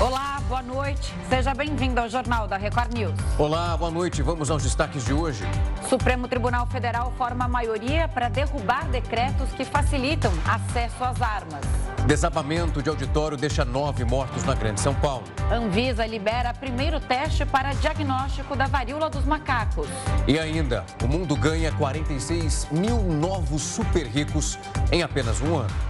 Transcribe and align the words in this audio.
Olá, 0.00 0.40
boa 0.48 0.62
noite. 0.62 1.14
Seja 1.28 1.52
bem-vindo 1.52 2.00
ao 2.00 2.08
Jornal 2.08 2.48
da 2.48 2.56
Record 2.56 2.94
News. 2.94 3.12
Olá, 3.38 3.76
boa 3.76 3.90
noite. 3.90 4.22
Vamos 4.22 4.50
aos 4.50 4.62
destaques 4.62 5.04
de 5.04 5.12
hoje. 5.12 5.44
Supremo 5.90 6.26
Tribunal 6.26 6.66
Federal 6.68 7.12
forma 7.18 7.46
maioria 7.46 8.08
para 8.08 8.30
derrubar 8.30 8.88
decretos 8.88 9.50
que 9.50 9.62
facilitam 9.62 10.32
acesso 10.46 11.04
às 11.04 11.20
armas. 11.20 11.60
Desabamento 12.06 12.82
de 12.82 12.88
auditório 12.88 13.36
deixa 13.36 13.62
nove 13.62 14.02
mortos 14.02 14.42
na 14.44 14.54
Grande 14.54 14.80
São 14.80 14.94
Paulo. 14.94 15.24
Anvisa 15.52 16.06
libera 16.06 16.54
primeiro 16.54 16.98
teste 16.98 17.44
para 17.44 17.74
diagnóstico 17.74 18.56
da 18.56 18.66
varíola 18.66 19.10
dos 19.10 19.26
macacos. 19.26 19.86
E 20.26 20.38
ainda, 20.38 20.82
o 21.04 21.06
mundo 21.06 21.36
ganha 21.36 21.70
46 21.72 22.68
mil 22.72 23.02
novos 23.02 23.60
super 23.60 24.06
ricos 24.06 24.58
em 24.90 25.02
apenas 25.02 25.42
um 25.42 25.58
ano. 25.58 25.89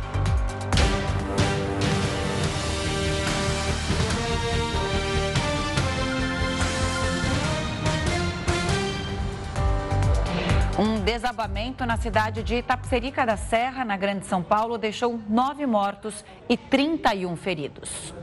Um 10.81 10.99
desabamento 10.99 11.85
na 11.85 11.99
cidade 11.99 12.43
de 12.43 12.55
Itapecerica 12.55 13.27
da 13.27 13.37
Serra, 13.37 13.85
na 13.85 13.99
Grande 13.99 14.25
São 14.25 14.43
Paulo, 14.43 14.79
deixou 14.79 15.21
nove 15.29 15.67
mortos 15.67 16.25
e 16.49 16.57
31 16.57 17.37
feridos. 17.37 18.15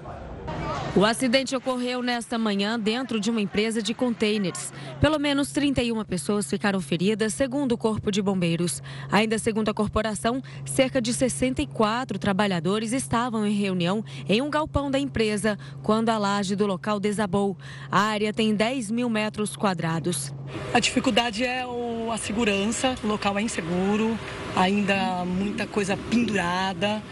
O 0.95 1.05
acidente 1.05 1.55
ocorreu 1.55 2.01
nesta 2.01 2.39
manhã 2.39 2.79
dentro 2.79 3.19
de 3.19 3.29
uma 3.29 3.39
empresa 3.39 3.83
de 3.83 3.93
containers. 3.93 4.73
Pelo 4.99 5.19
menos 5.19 5.51
31 5.51 6.03
pessoas 6.05 6.49
ficaram 6.49 6.81
feridas, 6.81 7.35
segundo 7.35 7.73
o 7.73 7.77
Corpo 7.77 8.11
de 8.11 8.19
Bombeiros. 8.19 8.81
Ainda 9.11 9.37
segundo 9.37 9.69
a 9.69 9.73
corporação, 9.75 10.41
cerca 10.65 10.99
de 10.99 11.13
64 11.13 12.17
trabalhadores 12.17 12.93
estavam 12.93 13.45
em 13.45 13.53
reunião 13.53 14.03
em 14.27 14.41
um 14.41 14.49
galpão 14.49 14.89
da 14.89 14.97
empresa 14.97 15.55
quando 15.83 16.09
a 16.09 16.17
laje 16.17 16.55
do 16.55 16.65
local 16.65 16.99
desabou. 16.99 17.55
A 17.91 17.99
área 17.99 18.33
tem 18.33 18.55
10 18.55 18.89
mil 18.89 19.07
metros 19.07 19.55
quadrados. 19.55 20.33
A 20.73 20.79
dificuldade 20.79 21.43
é 21.43 21.63
a 22.11 22.17
segurança, 22.17 22.95
o 23.03 23.07
local 23.07 23.37
é 23.37 23.41
inseguro, 23.41 24.17
ainda 24.55 25.23
muita 25.25 25.67
coisa 25.67 25.95
pendurada. 26.09 27.03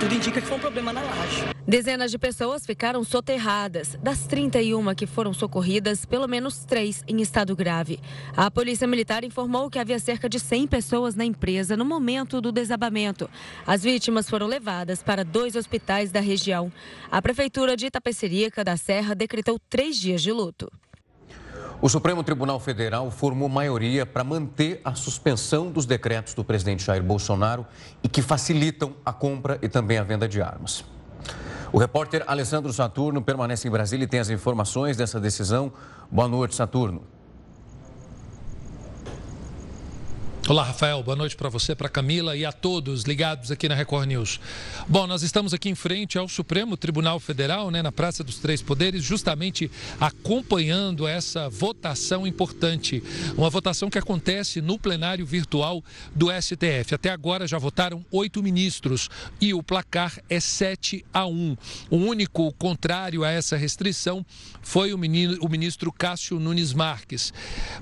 Tudo 0.00 0.14
indica 0.14 0.40
que 0.40 0.46
foi 0.46 0.56
um 0.56 0.60
problema 0.60 0.92
na 0.92 1.00
laje. 1.00 1.44
Dezenas 1.66 2.10
de 2.10 2.18
pessoas 2.18 2.66
ficaram 2.66 2.81
soterradas. 3.04 3.96
Das 4.02 4.26
31 4.26 4.94
que 4.94 5.06
foram 5.06 5.32
socorridas, 5.32 6.04
pelo 6.04 6.26
menos 6.26 6.64
três 6.64 7.04
em 7.06 7.20
estado 7.20 7.54
grave. 7.54 8.00
A 8.36 8.50
Polícia 8.50 8.88
Militar 8.88 9.22
informou 9.22 9.70
que 9.70 9.78
havia 9.78 10.00
cerca 10.00 10.28
de 10.28 10.40
100 10.40 10.66
pessoas 10.66 11.14
na 11.14 11.24
empresa 11.24 11.76
no 11.76 11.84
momento 11.84 12.40
do 12.40 12.50
desabamento. 12.50 13.30
As 13.64 13.84
vítimas 13.84 14.28
foram 14.28 14.48
levadas 14.48 15.00
para 15.00 15.24
dois 15.24 15.54
hospitais 15.54 16.10
da 16.10 16.20
região. 16.20 16.72
A 17.08 17.22
Prefeitura 17.22 17.76
de 17.76 17.86
Itapecerica 17.86 18.64
da 18.64 18.76
Serra 18.76 19.14
decretou 19.14 19.60
três 19.70 19.96
dias 19.96 20.20
de 20.20 20.32
luto. 20.32 20.70
O 21.80 21.88
Supremo 21.88 22.24
Tribunal 22.24 22.58
Federal 22.58 23.10
formou 23.10 23.48
maioria 23.48 24.04
para 24.04 24.24
manter 24.24 24.80
a 24.84 24.94
suspensão 24.94 25.70
dos 25.70 25.86
decretos 25.86 26.34
do 26.34 26.44
presidente 26.44 26.84
Jair 26.84 27.02
Bolsonaro 27.02 27.64
e 28.02 28.08
que 28.08 28.22
facilitam 28.22 28.94
a 29.04 29.12
compra 29.12 29.58
e 29.62 29.68
também 29.68 29.98
a 29.98 30.02
venda 30.02 30.28
de 30.28 30.42
armas. 30.42 30.84
O 31.72 31.78
repórter 31.78 32.22
Alessandro 32.26 32.70
Saturno 32.70 33.22
permanece 33.22 33.66
em 33.66 33.70
Brasília 33.70 34.04
e 34.04 34.06
tem 34.06 34.20
as 34.20 34.28
informações 34.28 34.94
dessa 34.94 35.18
decisão. 35.18 35.72
Boa 36.10 36.28
noite, 36.28 36.54
Saturno. 36.54 37.02
Olá, 40.48 40.64
Rafael. 40.64 41.00
Boa 41.04 41.16
noite 41.16 41.36
para 41.36 41.48
você, 41.48 41.72
para 41.72 41.88
Camila 41.88 42.36
e 42.36 42.44
a 42.44 42.50
todos 42.50 43.04
ligados 43.04 43.52
aqui 43.52 43.68
na 43.68 43.76
Record 43.76 44.08
News. 44.08 44.40
Bom, 44.88 45.06
nós 45.06 45.22
estamos 45.22 45.54
aqui 45.54 45.68
em 45.68 45.74
frente 45.76 46.18
ao 46.18 46.28
Supremo 46.28 46.76
Tribunal 46.76 47.20
Federal, 47.20 47.70
né, 47.70 47.80
na 47.80 47.92
Praça 47.92 48.24
dos 48.24 48.38
Três 48.38 48.60
Poderes, 48.60 49.04
justamente 49.04 49.70
acompanhando 50.00 51.06
essa 51.06 51.48
votação 51.48 52.26
importante. 52.26 53.00
Uma 53.36 53.48
votação 53.48 53.88
que 53.88 53.98
acontece 53.98 54.60
no 54.60 54.80
plenário 54.80 55.24
virtual 55.24 55.82
do 56.12 56.26
STF. 56.28 56.92
Até 56.92 57.10
agora 57.10 57.46
já 57.46 57.56
votaram 57.56 58.04
oito 58.10 58.42
ministros 58.42 59.08
e 59.40 59.54
o 59.54 59.62
placar 59.62 60.18
é 60.28 60.40
7 60.40 61.04
a 61.14 61.24
1. 61.24 61.56
O 61.88 61.96
único 61.98 62.52
contrário 62.54 63.22
a 63.22 63.30
essa 63.30 63.56
restrição 63.56 64.26
foi 64.60 64.92
o, 64.92 64.98
menino, 64.98 65.38
o 65.40 65.48
ministro 65.48 65.92
Cássio 65.92 66.40
Nunes 66.40 66.72
Marques. 66.72 67.32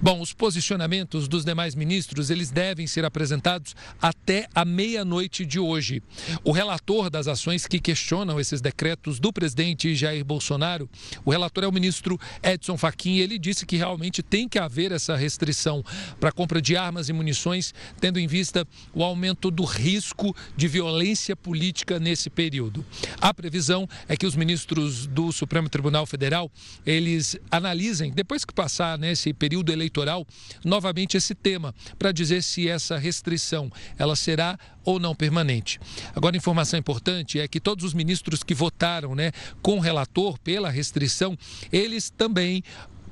Bom, 0.02 0.20
os 0.20 0.34
posicionamentos 0.34 1.26
dos 1.26 1.42
demais 1.42 1.74
ministros, 1.74 2.28
eles 2.28 2.49
devem 2.50 2.86
ser 2.86 3.04
apresentados 3.04 3.74
até 4.00 4.46
a 4.54 4.64
meia-noite 4.64 5.44
de 5.44 5.58
hoje. 5.58 6.02
O 6.44 6.52
relator 6.52 7.10
das 7.10 7.28
ações 7.28 7.66
que 7.66 7.78
questionam 7.78 8.40
esses 8.40 8.60
decretos 8.60 9.18
do 9.18 9.32
presidente 9.32 9.94
Jair 9.94 10.24
Bolsonaro, 10.24 10.88
o 11.24 11.30
relator 11.30 11.64
é 11.64 11.66
o 11.68 11.72
ministro 11.72 12.18
Edson 12.42 12.76
Fachin, 12.76 13.16
ele 13.18 13.38
disse 13.38 13.64
que 13.66 13.76
realmente 13.76 14.22
tem 14.22 14.48
que 14.48 14.58
haver 14.58 14.92
essa 14.92 15.16
restrição 15.16 15.84
para 16.18 16.30
a 16.30 16.32
compra 16.32 16.60
de 16.60 16.76
armas 16.76 17.08
e 17.08 17.12
munições, 17.12 17.74
tendo 18.00 18.18
em 18.18 18.26
vista 18.26 18.66
o 18.92 19.02
aumento 19.02 19.50
do 19.50 19.64
risco 19.64 20.34
de 20.56 20.68
violência 20.68 21.36
política 21.36 21.98
nesse 21.98 22.30
período. 22.30 22.84
A 23.20 23.32
previsão 23.32 23.88
é 24.08 24.16
que 24.16 24.26
os 24.26 24.36
ministros 24.36 25.06
do 25.06 25.32
Supremo 25.32 25.68
Tribunal 25.68 26.06
Federal, 26.06 26.50
eles 26.84 27.36
analisem, 27.50 28.12
depois 28.12 28.44
que 28.44 28.52
passar 28.52 28.98
nesse 28.98 29.32
período 29.32 29.72
eleitoral, 29.72 30.26
novamente 30.64 31.16
esse 31.16 31.34
tema, 31.34 31.74
para 31.98 32.12
dizer 32.12 32.39
se 32.42 32.68
essa 32.68 32.96
restrição 32.96 33.70
ela 33.98 34.16
será 34.16 34.58
ou 34.84 34.98
não 34.98 35.14
permanente. 35.14 35.78
Agora, 36.14 36.36
informação 36.36 36.78
importante 36.78 37.38
é 37.38 37.46
que 37.46 37.60
todos 37.60 37.84
os 37.84 37.94
ministros 37.94 38.42
que 38.42 38.54
votaram 38.54 39.14
né, 39.14 39.32
com 39.62 39.76
o 39.76 39.80
relator 39.80 40.38
pela 40.38 40.70
restrição, 40.70 41.36
eles 41.70 42.10
também 42.10 42.62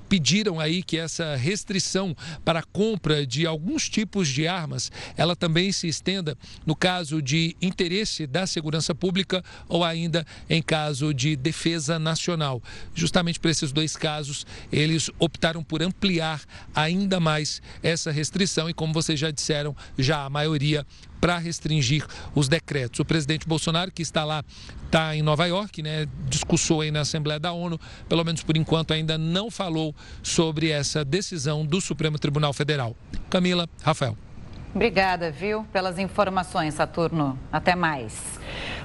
pediram 0.09 0.59
aí 0.59 0.83
que 0.83 0.97
essa 0.97 1.37
restrição 1.37 2.17
para 2.45 2.61
a 2.61 2.63
compra 2.63 3.27
de 3.27 3.47
alguns 3.47 3.89
tipos 3.89 4.29
de 4.29 4.47
armas, 4.47 4.91
ela 5.17 5.37
também 5.37 5.71
se 5.73 5.87
estenda 5.87 6.37
no 6.65 6.75
caso 6.75 7.21
de 7.21 7.57
interesse 7.61 8.27
da 8.27 8.47
segurança 8.47 8.95
pública 8.95 9.45
ou 9.69 9.85
ainda 9.85 10.27
em 10.49 10.63
caso 10.63 11.13
de 11.13 11.37
defesa 11.37 11.99
nacional. 11.99 12.63
Justamente 12.95 13.39
para 13.39 13.51
esses 13.51 13.73
dois 13.73 13.97
casos, 13.97 14.47
eles 14.73 15.11
optaram 15.19 15.63
por 15.63 15.83
ampliar 15.83 16.41
ainda 16.75 17.21
mais 17.21 17.61
essa 17.83 18.11
restrição 18.11 18.69
e 18.69 18.75
como 18.75 18.93
vocês 18.93 19.19
já 19.19 19.31
disseram, 19.31 19.77
já 19.99 20.25
a 20.25 20.31
maioria 20.31 20.87
para 21.21 21.39
restringir 21.39 22.05
os 22.35 22.49
decretos. 22.49 23.01
O 23.01 23.05
presidente 23.05 23.47
Bolsonaro, 23.47 23.91
que 23.91 24.03
está 24.03 24.25
lá, 24.25 24.45
está 24.87 25.15
em 25.15 25.23
Nova 25.23 25.47
York, 25.47 25.83
né, 25.83 26.07
discursou 26.29 26.81
aí 26.81 26.91
na 26.91 27.01
Assembleia 27.01 27.41
da 27.41 27.53
ONU, 27.53 27.79
pelo 28.09 28.25
menos 28.25 28.43
por 28.43 28.57
enquanto 28.57 28.93
ainda 28.93 29.19
não 29.19 29.51
falou 29.51 29.95
sobre 30.23 30.71
essa 30.71 31.05
decisão 31.05 31.65
do 31.65 31.81
Supremo 31.81 32.19
Tribunal 32.19 32.53
Federal. 32.53 32.97
Camila, 33.31 33.69
Rafael. 33.83 34.28
Obrigada, 34.75 35.31
viu, 35.31 35.65
pelas 35.73 35.99
informações, 35.99 36.75
Saturno. 36.75 37.39
Até 37.51 37.75
mais. 37.75 38.39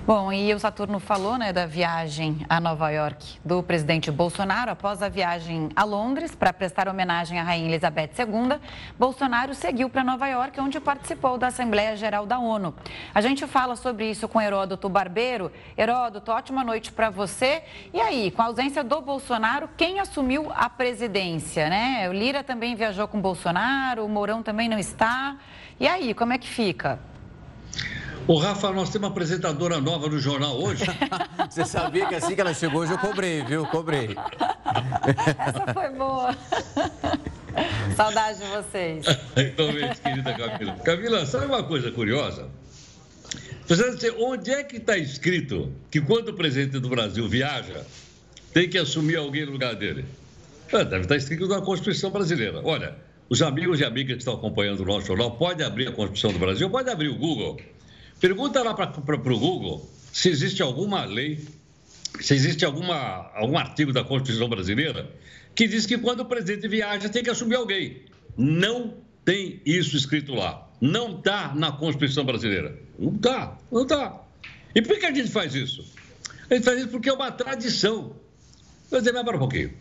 Bom, 0.05 0.33
e 0.33 0.53
o 0.53 0.59
Saturno 0.59 0.99
falou 0.99 1.37
né, 1.37 1.53
da 1.53 1.65
viagem 1.65 2.45
a 2.49 2.59
Nova 2.59 2.89
York 2.89 3.39
do 3.43 3.63
presidente 3.63 4.11
Bolsonaro. 4.11 4.71
Após 4.71 5.01
a 5.01 5.07
viagem 5.07 5.69
a 5.75 5.85
Londres 5.85 6.35
para 6.35 6.51
prestar 6.51 6.89
homenagem 6.89 7.39
à 7.39 7.43
Rainha 7.43 7.69
Elizabeth 7.69 8.09
II, 8.19 8.59
Bolsonaro 8.99 9.53
seguiu 9.53 9.89
para 9.89 10.03
Nova 10.03 10.27
York, 10.27 10.59
onde 10.59 10.77
participou 10.81 11.37
da 11.37 11.47
Assembleia 11.47 11.95
Geral 11.95 12.25
da 12.25 12.37
ONU. 12.37 12.75
A 13.15 13.21
gente 13.21 13.47
fala 13.47 13.77
sobre 13.77 14.09
isso 14.09 14.27
com 14.27 14.41
Heródoto 14.41 14.89
Barbeiro. 14.89 15.49
Heródoto, 15.77 16.31
ótima 16.31 16.65
noite 16.65 16.91
para 16.91 17.09
você. 17.09 17.63
E 17.93 18.01
aí, 18.01 18.29
com 18.29 18.41
a 18.41 18.45
ausência 18.45 18.83
do 18.83 18.99
Bolsonaro, 18.99 19.69
quem 19.77 20.01
assumiu 20.01 20.51
a 20.53 20.69
presidência? 20.69 21.69
Né? 21.69 22.09
O 22.09 22.13
Lira 22.13 22.43
também 22.43 22.75
viajou 22.75 23.07
com 23.07 23.21
Bolsonaro, 23.21 24.03
o 24.03 24.09
Mourão 24.09 24.43
também 24.43 24.67
não 24.67 24.77
está. 24.77 25.37
E 25.79 25.87
aí, 25.87 26.13
como 26.13 26.33
é 26.33 26.37
que 26.37 26.47
fica? 26.47 26.99
Ô, 28.25 28.37
Rafa, 28.37 28.71
nós 28.71 28.89
temos 28.89 29.07
uma 29.07 29.11
apresentadora 29.11 29.81
nova 29.81 30.07
no 30.07 30.17
jornal 30.17 30.61
hoje. 30.61 30.85
Você 31.49 31.65
sabia 31.65 32.07
que 32.07 32.15
assim 32.15 32.35
que 32.35 32.41
ela 32.41 32.53
chegou 32.53 32.81
hoje 32.81 32.93
eu 32.93 32.97
cobrei, 32.97 33.43
viu? 33.43 33.65
Cobrei. 33.65 34.15
Essa 35.37 35.73
foi 35.73 35.89
boa. 35.89 36.35
Saudade 37.95 38.39
de 38.39 38.45
vocês. 38.45 39.05
Igualmente, 39.35 40.01
querida 40.01 40.33
Camila. 40.33 40.73
Camila, 40.83 41.25
sabe 41.25 41.45
uma 41.45 41.63
coisa 41.63 41.91
curiosa? 41.91 42.47
Precisa 43.67 43.95
dizer, 43.95 44.15
onde 44.17 44.51
é 44.51 44.63
que 44.63 44.77
está 44.77 44.97
escrito 44.97 45.71
que 45.91 46.01
quando 46.01 46.29
o 46.29 46.33
presidente 46.33 46.79
do 46.79 46.89
Brasil 46.89 47.27
viaja, 47.27 47.85
tem 48.53 48.69
que 48.69 48.77
assumir 48.77 49.17
alguém 49.17 49.45
no 49.45 49.51
lugar 49.51 49.75
dele? 49.75 50.05
Ah, 50.71 50.83
deve 50.83 51.03
estar 51.03 51.15
escrito 51.15 51.47
na 51.47 51.61
Constituição 51.61 52.09
brasileira. 52.09 52.61
Olha, 52.63 52.95
os 53.33 53.41
amigos 53.41 53.79
e 53.79 53.83
amigas 53.83 54.13
que 54.13 54.19
estão 54.19 54.35
acompanhando 54.35 54.81
o 54.81 54.85
nosso 54.85 55.07
jornal, 55.07 55.31
pode 55.31 55.63
abrir 55.63 55.87
a 55.87 55.91
Constituição 55.91 56.31
do 56.31 56.37
Brasil, 56.37 56.69
pode 56.69 56.87
abrir 56.87 57.07
o 57.07 57.15
Google. 57.15 57.59
Pergunta 58.19 58.61
lá 58.61 58.75
para 58.75 58.93
o 58.95 59.39
Google 59.39 59.89
se 60.11 60.29
existe 60.29 60.61
alguma 60.61 61.03
lei, 61.03 61.43
se 62.21 62.35
existe 62.35 62.63
alguma, 62.63 63.31
algum 63.33 63.57
artigo 63.57 63.91
da 63.91 64.03
Constituição 64.03 64.47
brasileira 64.47 65.09
que 65.55 65.67
diz 65.67 65.87
que 65.87 65.97
quando 65.97 66.19
o 66.19 66.25
presidente 66.25 66.67
viaja 66.67 67.09
tem 67.09 67.23
que 67.23 67.29
assumir 67.31 67.55
alguém. 67.55 68.03
Não 68.37 68.93
tem 69.25 69.59
isso 69.65 69.97
escrito 69.97 70.35
lá. 70.35 70.69
Não 70.79 71.17
está 71.17 71.55
na 71.55 71.71
Constituição 71.71 72.23
brasileira. 72.23 72.77
Não 72.99 73.15
está, 73.15 73.57
não 73.71 73.81
está. 73.81 74.21
E 74.75 74.81
por 74.83 74.99
que 74.99 75.07
a 75.07 75.11
gente 75.11 75.31
faz 75.31 75.55
isso? 75.55 75.83
A 76.51 76.53
gente 76.53 76.63
faz 76.65 76.77
isso 76.81 76.89
porque 76.89 77.09
é 77.09 77.13
uma 77.13 77.31
tradição. 77.31 78.15
Eu 78.91 78.99
dizer, 78.99 79.11
mas 79.11 79.23
para 79.23 79.37
um 79.37 79.39
pouquinho. 79.39 79.73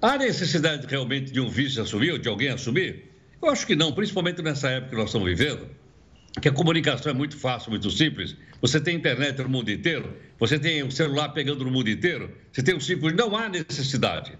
Há 0.00 0.16
necessidade 0.16 0.86
realmente 0.86 1.32
de 1.32 1.40
um 1.40 1.48
vice 1.48 1.80
assumir, 1.80 2.12
ou 2.12 2.18
de 2.18 2.28
alguém 2.28 2.50
assumir? 2.50 3.10
Eu 3.42 3.50
acho 3.50 3.66
que 3.66 3.74
não, 3.74 3.92
principalmente 3.92 4.40
nessa 4.40 4.70
época 4.70 4.90
que 4.90 4.96
nós 4.96 5.06
estamos 5.06 5.28
vivendo, 5.28 5.66
que 6.40 6.48
a 6.48 6.52
comunicação 6.52 7.10
é 7.10 7.14
muito 7.14 7.36
fácil, 7.36 7.70
muito 7.70 7.90
simples. 7.90 8.36
Você 8.60 8.80
tem 8.80 8.94
internet 8.94 9.42
no 9.42 9.48
mundo 9.48 9.70
inteiro, 9.72 10.16
você 10.38 10.56
tem 10.56 10.84
o 10.84 10.90
celular 10.92 11.30
pegando 11.30 11.64
no 11.64 11.70
mundo 11.72 11.90
inteiro, 11.90 12.30
você 12.52 12.62
tem 12.62 12.76
o 12.76 12.80
simples, 12.80 13.12
não 13.14 13.36
há 13.36 13.48
necessidade. 13.48 14.38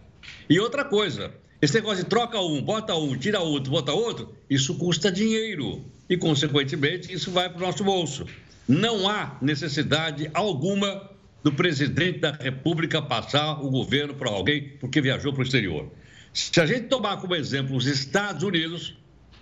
E 0.48 0.60
outra 0.60 0.84
coisa, 0.84 1.34
esse 1.60 1.74
negócio 1.74 2.04
de 2.04 2.10
troca 2.10 2.40
um, 2.40 2.62
bota 2.62 2.94
um, 2.94 3.16
tira 3.16 3.40
outro, 3.40 3.72
bota 3.72 3.92
outro, 3.92 4.32
isso 4.48 4.76
custa 4.76 5.10
dinheiro. 5.10 5.84
E, 6.08 6.16
consequentemente, 6.16 7.12
isso 7.12 7.32
vai 7.32 7.48
para 7.48 7.58
o 7.58 7.66
nosso 7.66 7.82
bolso. 7.82 8.26
Não 8.68 9.08
há 9.08 9.36
necessidade 9.42 10.30
alguma 10.32 11.10
do 11.42 11.52
presidente 11.52 12.18
da 12.18 12.32
República 12.32 13.00
passar 13.00 13.62
o 13.62 13.70
governo 13.70 14.12
para 14.14 14.28
alguém 14.30 14.76
porque 14.80 15.00
viajou 15.00 15.32
para 15.32 15.40
o 15.40 15.44
exterior. 15.44 15.90
Se 16.32 16.60
a 16.60 16.66
gente 16.66 16.88
tomar 16.88 17.16
como 17.18 17.34
exemplo 17.34 17.76
os 17.76 17.86
Estados 17.86 18.42
Unidos, 18.42 18.96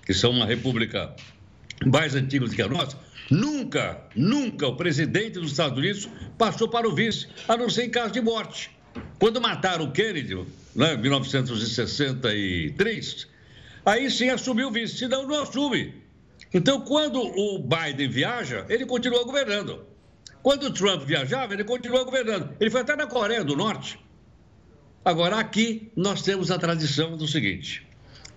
que 0.05 0.13
são 0.15 0.31
uma 0.31 0.47
república 0.47 1.13
mais 1.85 2.15
antiga 2.15 2.47
do 2.47 2.55
que 2.55 2.63
a 2.63 2.69
nossa, 2.69 2.97
nunca, 3.31 4.01
nunca 4.15 4.69
o 4.69 4.77
presidente 4.77 5.41
dos 5.41 5.51
Estados 5.51 5.77
Unidos 5.79 6.09
passou 6.39 6.69
para 6.69 6.89
o 6.89 6.95
vice, 6.95 7.27
a 7.49 7.57
não 7.57 7.69
ser 7.69 7.87
em 7.87 7.91
caso 7.91 8.13
de 8.13 8.21
morte. 8.21 8.71
Quando 9.19 9.41
mataram 9.41 9.87
o 9.87 9.93
Kennedy, 9.93 10.37
né, 10.75 10.95
em 10.95 10.99
1963, 10.99 13.27
aí 13.85 14.11
sim 14.11 14.31
assumiu 14.31 14.69
o 14.69 14.71
vice, 14.71 14.99
senão 14.99 15.27
não 15.27 15.43
assume. 15.43 15.95
Então, 16.55 16.81
quando 16.81 17.21
o 17.21 17.59
Biden 17.59 18.09
viaja, 18.09 18.65
ele 18.69 18.87
continua 18.87 19.25
governando. 19.25 19.85
Quando 20.47 20.67
o 20.67 20.71
Trump 20.71 21.03
viajava, 21.03 21.55
ele 21.55 21.65
continua 21.65 22.05
governando. 22.05 22.55
Ele 22.61 22.71
foi 22.71 22.83
até 22.83 22.95
na 22.95 23.09
Coreia 23.09 23.43
do 23.43 23.57
Norte. 23.57 23.99
Agora, 25.05 25.41
aqui, 25.41 25.91
nós 25.97 26.23
temos 26.23 26.53
a 26.53 26.57
tradição 26.57 27.17
do 27.17 27.27
seguinte: 27.27 27.85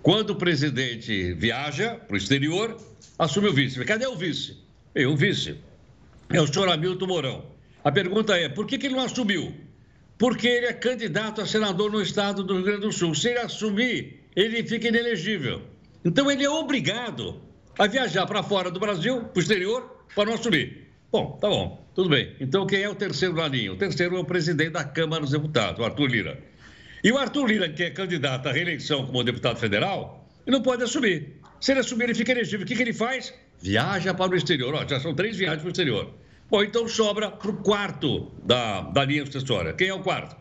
quando 0.02 0.32
o 0.32 0.36
presidente 0.36 1.34
viaja 1.36 1.94
para 1.94 2.16
o 2.16 2.18
exterior, 2.18 2.76
assume 3.20 3.50
o 3.50 3.54
vice. 3.54 3.86
Cadê 3.86 4.08
o 4.08 4.16
vice? 4.16 4.58
Eu, 4.96 5.12
o 5.12 5.16
vice. 5.16 5.60
É 6.32 6.42
o 6.42 6.52
senhor 6.52 6.68
Hamilton 6.70 7.06
Mourão. 7.06 7.46
A 7.84 7.92
pergunta 7.92 8.36
é: 8.36 8.50
por 8.50 8.66
que, 8.66 8.80
que 8.80 8.88
ele 8.88 8.96
não 8.96 9.04
assumiu? 9.04 9.54
Porque 10.18 10.48
ele 10.48 10.66
é 10.66 10.74
candidato 10.74 11.42
a 11.42 11.46
senador 11.46 11.92
no 11.92 12.02
estado 12.02 12.44
do 12.44 12.56
Rio 12.56 12.64
Grande 12.64 12.82
do 12.88 12.92
Sul. 12.92 13.14
Se 13.14 13.30
ele 13.30 13.38
assumir, 13.38 14.24
ele 14.36 14.64
fica 14.64 14.88
inelegível. 14.88 15.62
Então, 16.04 16.32
ele 16.32 16.44
é 16.44 16.50
obrigado 16.50 17.40
a 17.78 17.86
viajar 17.86 18.26
para 18.26 18.42
fora 18.42 18.72
do 18.72 18.80
Brasil, 18.80 19.26
para 19.26 19.38
o 19.38 19.42
exterior, 19.44 20.06
para 20.16 20.26
não 20.26 20.34
assumir. 20.34 20.90
Bom, 21.12 21.38
tá 21.42 21.48
bom, 21.48 21.89
tudo 22.00 22.12
bem. 22.12 22.34
Então, 22.40 22.66
quem 22.66 22.82
é 22.82 22.88
o 22.88 22.96
terceiro 22.96 23.36
na 23.36 23.46
linha? 23.46 23.74
O 23.74 23.76
terceiro 23.76 24.16
é 24.16 24.20
o 24.20 24.24
presidente 24.24 24.70
da 24.70 24.86
Câmara 24.86 25.22
dos 25.22 25.32
Deputados, 25.32 25.82
o 25.82 25.84
Arthur 25.84 26.08
Lira. 26.08 26.40
E 27.04 27.12
o 27.12 27.18
Arthur 27.18 27.46
Lira, 27.46 27.68
que 27.68 27.84
é 27.84 27.90
candidato 27.90 28.48
à 28.48 28.54
reeleição 28.54 29.06
como 29.06 29.22
deputado 29.22 29.60
federal, 29.60 30.26
ele 30.48 30.56
não 30.56 30.64
pode 30.64 30.82
assumir. 30.82 31.42
Se 31.60 31.74
ele 31.74 31.82
assumir, 31.82 32.06
ele 32.06 32.16
fica 32.16 32.32
elegível. 32.32 32.64
O 32.64 32.66
que, 32.66 32.74
que 32.74 32.82
ele 32.82 32.94
faz? 32.94 33.34
Viaja 33.62 34.14
para 34.14 34.32
o 34.32 34.36
exterior. 34.36 34.74
Ó, 34.76 34.88
já 34.88 34.98
são 35.02 35.14
três 35.14 35.36
viagens 35.36 35.62
para 35.62 35.68
o 35.68 35.72
exterior. 35.72 36.14
Bom, 36.50 36.64
então 36.64 36.88
sobra 36.88 37.30
para 37.30 37.52
o 37.52 37.58
quarto 37.58 38.32
da, 38.46 38.80
da 38.80 39.04
linha 39.04 39.26
sucessória. 39.26 39.74
Quem 39.74 39.90
é 39.90 39.94
o 39.94 40.00
quarto? 40.00 40.38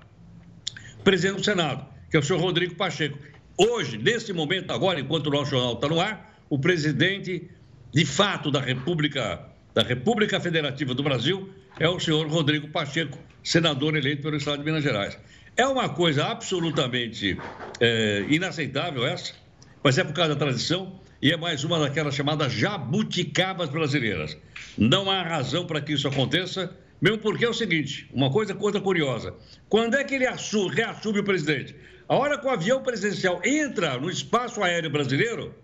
Presidente 1.02 1.38
do 1.38 1.44
Senado, 1.44 1.84
que 2.08 2.16
é 2.16 2.20
o 2.20 2.22
senhor 2.22 2.40
Rodrigo 2.40 2.76
Pacheco. 2.76 3.18
Hoje, 3.56 3.98
nesse 3.98 4.32
momento, 4.32 4.70
agora, 4.70 5.00
enquanto 5.00 5.26
o 5.26 5.30
nosso 5.30 5.50
jornal 5.50 5.72
está 5.72 5.88
no 5.88 6.00
ar, 6.00 6.40
o 6.48 6.56
presidente, 6.56 7.50
de 7.92 8.06
fato, 8.06 8.48
da 8.48 8.60
República, 8.60 9.47
da 9.78 9.84
República 9.84 10.40
Federativa 10.40 10.92
do 10.92 11.04
Brasil 11.04 11.50
é 11.78 11.88
o 11.88 12.00
senhor 12.00 12.26
Rodrigo 12.26 12.66
Pacheco, 12.66 13.16
senador 13.44 13.96
eleito 13.96 14.22
pelo 14.22 14.36
Estado 14.36 14.58
de 14.58 14.64
Minas 14.64 14.82
Gerais. 14.82 15.16
É 15.56 15.64
uma 15.68 15.88
coisa 15.88 16.26
absolutamente 16.26 17.38
é, 17.78 18.26
inaceitável 18.28 19.06
essa, 19.06 19.34
mas 19.80 19.96
é 19.96 20.02
por 20.02 20.12
causa 20.12 20.34
da 20.34 20.40
tradição 20.40 20.98
e 21.22 21.30
é 21.30 21.36
mais 21.36 21.62
uma 21.62 21.78
daquelas 21.78 22.16
chamadas 22.16 22.52
jabuticabas 22.52 23.68
brasileiras. 23.68 24.36
Não 24.76 25.08
há 25.08 25.22
razão 25.22 25.64
para 25.64 25.80
que 25.80 25.92
isso 25.92 26.08
aconteça, 26.08 26.76
mesmo 27.00 27.18
porque 27.18 27.44
é 27.44 27.48
o 27.48 27.54
seguinte: 27.54 28.10
uma 28.12 28.32
coisa 28.32 28.56
conta 28.56 28.80
curiosa. 28.80 29.32
Quando 29.68 29.94
é 29.94 30.02
que 30.02 30.16
ele 30.16 30.26
assume, 30.26 30.74
reassume 30.74 31.20
o 31.20 31.24
presidente? 31.24 31.76
A 32.08 32.16
hora 32.16 32.36
que 32.36 32.48
o 32.48 32.50
avião 32.50 32.82
presidencial 32.82 33.40
entra 33.44 33.96
no 33.96 34.10
espaço 34.10 34.60
aéreo 34.60 34.90
brasileiro, 34.90 35.54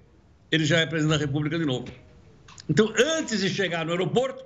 ele 0.52 0.64
já 0.64 0.78
é 0.78 0.86
presidente 0.86 1.18
da 1.18 1.26
República 1.26 1.58
de 1.58 1.66
novo. 1.66 1.86
Então, 2.68 2.92
antes 3.18 3.40
de 3.40 3.48
chegar 3.48 3.84
no 3.84 3.92
aeroporto, 3.92 4.44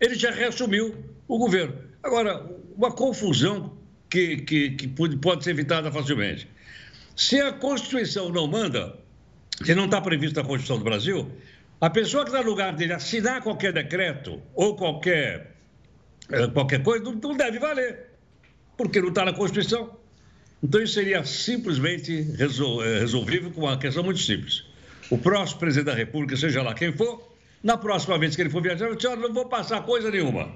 ele 0.00 0.14
já 0.14 0.30
reassumiu 0.30 0.94
o 1.26 1.38
governo. 1.38 1.76
Agora, 2.02 2.44
uma 2.76 2.92
confusão 2.92 3.76
que, 4.08 4.38
que, 4.38 4.70
que 4.70 4.88
pode 4.88 5.44
ser 5.44 5.50
evitada 5.50 5.90
facilmente. 5.90 6.48
Se 7.16 7.40
a 7.40 7.52
Constituição 7.52 8.28
não 8.30 8.46
manda, 8.46 8.96
se 9.64 9.74
não 9.74 9.86
está 9.86 10.00
previsto 10.00 10.36
na 10.36 10.46
Constituição 10.46 10.78
do 10.78 10.84
Brasil, 10.84 11.30
a 11.80 11.90
pessoa 11.90 12.24
que 12.24 12.30
está 12.30 12.42
no 12.42 12.50
lugar 12.50 12.74
dele 12.74 12.92
assinar 12.92 13.42
qualquer 13.42 13.72
decreto 13.72 14.40
ou 14.54 14.76
qualquer, 14.76 15.54
eh, 16.30 16.46
qualquer 16.48 16.82
coisa 16.82 17.04
não, 17.04 17.36
deve 17.36 17.58
valer, 17.58 18.06
porque 18.76 19.00
não 19.00 19.08
está 19.08 19.24
na 19.24 19.32
Constituição. 19.32 19.96
Então, 20.62 20.82
isso 20.82 20.94
seria 20.94 21.24
simplesmente 21.24 22.34
eh, 22.38 22.98
resolvível 23.00 23.50
com 23.50 23.62
uma 23.62 23.78
questão 23.78 24.02
muito 24.02 24.20
simples. 24.20 24.64
O 25.10 25.18
próximo 25.18 25.60
presidente 25.60 25.86
da 25.86 25.94
República, 25.94 26.36
seja 26.36 26.62
lá 26.62 26.74
quem 26.74 26.92
for, 26.92 27.27
na 27.62 27.76
próxima 27.76 28.18
vez 28.18 28.36
que 28.36 28.42
ele 28.42 28.50
for 28.50 28.62
viajar, 28.62 28.86
eu 28.86 28.94
disse, 28.94 29.14
não 29.16 29.32
vou 29.32 29.46
passar 29.46 29.82
coisa 29.82 30.10
nenhuma. 30.10 30.50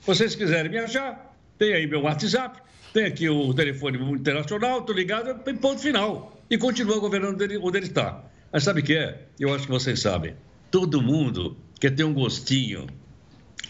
Vocês 0.00 0.34
quiserem 0.34 0.76
achar, 0.78 1.36
tem 1.58 1.72
aí 1.74 1.86
meu 1.86 2.02
WhatsApp, 2.02 2.60
tem 2.92 3.04
aqui 3.04 3.28
o 3.28 3.54
telefone 3.54 3.98
internacional, 4.12 4.80
estou 4.80 4.94
ligado, 4.94 5.34
ponto 5.60 5.80
final. 5.80 6.36
E 6.50 6.58
continua 6.58 6.98
governando 6.98 7.40
onde 7.62 7.78
ele 7.78 7.86
está. 7.86 8.24
Mas 8.52 8.64
sabe 8.64 8.80
o 8.80 8.84
que 8.84 8.94
é? 8.94 9.22
Eu 9.40 9.54
acho 9.54 9.64
que 9.64 9.70
vocês 9.70 10.00
sabem. 10.00 10.34
Todo 10.70 11.00
mundo 11.00 11.56
quer 11.80 11.94
ter 11.94 12.04
um 12.04 12.12
gostinho 12.12 12.86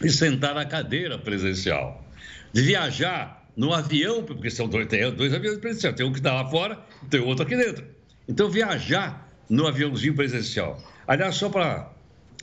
de 0.00 0.10
sentar 0.10 0.54
na 0.54 0.64
cadeira 0.64 1.18
presidencial, 1.18 2.04
de 2.52 2.62
viajar 2.62 3.48
no 3.56 3.72
avião, 3.72 4.24
porque 4.24 4.50
são 4.50 4.66
dois, 4.66 4.88
tem 4.88 5.08
dois 5.12 5.32
aviões 5.32 5.58
presidenciais, 5.58 5.94
tem 5.94 6.06
um 6.06 6.12
que 6.12 6.18
está 6.18 6.32
lá 6.32 6.48
fora, 6.48 6.80
tem 7.08 7.20
outro 7.20 7.44
aqui 7.44 7.56
dentro. 7.56 7.84
Então, 8.26 8.50
viajar 8.50 9.28
no 9.48 9.66
aviãozinho 9.66 10.14
presidencial. 10.14 10.82
Aliás, 11.06 11.36
só 11.36 11.48
para 11.48 11.92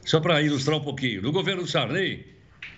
só 0.06 0.22
ilustrar 0.40 0.78
um 0.78 0.82
pouquinho, 0.82 1.22
no 1.22 1.32
governo 1.32 1.64
do 1.64 1.70
Sarney, 1.70 2.26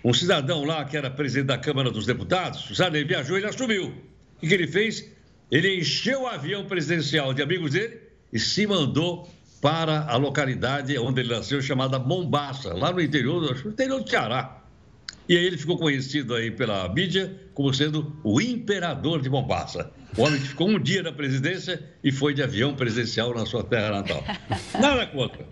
um 0.03 0.13
cidadão 0.13 0.63
lá 0.63 0.83
que 0.85 0.97
era 0.97 1.09
presidente 1.09 1.47
da 1.47 1.57
Câmara 1.57 1.91
dos 1.91 2.05
Deputados, 2.05 2.69
o 2.69 2.75
Sarney 2.75 3.03
viajou 3.03 3.37
e 3.37 3.39
ele 3.39 3.47
assumiu. 3.47 3.93
O 4.41 4.47
que 4.47 4.53
ele 4.53 4.67
fez? 4.67 5.09
Ele 5.51 5.79
encheu 5.79 6.23
o 6.23 6.27
avião 6.27 6.65
presidencial 6.65 7.33
de 7.33 7.41
amigos 7.41 7.71
dele 7.71 7.99
e 8.33 8.39
se 8.39 8.65
mandou 8.65 9.29
para 9.61 10.05
a 10.05 10.17
localidade 10.17 10.97
onde 10.97 11.21
ele 11.21 11.33
nasceu, 11.33 11.61
chamada 11.61 11.99
Mombaça, 11.99 12.73
lá 12.73 12.91
no 12.91 12.99
interior, 12.99 13.41
no 13.63 13.71
interior 13.71 14.01
do 14.01 14.09
Ceará. 14.09 14.61
E 15.29 15.37
aí 15.37 15.45
ele 15.45 15.57
ficou 15.57 15.77
conhecido 15.77 16.33
aí 16.33 16.49
pela 16.49 16.89
mídia 16.89 17.39
como 17.53 17.71
sendo 17.73 18.19
o 18.23 18.41
imperador 18.41 19.21
de 19.21 19.29
Mombaça. 19.29 19.91
O 20.17 20.23
homem 20.23 20.41
que 20.41 20.47
ficou 20.47 20.67
um 20.67 20.79
dia 20.79 21.03
na 21.03 21.11
presidência 21.11 21.81
e 22.03 22.11
foi 22.11 22.33
de 22.33 22.41
avião 22.41 22.75
presidencial 22.75 23.33
na 23.33 23.45
sua 23.45 23.63
terra 23.63 23.91
natal. 23.91 24.23
Nada 24.81 25.05
contra. 25.07 25.45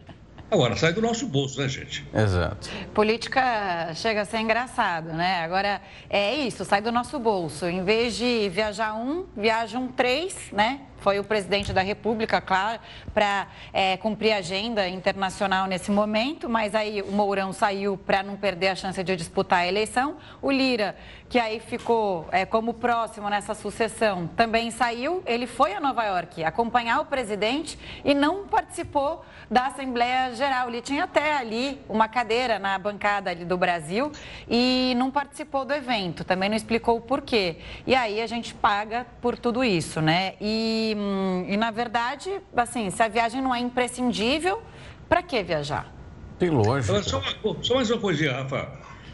Agora, 0.51 0.75
sai 0.75 0.93
do 0.93 1.01
nosso 1.01 1.27
bolso, 1.27 1.61
né, 1.61 1.69
gente? 1.69 2.03
Exato. 2.13 2.69
Política 2.93 3.93
chega 3.93 4.21
a 4.21 4.25
ser 4.25 4.39
engraçado, 4.39 5.13
né? 5.13 5.43
Agora, 5.43 5.79
é 6.09 6.35
isso, 6.35 6.65
sai 6.65 6.81
do 6.81 6.91
nosso 6.91 7.19
bolso. 7.19 7.67
Em 7.67 7.83
vez 7.83 8.15
de 8.15 8.49
viajar 8.49 8.95
um, 8.95 9.25
viajam 9.37 9.87
três, 9.87 10.35
né? 10.51 10.81
Foi 11.01 11.19
o 11.19 11.23
presidente 11.23 11.73
da 11.73 11.81
República, 11.81 12.41
claro, 12.41 12.79
para 13.13 13.47
é, 13.73 13.97
cumprir 13.97 14.33
a 14.33 14.37
agenda 14.37 14.87
internacional 14.87 15.67
nesse 15.67 15.91
momento, 15.91 16.49
mas 16.49 16.75
aí 16.75 17.01
o 17.01 17.11
Mourão 17.11 17.51
saiu 17.53 17.97
para 17.97 18.23
não 18.23 18.35
perder 18.35 18.69
a 18.69 18.75
chance 18.75 19.03
de 19.03 19.15
disputar 19.15 19.59
a 19.59 19.67
eleição. 19.67 20.17
O 20.41 20.51
Lira, 20.51 20.95
que 21.29 21.37
aí 21.37 21.59
ficou 21.59 22.27
é, 22.31 22.45
como 22.45 22.73
próximo 22.73 23.29
nessa 23.29 23.53
sucessão, 23.53 24.27
também 24.35 24.71
saiu. 24.71 25.21
Ele 25.25 25.45
foi 25.45 25.73
a 25.73 25.79
Nova 25.79 26.03
York 26.03 26.43
acompanhar 26.43 27.01
o 27.01 27.05
presidente 27.05 27.77
e 28.03 28.13
não 28.13 28.47
participou 28.47 29.23
da 29.49 29.67
Assembleia 29.67 30.33
Geral. 30.35 30.69
Ele 30.69 30.81
tinha 30.81 31.03
até 31.03 31.37
ali 31.37 31.79
uma 31.87 32.07
cadeira 32.07 32.59
na 32.59 32.77
bancada 32.77 33.29
ali 33.29 33.45
do 33.45 33.57
Brasil 33.57 34.11
e 34.49 34.93
não 34.97 35.11
participou 35.11 35.65
do 35.65 35.73
evento. 35.73 36.23
Também 36.23 36.49
não 36.49 36.55
explicou 36.55 36.97
o 36.97 37.01
porquê. 37.01 37.57
E 37.85 37.95
aí 37.95 38.21
a 38.21 38.27
gente 38.27 38.53
paga 38.53 39.05
por 39.21 39.37
tudo 39.37 39.63
isso, 39.63 40.01
né? 40.01 40.33
E 40.41 40.88
e, 40.91 41.57
na 41.57 41.71
verdade, 41.71 42.29
assim, 42.55 42.89
se 42.89 43.01
a 43.01 43.07
viagem 43.07 43.41
não 43.41 43.53
é 43.53 43.59
imprescindível, 43.59 44.61
para 45.07 45.21
que 45.21 45.41
viajar? 45.43 45.93
Tem 46.37 46.49
lógica. 46.49 47.01
Só, 47.03 47.21
só 47.61 47.75
mais 47.75 47.89
uma 47.89 47.99
coisinha, 47.99 48.31
Rafa. 48.31 48.69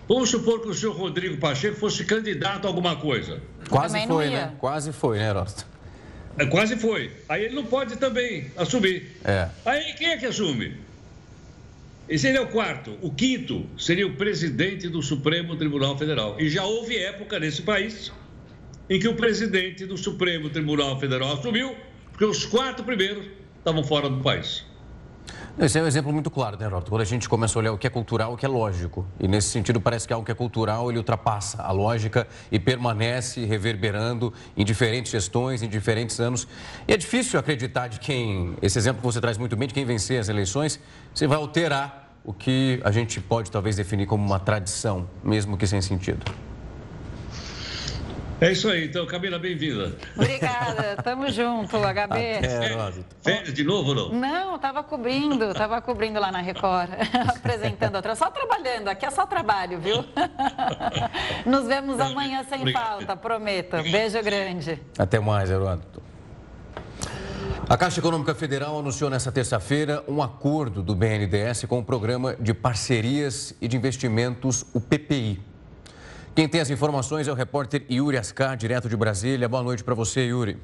Vamos 0.08 0.30
supor 0.30 0.62
que 0.62 0.68
o 0.68 0.74
senhor 0.74 0.96
Rodrigo 0.96 1.38
Pacheco 1.38 1.78
fosse 1.78 2.06
candidato 2.06 2.66
a 2.66 2.68
alguma 2.68 2.96
coisa. 2.96 3.42
Quase 3.70 4.06
foi, 4.06 4.30
né? 4.30 4.54
Quase 4.60 4.94
foi, 4.94 5.18
né, 5.18 5.32
Rosta? 5.32 5.66
É, 6.38 6.46
quase 6.46 6.76
foi. 6.76 7.12
Aí 7.28 7.46
ele 7.46 7.56
não 7.56 7.66
pode 7.66 7.96
também 7.96 8.52
assumir. 8.58 9.18
É. 9.24 9.48
Aí 9.66 9.94
quem 9.94 10.10
é 10.10 10.18
que 10.18 10.26
assume? 10.26 10.78
Esse 12.08 12.24
seria 12.24 12.44
o 12.44 12.48
quarto. 12.48 13.00
O 13.02 13.10
quinto 13.10 13.66
seria 13.80 14.06
o 14.06 14.14
presidente 14.14 14.88
do 14.88 15.02
Supremo 15.02 15.56
Tribunal 15.56 15.98
Federal. 15.98 16.36
E 16.40 16.50
já 16.50 16.64
houve 16.64 16.96
época 16.98 17.40
nesse 17.40 17.64
país 17.64 18.12
em 18.90 19.00
que 19.00 19.08
o 19.08 19.16
presidente 19.16 19.86
do 19.86 19.98
Supremo 19.98 20.50
Tribunal 20.50 21.00
Federal 21.00 21.34
assumiu, 21.34 21.76
porque 22.12 22.26
os 22.26 22.46
quatro 22.46 22.84
primeiros 22.84 23.26
estavam 23.58 23.84
fora 23.84 24.10
do 24.10 24.22
país. 24.22 24.66
Esse 25.58 25.80
é 25.80 25.82
um 25.82 25.88
exemplo 25.88 26.12
muito 26.12 26.30
claro, 26.30 26.58
né, 26.58 26.66
Roberto? 26.66 26.90
Quando 26.90 27.02
a 27.02 27.06
gente 27.06 27.30
começa 27.30 27.58
a 27.58 27.60
olhar 27.62 27.72
o 27.72 27.78
que 27.78 27.88
é 27.88 27.90
cultural, 27.90 28.34
o 28.34 28.38
que 28.38 28.46
é 28.46 28.50
lógico. 28.50 29.08
E 29.18 29.26
nesse 29.26 29.48
sentido, 29.48 29.80
parece 29.80 30.06
que 30.06 30.14
algo 30.14 30.26
que 30.26 30.32
é 30.32 30.36
cultural, 30.36 30.90
ele 30.90 30.98
ultrapassa 30.98 31.64
a 31.64 31.72
lógica 31.72 32.28
e 32.52 32.60
permanece 32.60 33.46
reverberando 33.46 34.34
em 34.56 34.66
diferentes 34.66 35.14
gestões, 35.14 35.64
em 35.64 35.70
diferentes 35.70 36.20
anos. 36.20 36.46
E 36.86 36.94
é 36.94 36.98
difícil 36.98 37.40
acreditar 37.40 37.88
de 37.88 38.02
quem, 38.02 38.56
esse 38.62 38.78
exemplo 38.78 39.00
que 39.00 39.06
você 39.06 39.22
traz 39.22 39.38
muito 39.38 39.56
bem, 39.56 39.68
de 39.68 39.74
quem 39.74 39.86
vencer 39.86 40.20
as 40.20 40.28
eleições, 40.28 40.78
você 41.14 41.26
vai 41.26 41.38
alterar 41.38 42.20
o 42.26 42.34
que 42.34 42.82
a 42.84 42.92
gente 42.92 43.22
pode 43.22 43.50
talvez 43.50 43.78
definir 43.78 44.08
como 44.08 44.26
uma 44.26 44.40
tradição, 44.40 45.10
mesmo 45.24 45.58
que 45.58 45.66
sem 45.66 45.82
sentido. 45.82 46.26
É 48.42 48.52
isso 48.52 48.68
aí, 48.68 48.86
então, 48.86 49.06
Camila, 49.06 49.40
bem-vinda. 49.40 49.96
Obrigada, 50.14 50.98
tamo 51.02 51.32
junto, 51.32 51.78
HB. 51.78 53.06
Férias 53.22 53.54
de 53.54 53.64
novo 53.64 53.90
ou 53.90 53.96
não? 53.96 54.10
Não, 54.20 54.60
tava 54.60 54.84
cobrindo, 54.84 55.54
tava 55.54 55.82
cobrindo 55.82 56.20
lá 56.20 56.34
na 56.34 56.42
Record, 56.42 56.90
apresentando 57.34 57.96
outra. 57.96 58.14
Só 58.14 58.30
trabalhando, 58.30 58.90
aqui 58.90 59.06
é 59.06 59.12
só 59.12 59.26
trabalho, 59.26 59.80
viu? 59.80 60.04
Nos 61.50 61.66
vemos 61.66 61.98
amanhã 61.98 62.44
sem 62.50 62.60
Obrigado. 62.60 62.84
falta, 62.84 63.16
prometo. 63.16 63.78
Beijo 63.84 64.22
grande. 64.22 64.82
Até 65.00 65.18
mais, 65.18 65.50
Heródoto. 65.50 66.04
A 67.70 67.78
Caixa 67.78 68.02
Econômica 68.02 68.36
Federal 68.36 68.78
anunciou 68.78 69.10
nesta 69.10 69.32
terça-feira 69.32 70.04
um 70.10 70.22
acordo 70.22 70.84
do 70.84 70.94
BNDES 70.94 71.64
com 71.70 71.80
o 71.80 71.84
Programa 71.84 72.36
de 72.36 72.54
Parcerias 72.54 73.56
e 73.62 73.68
de 73.70 73.78
Investimentos, 73.78 74.66
o 74.74 74.82
PPI. 74.82 75.55
Quem 76.36 76.50
tem 76.50 76.60
as 76.60 76.70
informações 76.70 77.30
é 77.30 77.32
o 77.32 77.34
repórter 77.34 77.86
Yuri 77.90 78.18
Ascar, 78.18 78.58
direto 78.58 78.90
de 78.90 78.98
Brasília. 78.98 79.48
Boa 79.48 79.64
noite 79.64 79.86
para 79.86 79.96
você, 79.96 80.26
Yuri. 80.26 80.58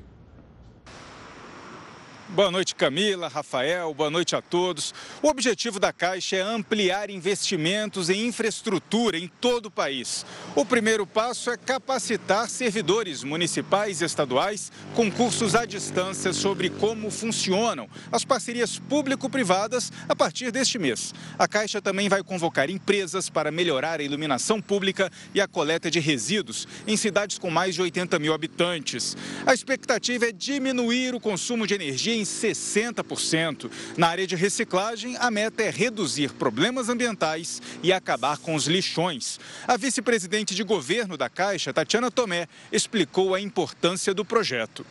Boa 2.34 2.50
noite, 2.50 2.74
Camila, 2.76 3.28
Rafael, 3.28 3.94
boa 3.94 4.10
noite 4.10 4.38
a 4.38 4.42
todos. 4.42 4.94
O 5.22 5.28
objetivo 5.28 5.82
da 5.82 5.92
Caixa 5.92 6.38
é 6.38 6.42
ampliar 6.42 7.10
investimentos 7.10 8.10
em 8.10 8.26
infraestrutura 8.26 9.18
em 9.18 9.28
todo 9.28 9.66
o 9.66 9.72
país. 9.72 10.26
O 10.56 10.64
primeiro 10.64 11.06
passo 11.06 11.52
é 11.52 11.58
capacitar 11.58 12.50
servidores 12.50 13.22
municipais 13.22 14.00
e 14.00 14.06
estaduais 14.06 14.72
com 14.96 15.12
cursos 15.12 15.56
à 15.56 15.66
distância 15.66 16.32
sobre 16.32 16.70
como 16.70 17.12
funcionam 17.12 17.90
as 18.10 18.24
parcerias 18.24 18.80
público-privadas 18.80 19.92
a 20.08 20.16
partir 20.16 20.52
deste 20.52 20.80
mês. 20.80 21.14
A 21.38 21.50
Caixa 21.50 21.82
também 21.82 22.08
vai 22.08 22.24
convocar 22.24 22.70
empresas 22.70 23.30
para 23.30 23.52
melhorar 23.52 24.00
a 24.00 24.04
iluminação 24.04 24.62
pública 24.62 25.12
e 25.34 25.42
a 25.42 25.50
coleta 25.50 25.92
de 25.92 26.00
resíduos 26.00 26.66
em 26.88 26.96
cidades 26.96 27.38
com 27.38 27.52
mais 27.52 27.76
de 27.76 27.82
80 27.82 28.18
mil 28.20 28.34
habitantes. 28.34 29.18
A 29.46 29.54
expectativa 29.54 30.28
é 30.28 30.32
diminuir 30.32 31.14
o 31.14 31.20
consumo 31.20 31.68
de 31.68 31.74
energia 31.74 32.21
em 32.22 32.24
60%. 32.24 33.70
Na 33.98 34.08
área 34.08 34.28
de 34.28 34.36
reciclagem, 34.36 35.18
a 35.18 35.32
meta 35.32 35.64
é 35.64 35.70
reduzir 35.70 36.32
problemas 36.34 36.88
ambientais 36.88 37.62
e 37.84 37.92
acabar 37.92 38.38
com 38.38 38.56
os 38.56 38.68
lixões. 38.68 39.40
A 39.68 39.76
vice-presidente 39.76 40.56
de 40.56 40.64
governo 40.64 41.18
da 41.18 41.30
Caixa, 41.30 41.74
Tatiana 41.74 42.12
Tomé, 42.12 42.48
explicou 42.72 43.34
a 43.34 43.42
importância 43.42 44.14
do 44.14 44.24
projeto. 44.24 44.86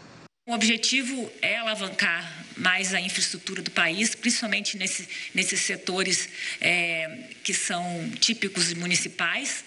O 0.47 0.53
objetivo 0.53 1.31
é 1.41 1.59
alavancar 1.59 2.45
mais 2.57 2.93
a 2.93 3.01
infraestrutura 3.01 3.63
do 3.63 3.71
país, 3.71 4.15
principalmente 4.15 4.77
nesse, 4.77 5.09
nesses 5.33 5.61
setores 5.61 6.29
é, 6.61 7.29
que 7.45 7.55
são 7.55 8.11
típicos 8.19 8.75
municipais, 8.75 9.65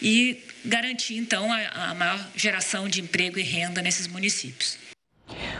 e 0.00 0.42
garantir, 0.64 1.16
então, 1.16 1.52
a, 1.52 1.90
a 1.90 1.94
maior 1.94 2.30
geração 2.36 2.88
de 2.88 3.00
emprego 3.00 3.38
e 3.38 3.42
renda 3.42 3.82
nesses 3.82 4.06
municípios. 4.06 4.81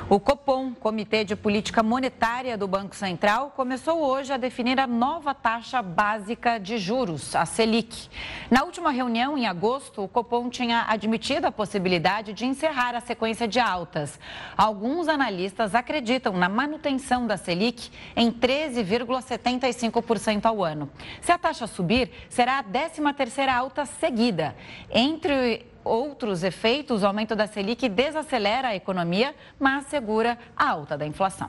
O 0.09 0.18
Copom, 0.18 0.75
Comitê 0.75 1.23
de 1.25 1.37
Política 1.37 1.80
Monetária 1.82 2.59
do 2.59 2.66
Banco 2.66 2.94
Central, 2.94 3.52
começou 3.56 4.02
hoje 4.02 4.32
a 4.32 4.37
definir 4.37 4.80
a 4.80 4.87
nova 4.87 5.32
taxa 5.32 5.80
básica 5.80 6.59
de 6.59 6.76
juros, 6.76 7.37
a 7.37 7.47
Selic. 7.47 8.11
Na 8.50 8.64
última 8.64 8.90
reunião, 8.90 9.38
em 9.38 9.47
agosto, 9.47 10.02
o 10.02 10.09
Copom 10.09 10.50
tinha 10.50 10.85
admitido 10.88 11.47
a 11.47 11.52
possibilidade 11.52 12.32
de 12.32 12.44
encerrar 12.44 12.94
a 12.94 13.00
sequência 13.00 13.49
de 13.49 13.61
altas. 13.61 14.18
Alguns 14.56 15.09
analistas 15.09 15.75
acreditam 15.75 16.35
na 16.35 16.49
manutenção 16.49 17.26
da 17.26 17.37
Selic 17.37 17.90
em 18.14 18.30
13,75% 18.30 20.44
ao 20.44 20.62
ano. 20.62 20.90
Se 21.21 21.32
a 21.32 21.38
taxa 21.38 21.66
subir, 21.66 22.11
será 22.28 22.59
a 22.59 22.64
13ª 22.64 23.49
alta 23.49 23.87
seguida. 23.87 24.54
Entre 24.90 25.72
outros 25.84 26.42
efeitos, 26.42 27.02
o 27.02 27.06
aumento 27.06 27.34
da 27.34 27.46
Selic 27.46 27.88
desacelera 27.88 28.68
a 28.68 28.74
economia, 28.74 29.34
mas 29.58 29.86
segura 29.86 30.38
a 30.56 30.70
alta 30.70 30.96
da 30.96 31.06
inflação. 31.06 31.48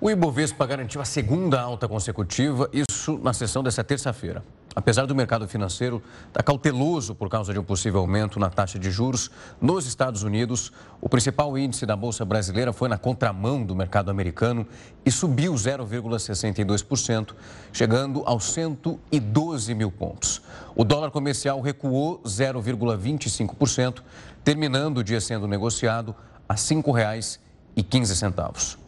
O 0.00 0.10
Ibovespa 0.10 0.66
garantiu 0.66 1.00
a 1.00 1.04
segunda 1.04 1.60
alta 1.60 1.86
consecutiva, 1.86 2.68
isso 2.72 3.20
na 3.22 3.32
sessão 3.32 3.62
dessa 3.62 3.84
terça-feira. 3.84 4.42
Apesar 4.74 5.04
do 5.04 5.14
mercado 5.14 5.46
financeiro 5.46 6.02
estar 6.28 6.42
cauteloso 6.42 7.14
por 7.14 7.28
causa 7.28 7.52
de 7.52 7.58
um 7.58 7.64
possível 7.64 8.00
aumento 8.00 8.40
na 8.40 8.48
taxa 8.48 8.78
de 8.78 8.90
juros 8.90 9.30
nos 9.60 9.86
Estados 9.86 10.22
Unidos, 10.22 10.72
o 11.00 11.08
principal 11.08 11.56
índice 11.58 11.84
da 11.84 11.94
Bolsa 11.94 12.24
Brasileira 12.24 12.72
foi 12.72 12.88
na 12.88 12.96
contramão 12.96 13.62
do 13.62 13.76
mercado 13.76 14.10
americano 14.10 14.66
e 15.04 15.10
subiu 15.10 15.52
0,62%, 15.52 17.34
chegando 17.72 18.22
aos 18.24 18.44
112 18.44 19.74
mil 19.74 19.90
pontos. 19.90 20.40
O 20.74 20.84
dólar 20.84 21.10
comercial 21.10 21.60
recuou 21.60 22.22
0,25%, 22.24 24.02
terminando 24.42 24.98
o 24.98 25.04
dia 25.04 25.20
sendo 25.20 25.46
negociado 25.46 26.16
a 26.48 26.54
R$ 26.54 26.58
5,15. 26.58 28.81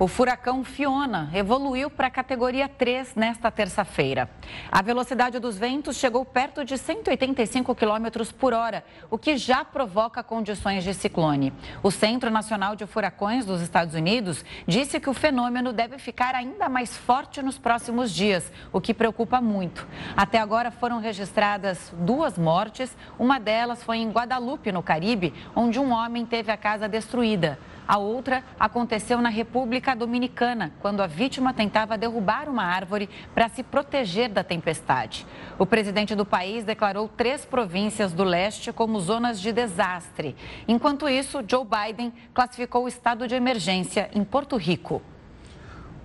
O 0.00 0.06
furacão 0.06 0.62
Fiona 0.62 1.28
evoluiu 1.34 1.90
para 1.90 2.06
a 2.06 2.10
categoria 2.10 2.68
3 2.68 3.16
nesta 3.16 3.50
terça-feira. 3.50 4.30
A 4.70 4.80
velocidade 4.80 5.40
dos 5.40 5.58
ventos 5.58 5.96
chegou 5.96 6.24
perto 6.24 6.64
de 6.64 6.78
185 6.78 7.74
km 7.74 8.06
por 8.38 8.54
hora, 8.54 8.84
o 9.10 9.18
que 9.18 9.36
já 9.36 9.64
provoca 9.64 10.22
condições 10.22 10.84
de 10.84 10.94
ciclone. 10.94 11.52
O 11.82 11.90
Centro 11.90 12.30
Nacional 12.30 12.76
de 12.76 12.86
Furacões 12.86 13.44
dos 13.44 13.60
Estados 13.60 13.92
Unidos 13.96 14.44
disse 14.68 15.00
que 15.00 15.10
o 15.10 15.14
fenômeno 15.14 15.72
deve 15.72 15.98
ficar 15.98 16.32
ainda 16.32 16.68
mais 16.68 16.96
forte 16.96 17.42
nos 17.42 17.58
próximos 17.58 18.12
dias, 18.12 18.52
o 18.72 18.80
que 18.80 18.94
preocupa 18.94 19.40
muito. 19.40 19.84
Até 20.16 20.38
agora 20.38 20.70
foram 20.70 21.00
registradas 21.00 21.92
duas 21.98 22.38
mortes, 22.38 22.96
uma 23.18 23.40
delas 23.40 23.82
foi 23.82 23.96
em 23.96 24.12
Guadalupe, 24.12 24.70
no 24.70 24.80
Caribe, 24.80 25.34
onde 25.56 25.80
um 25.80 25.90
homem 25.90 26.24
teve 26.24 26.52
a 26.52 26.56
casa 26.56 26.88
destruída. 26.88 27.58
A 27.88 27.96
outra 27.96 28.44
aconteceu 28.60 29.18
na 29.22 29.30
República 29.30 29.96
Dominicana, 29.96 30.74
quando 30.82 31.00
a 31.00 31.06
vítima 31.06 31.54
tentava 31.54 31.96
derrubar 31.96 32.46
uma 32.46 32.62
árvore 32.62 33.08
para 33.34 33.48
se 33.48 33.62
proteger 33.62 34.28
da 34.28 34.44
tempestade. 34.44 35.26
O 35.58 35.64
presidente 35.64 36.14
do 36.14 36.26
país 36.26 36.64
declarou 36.64 37.08
três 37.08 37.46
províncias 37.46 38.12
do 38.12 38.24
leste 38.24 38.74
como 38.74 39.00
zonas 39.00 39.40
de 39.40 39.52
desastre. 39.52 40.36
Enquanto 40.68 41.08
isso, 41.08 41.42
Joe 41.48 41.64
Biden 41.64 42.12
classificou 42.34 42.84
o 42.84 42.88
estado 42.88 43.26
de 43.26 43.34
emergência 43.34 44.10
em 44.12 44.22
Porto 44.22 44.58
Rico. 44.58 45.00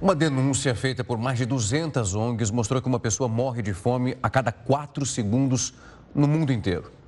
Uma 0.02 0.16
denúncia 0.16 0.74
feita 0.74 1.04
por 1.04 1.18
mais 1.18 1.38
de 1.38 1.46
200 1.46 2.16
ONGs 2.16 2.50
mostrou 2.50 2.82
que 2.82 2.88
uma 2.88 3.00
pessoa 3.00 3.28
morre 3.28 3.62
de 3.62 3.74
fome 3.74 4.18
a 4.24 4.30
cada 4.30 4.54
quatro 4.54 5.06
segundos 5.06 5.74
no 6.16 6.30
mundo 6.30 6.54
inteiro. 6.54 7.03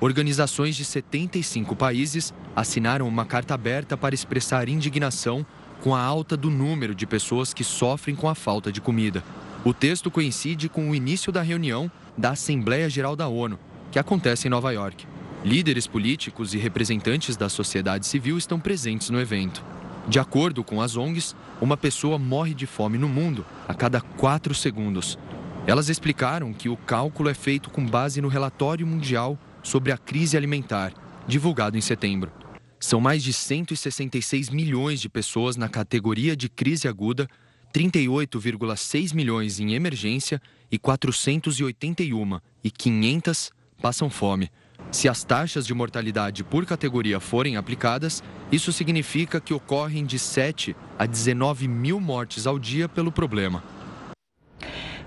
Organizações 0.00 0.76
de 0.76 0.84
75 0.84 1.74
países 1.74 2.32
assinaram 2.54 3.08
uma 3.08 3.24
carta 3.24 3.54
aberta 3.54 3.96
para 3.96 4.14
expressar 4.14 4.68
indignação 4.68 5.44
com 5.80 5.94
a 5.94 6.00
alta 6.00 6.36
do 6.36 6.50
número 6.50 6.94
de 6.94 7.04
pessoas 7.04 7.52
que 7.52 7.64
sofrem 7.64 8.14
com 8.14 8.28
a 8.28 8.34
falta 8.34 8.70
de 8.70 8.80
comida. 8.80 9.24
O 9.64 9.74
texto 9.74 10.08
coincide 10.08 10.68
com 10.68 10.88
o 10.88 10.94
início 10.94 11.32
da 11.32 11.42
reunião 11.42 11.90
da 12.16 12.30
Assembleia 12.30 12.88
Geral 12.88 13.16
da 13.16 13.26
ONU, 13.26 13.58
que 13.90 13.98
acontece 13.98 14.46
em 14.46 14.50
Nova 14.50 14.72
York. 14.72 15.04
Líderes 15.44 15.88
políticos 15.88 16.54
e 16.54 16.58
representantes 16.58 17.36
da 17.36 17.48
sociedade 17.48 18.06
civil 18.06 18.38
estão 18.38 18.60
presentes 18.60 19.10
no 19.10 19.20
evento. 19.20 19.64
De 20.06 20.20
acordo 20.20 20.62
com 20.62 20.80
as 20.80 20.96
ONGs, 20.96 21.34
uma 21.60 21.76
pessoa 21.76 22.18
morre 22.18 22.54
de 22.54 22.66
fome 22.66 22.98
no 22.98 23.08
mundo 23.08 23.44
a 23.66 23.74
cada 23.74 24.00
quatro 24.00 24.54
segundos. 24.54 25.18
Elas 25.66 25.88
explicaram 25.88 26.52
que 26.52 26.68
o 26.68 26.76
cálculo 26.76 27.28
é 27.28 27.34
feito 27.34 27.68
com 27.68 27.84
base 27.84 28.20
no 28.20 28.28
relatório 28.28 28.86
mundial 28.86 29.36
sobre 29.68 29.92
a 29.92 29.98
crise 29.98 30.34
alimentar, 30.34 30.94
divulgado 31.26 31.76
em 31.76 31.80
setembro. 31.82 32.32
São 32.80 33.02
mais 33.02 33.22
de 33.22 33.34
166 33.34 34.48
milhões 34.48 34.98
de 34.98 35.10
pessoas 35.10 35.58
na 35.58 35.68
categoria 35.68 36.34
de 36.34 36.48
crise 36.48 36.88
aguda, 36.88 37.28
38,6 37.70 39.14
milhões 39.14 39.60
em 39.60 39.74
emergência 39.74 40.40
e 40.72 40.78
481 40.78 42.40
e 42.64 42.70
500 42.70 43.50
passam 43.82 44.08
fome. 44.08 44.50
Se 44.90 45.06
as 45.06 45.22
taxas 45.22 45.66
de 45.66 45.74
mortalidade 45.74 46.42
por 46.42 46.64
categoria 46.64 47.20
forem 47.20 47.58
aplicadas, 47.58 48.22
isso 48.50 48.72
significa 48.72 49.38
que 49.38 49.52
ocorrem 49.52 50.06
de 50.06 50.18
7 50.18 50.74
a 50.98 51.04
19 51.04 51.68
mil 51.68 52.00
mortes 52.00 52.46
ao 52.46 52.58
dia 52.58 52.88
pelo 52.88 53.12
problema. 53.12 53.62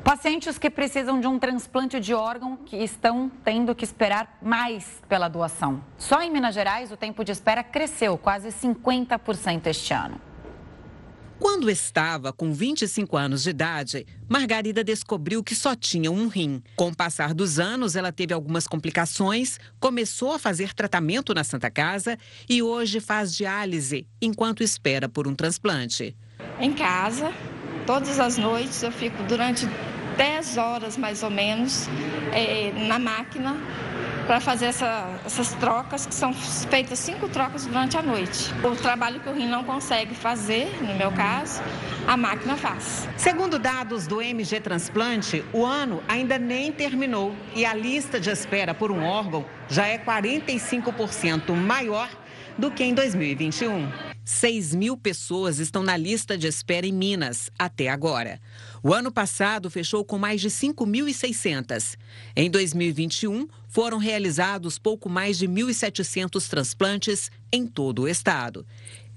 Pacientes 0.03 0.58
que 0.58 0.70
precisam 0.70 1.20
de 1.20 1.27
um 1.27 1.38
transplante 1.38 2.00
de 2.00 2.13
órgão 2.13 2.58
que 2.58 2.75
estão 2.77 3.31
tendo 3.46 3.75
que 3.75 3.86
esperar 3.86 4.38
mais 4.41 5.00
pela 5.08 5.27
doação. 5.27 5.81
Só 5.98 6.22
em 6.22 6.31
Minas 6.31 6.55
Gerais, 6.55 6.91
o 6.91 6.98
tempo 6.98 7.24
de 7.24 7.31
espera 7.31 7.63
cresceu 7.63 8.17
quase 8.17 8.50
50% 8.50 9.67
este 9.67 9.93
ano. 9.93 10.20
Quando 11.39 11.72
estava 11.72 12.34
com 12.34 12.53
25 12.53 13.17
anos 13.17 13.43
de 13.43 13.50
idade, 13.51 14.05
Margarida 14.29 14.84
descobriu 14.84 15.43
que 15.43 15.55
só 15.55 15.75
tinha 15.75 16.12
um 16.12 16.27
rim. 16.27 16.62
Com 16.75 16.89
o 16.89 16.96
passar 16.96 17.34
dos 17.34 17.60
anos, 17.60 17.96
ela 17.96 18.12
teve 18.12 18.34
algumas 18.34 18.67
complicações, 18.67 19.60
começou 19.79 20.34
a 20.34 20.39
fazer 20.39 20.74
tratamento 20.74 21.34
na 21.34 21.43
Santa 21.43 21.70
Casa 21.72 22.17
e 22.48 22.62
hoje 22.62 23.00
faz 23.00 23.36
diálise 23.36 24.08
enquanto 24.22 24.62
espera 24.62 25.10
por 25.10 25.27
um 25.27 25.34
transplante. 25.34 26.15
Em 26.60 26.74
casa, 26.74 27.31
todas 27.88 28.20
as 28.20 28.38
noites 28.38 28.84
eu 28.84 28.91
fico 28.91 29.24
durante 29.24 29.65
10 30.18 30.58
horas 30.58 30.98
mais 30.98 31.24
ou 31.24 31.30
menos 31.30 31.88
é, 32.32 32.72
na 32.88 33.00
máquina 33.00 33.56
para 34.25 34.39
fazer 34.39 34.68
essa, 34.68 35.20
essas 35.25 35.53
trocas, 35.56 36.06
que 36.06 36.13
são 36.13 36.34
feitas 36.34 37.00
cinco 37.00 37.27
trocas 37.27 37.65
durante 37.65 37.98
a 37.98 38.01
noite. 38.01 38.53
O 38.63 38.75
trabalho 38.75 39.20
que 39.20 39.27
o 39.27 39.34
rim 39.34 39.48
não 39.48 39.63
consegue 39.63 40.15
fazer, 40.15 40.72
no 40.82 40.96
meu 40.96 41.12
caso, 41.12 41.62
a 42.08 42.15
máquina 42.15 42.56
faz. 42.56 43.10
Segundo 43.18 43.60
dados 43.60 44.08
do 44.08 44.22
MG 44.22 44.60
Transplante, 44.62 45.44
o 45.51 45.65
ano 45.65 46.01
ainda 46.08 46.38
nem 46.38 46.72
terminou 46.72 47.36
e 47.56 47.65
a 47.65 47.74
lista 47.74 48.20
de 48.20 48.30
espera 48.30 48.74
por 48.74 48.91
um 48.91 49.03
órgão 49.03 49.46
já 49.68 49.88
é 49.88 49.98
45% 49.98 51.53
maior 51.53 52.10
do 52.58 52.72
que 52.72 52.84
em 52.84 52.94
2021. 52.94 53.89
6 54.24 54.75
mil 54.75 54.96
pessoas 54.96 55.60
estão 55.60 55.84
na 55.84 55.98
lista 55.98 56.38
de 56.38 56.48
espera 56.48 56.86
em 56.86 56.91
Minas 56.94 57.51
até 57.58 57.89
agora. 57.89 58.39
O 58.83 58.93
ano 58.93 59.11
passado 59.11 59.69
fechou 59.69 60.03
com 60.03 60.17
mais 60.17 60.41
de 60.41 60.50
5.600. 60.50 61.97
Em 62.35 62.50
2021, 62.50 63.47
foram 63.67 64.00
realizados 64.00 64.79
pouco 64.79 65.07
mais 65.07 65.38
de 65.38 65.47
1.700 65.47 66.50
transplantes 66.50 67.29
em 67.51 67.67
todo 67.67 68.03
o 68.03 68.07
estado. 68.07 68.65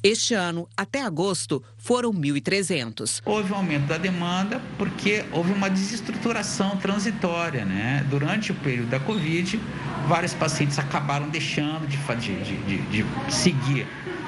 Este 0.03 0.35
ano, 0.35 0.69
até 0.77 1.01
agosto, 1.01 1.65
foram 1.79 2.13
1.300. 2.13 3.23
Houve 3.25 3.55
um 3.55 3.57
aumento 3.57 3.87
da 3.87 3.97
demanda 3.97 4.61
porque 4.77 5.25
houve 5.33 5.51
uma 5.51 5.71
desestruturação 5.71 6.77
transitória. 6.77 7.65
Né? 7.65 8.07
Durante 8.11 8.53
o 8.53 8.55
período 8.57 8.91
da 8.91 9.01
Covid, 9.01 9.59
vários 10.07 10.35
pacientes 10.35 10.79
acabaram 10.79 11.31
deixando 11.31 11.89
de, 11.89 11.97
de, 11.97 12.57
de, 12.65 13.03
de 13.03 13.35
seguir 13.35 13.87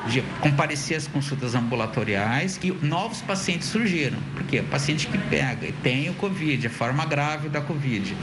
de 0.08 0.22
comparecer 0.40 0.96
às 0.96 1.06
consultas 1.06 1.54
ambulatoriais 1.54 2.58
e 2.62 2.70
novos 2.70 3.20
pacientes 3.22 3.68
surgiram. 3.68 4.18
Porque 4.34 4.62
paciente 4.62 5.06
que 5.06 5.18
pega 5.18 5.66
e 5.66 5.72
tem 5.72 6.08
o 6.08 6.14
Covid, 6.14 6.66
a 6.66 6.70
forma 6.70 7.04
grave 7.04 7.48
da 7.48 7.60
Covid, 7.60 8.16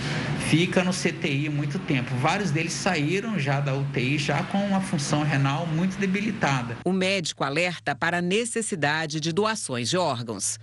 fica 0.50 0.84
no 0.84 0.92
CTI 0.92 1.50
muito 1.50 1.80
tempo. 1.80 2.14
Vários 2.16 2.52
deles 2.52 2.74
saíram 2.74 3.40
já 3.40 3.60
da 3.60 3.74
UTI 3.74 4.18
já 4.18 4.44
com 4.44 4.58
uma 4.66 4.82
função 4.82 5.24
renal 5.24 5.66
muito 5.66 5.98
debilitada. 5.98 6.78
O 6.86 6.94
médico 6.94 7.44
alerta 7.44 7.96
para 7.96 8.18
a 8.18 8.22
necessidade 8.22 9.20
de 9.20 9.32
doações 9.32 9.90
de 9.90 9.98
órgãos. 9.98 10.60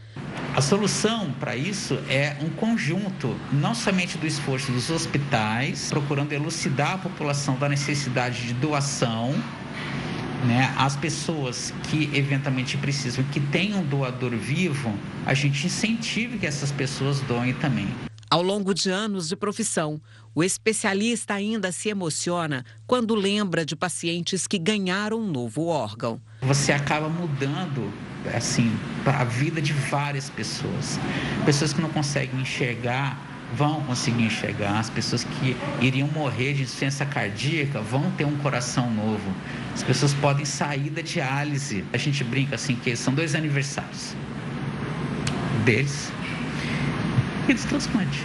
A 0.54 0.60
solução 0.60 1.32
para 1.38 1.54
isso 1.56 1.94
é 2.08 2.36
um 2.40 2.50
conjunto, 2.50 3.36
não 3.52 3.74
somente 3.74 4.18
do 4.18 4.26
esforço 4.26 4.72
dos 4.72 4.90
hospitais, 4.90 5.88
procurando 5.88 6.32
elucidar 6.32 6.94
a 6.94 6.98
população 6.98 7.56
da 7.56 7.68
necessidade 7.68 8.46
de 8.46 8.54
doação, 8.54 9.34
né, 10.46 10.74
as 10.76 10.96
pessoas 10.96 11.72
que 11.84 12.10
eventualmente 12.14 12.76
precisam, 12.76 13.24
que 13.24 13.40
tenham 13.40 13.80
um 13.80 13.84
doador 13.84 14.30
vivo, 14.36 14.94
a 15.26 15.34
gente 15.34 15.66
incentive 15.66 16.38
que 16.38 16.46
essas 16.46 16.72
pessoas 16.72 17.20
doem 17.22 17.52
também. 17.54 17.88
Ao 18.30 18.42
longo 18.42 18.72
de 18.72 18.90
anos 18.90 19.28
de 19.28 19.34
profissão, 19.34 20.00
o 20.34 20.44
especialista 20.44 21.34
ainda 21.34 21.72
se 21.72 21.88
emociona 21.88 22.64
quando 22.86 23.14
lembra 23.14 23.64
de 23.64 23.74
pacientes 23.74 24.46
que 24.46 24.56
ganharam 24.56 25.18
um 25.18 25.26
novo 25.26 25.66
órgão. 25.66 26.20
Você 26.42 26.72
acaba 26.72 27.08
mudando 27.08 27.92
assim 28.34 28.70
a 29.04 29.24
vida 29.24 29.60
de 29.60 29.72
várias 29.72 30.30
pessoas, 30.30 31.00
pessoas 31.44 31.72
que 31.72 31.80
não 31.80 31.88
conseguem 31.88 32.40
enxergar 32.40 33.29
vão 33.54 33.82
conseguir 33.82 34.24
enxergar, 34.24 34.78
as 34.78 34.90
pessoas 34.90 35.24
que 35.24 35.56
iriam 35.80 36.08
morrer 36.08 36.54
de 36.54 36.62
insuficiência 36.62 37.04
cardíaca 37.06 37.80
vão 37.80 38.10
ter 38.12 38.24
um 38.24 38.36
coração 38.38 38.90
novo. 38.90 39.32
As 39.74 39.82
pessoas 39.82 40.14
podem 40.14 40.44
sair 40.44 40.90
da 40.90 41.02
diálise. 41.02 41.84
A 41.92 41.96
gente 41.96 42.22
brinca 42.24 42.54
assim 42.54 42.76
que 42.76 42.94
são 42.96 43.14
dois 43.14 43.34
aniversários 43.34 44.14
deles 45.64 46.10
e 47.48 47.54
dos 47.54 47.64
transplantes. 47.64 48.20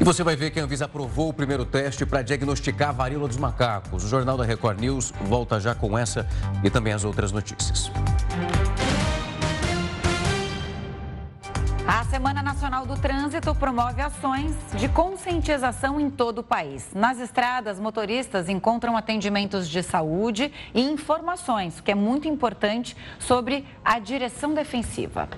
E 0.00 0.04
você 0.04 0.22
vai 0.22 0.36
ver 0.36 0.50
que 0.50 0.60
a 0.60 0.62
Anvisa 0.62 0.84
aprovou 0.84 1.28
o 1.28 1.32
primeiro 1.32 1.64
teste 1.64 2.06
para 2.06 2.22
diagnosticar 2.22 2.90
a 2.90 2.92
varíola 2.92 3.26
dos 3.26 3.36
macacos. 3.36 4.04
O 4.04 4.08
Jornal 4.08 4.36
da 4.36 4.44
Record 4.44 4.78
News 4.78 5.12
volta 5.22 5.58
já 5.58 5.74
com 5.74 5.98
essa 5.98 6.28
e 6.62 6.70
também 6.70 6.92
as 6.92 7.02
outras 7.02 7.32
notícias. 7.32 7.90
Semana 12.18 12.42
Nacional 12.42 12.84
do 12.84 12.96
Trânsito 12.96 13.54
promove 13.54 14.02
ações 14.02 14.52
de 14.76 14.88
conscientização 14.88 16.00
em 16.00 16.10
todo 16.10 16.40
o 16.40 16.42
país. 16.42 16.88
Nas 16.92 17.20
estradas, 17.20 17.78
motoristas 17.78 18.48
encontram 18.48 18.96
atendimentos 18.96 19.68
de 19.68 19.84
saúde 19.84 20.52
e 20.74 20.80
informações, 20.80 21.80
que 21.80 21.92
é 21.92 21.94
muito 21.94 22.26
importante 22.26 22.96
sobre 23.20 23.64
a 23.84 24.00
direção 24.00 24.52
defensiva. 24.52 25.28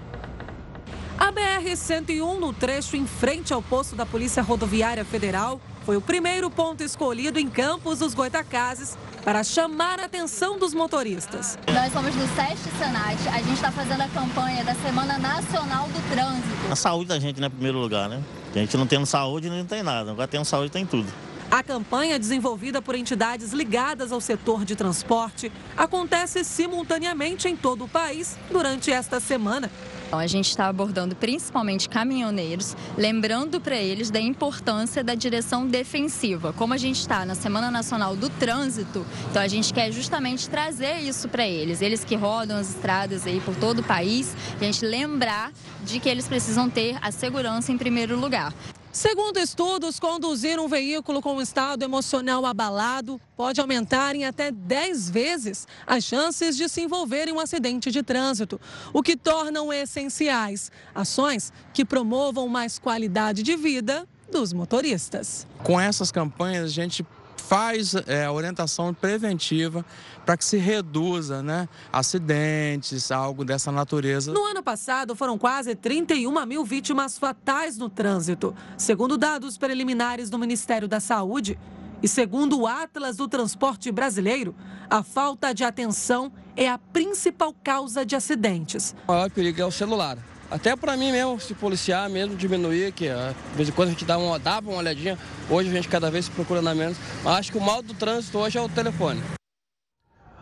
A 1.18 1.30
BR-101, 1.30 2.38
no 2.38 2.50
trecho 2.54 2.96
em 2.96 3.06
frente 3.06 3.52
ao 3.52 3.60
posto 3.60 3.94
da 3.94 4.06
Polícia 4.06 4.42
Rodoviária 4.42 5.04
Federal, 5.04 5.60
foi 5.90 5.96
o 5.96 6.00
primeiro 6.00 6.48
ponto 6.48 6.84
escolhido 6.84 7.36
em 7.40 7.48
Campos 7.48 7.98
dos 7.98 8.14
Goitacazes 8.14 8.96
para 9.24 9.42
chamar 9.42 9.98
a 9.98 10.04
atenção 10.04 10.56
dos 10.56 10.72
motoristas. 10.72 11.58
Nós 11.66 11.92
somos 11.92 12.14
do 12.14 12.22
SESC 12.36 12.70
Senat, 12.78 13.28
a 13.28 13.38
gente 13.38 13.54
está 13.54 13.72
fazendo 13.72 14.00
a 14.00 14.06
campanha 14.06 14.62
da 14.62 14.72
Semana 14.76 15.18
Nacional 15.18 15.88
do 15.88 16.00
Trânsito. 16.08 16.70
A 16.72 16.76
saúde 16.76 17.08
da 17.08 17.18
gente, 17.18 17.40
né, 17.40 17.48
em 17.48 17.50
primeiro 17.50 17.78
lugar, 17.78 18.08
né? 18.08 18.22
A 18.54 18.58
gente 18.60 18.76
não 18.76 18.86
tendo 18.86 19.04
saúde, 19.04 19.50
não 19.50 19.66
tem 19.66 19.82
nada. 19.82 20.12
Agora 20.12 20.28
tendo 20.28 20.44
saúde, 20.44 20.70
tem 20.70 20.86
tudo. 20.86 21.12
A 21.50 21.64
campanha, 21.64 22.16
desenvolvida 22.16 22.80
por 22.80 22.94
entidades 22.94 23.52
ligadas 23.52 24.12
ao 24.12 24.20
setor 24.20 24.64
de 24.64 24.76
transporte, 24.76 25.50
acontece 25.76 26.44
simultaneamente 26.44 27.48
em 27.48 27.56
todo 27.56 27.86
o 27.86 27.88
país 27.88 28.38
durante 28.52 28.92
esta 28.92 29.18
semana. 29.18 29.68
Então, 30.06 30.20
a 30.20 30.28
gente 30.28 30.48
está 30.48 30.68
abordando 30.68 31.16
principalmente 31.16 31.88
caminhoneiros, 31.88 32.76
lembrando 32.96 33.60
para 33.60 33.74
eles 33.74 34.12
da 34.12 34.20
importância 34.20 35.02
da 35.02 35.16
direção 35.16 35.66
defensiva. 35.66 36.52
Como 36.52 36.72
a 36.72 36.76
gente 36.76 37.00
está 37.00 37.26
na 37.26 37.34
Semana 37.34 37.68
Nacional 37.68 38.14
do 38.14 38.30
Trânsito, 38.30 39.04
então 39.28 39.42
a 39.42 39.48
gente 39.48 39.74
quer 39.74 39.90
justamente 39.90 40.48
trazer 40.48 41.00
isso 41.00 41.28
para 41.28 41.46
eles. 41.48 41.82
Eles 41.82 42.04
que 42.04 42.14
rodam 42.14 42.58
as 42.58 42.70
estradas 42.70 43.26
aí 43.26 43.40
por 43.40 43.56
todo 43.56 43.80
o 43.80 43.84
país, 43.84 44.36
a 44.60 44.64
gente 44.64 44.84
lembrar 44.84 45.52
de 45.82 45.98
que 45.98 46.08
eles 46.08 46.28
precisam 46.28 46.70
ter 46.70 46.96
a 47.02 47.10
segurança 47.10 47.72
em 47.72 47.78
primeiro 47.78 48.16
lugar. 48.16 48.54
Segundo 48.92 49.38
estudos, 49.38 50.00
conduzir 50.00 50.58
um 50.58 50.66
veículo 50.66 51.22
com 51.22 51.34
um 51.34 51.40
estado 51.40 51.84
emocional 51.84 52.44
abalado 52.44 53.20
pode 53.36 53.60
aumentar 53.60 54.16
em 54.16 54.24
até 54.24 54.50
10 54.50 55.10
vezes 55.10 55.68
as 55.86 56.02
chances 56.02 56.56
de 56.56 56.68
se 56.68 56.80
envolver 56.80 57.28
em 57.28 57.32
um 57.32 57.38
acidente 57.38 57.88
de 57.92 58.02
trânsito, 58.02 58.60
o 58.92 59.00
que 59.00 59.16
tornam 59.16 59.72
essenciais 59.72 60.72
ações 60.92 61.52
que 61.72 61.84
promovam 61.84 62.48
mais 62.48 62.80
qualidade 62.80 63.44
de 63.44 63.54
vida 63.54 64.08
dos 64.28 64.52
motoristas. 64.52 65.46
Com 65.62 65.80
essas 65.80 66.10
campanhas, 66.10 66.64
a 66.64 66.68
gente 66.68 67.06
faz 67.50 67.96
é, 68.06 68.26
a 68.26 68.30
orientação 68.30 68.94
preventiva 68.94 69.84
para 70.24 70.36
que 70.36 70.44
se 70.44 70.56
reduza 70.56 71.42
né, 71.42 71.68
acidentes, 71.92 73.10
algo 73.10 73.44
dessa 73.44 73.72
natureza. 73.72 74.32
No 74.32 74.44
ano 74.44 74.62
passado, 74.62 75.16
foram 75.16 75.36
quase 75.36 75.74
31 75.74 76.46
mil 76.46 76.64
vítimas 76.64 77.18
fatais 77.18 77.76
no 77.76 77.90
trânsito, 77.90 78.54
segundo 78.78 79.18
dados 79.18 79.58
preliminares 79.58 80.30
do 80.30 80.38
Ministério 80.38 80.86
da 80.86 81.00
Saúde. 81.00 81.58
E 82.00 82.06
segundo 82.06 82.60
o 82.60 82.66
Atlas 82.68 83.16
do 83.16 83.26
Transporte 83.26 83.90
Brasileiro, 83.90 84.54
a 84.88 85.02
falta 85.02 85.52
de 85.52 85.64
atenção 85.64 86.32
é 86.56 86.68
a 86.68 86.78
principal 86.78 87.52
causa 87.64 88.06
de 88.06 88.14
acidentes. 88.14 88.94
O 89.08 89.12
maior 89.12 89.28
perigo 89.28 89.60
é 89.60 89.66
o 89.66 89.72
celular. 89.72 90.16
Até 90.50 90.74
para 90.74 90.96
mim 90.96 91.12
mesmo, 91.12 91.38
se 91.38 91.54
policiar 91.54 92.10
mesmo, 92.10 92.34
diminuir, 92.34 92.90
que 92.92 93.08
de 93.08 93.56
vez 93.56 93.68
em 93.68 93.72
quando 93.72 93.90
a 93.90 93.92
gente 93.92 94.04
dá 94.04 94.18
uma, 94.18 94.36
dava 94.36 94.68
uma 94.68 94.78
olhadinha, 94.78 95.16
hoje 95.48 95.70
a 95.70 95.72
gente 95.72 95.88
cada 95.88 96.10
vez 96.10 96.24
se 96.24 96.30
procura 96.32 96.60
na 96.60 96.74
menos. 96.74 96.98
Mas 97.22 97.36
acho 97.36 97.52
que 97.52 97.58
o 97.58 97.60
mal 97.60 97.80
do 97.80 97.94
trânsito 97.94 98.36
hoje 98.38 98.58
é 98.58 98.60
o 98.60 98.68
telefone. 98.68 99.22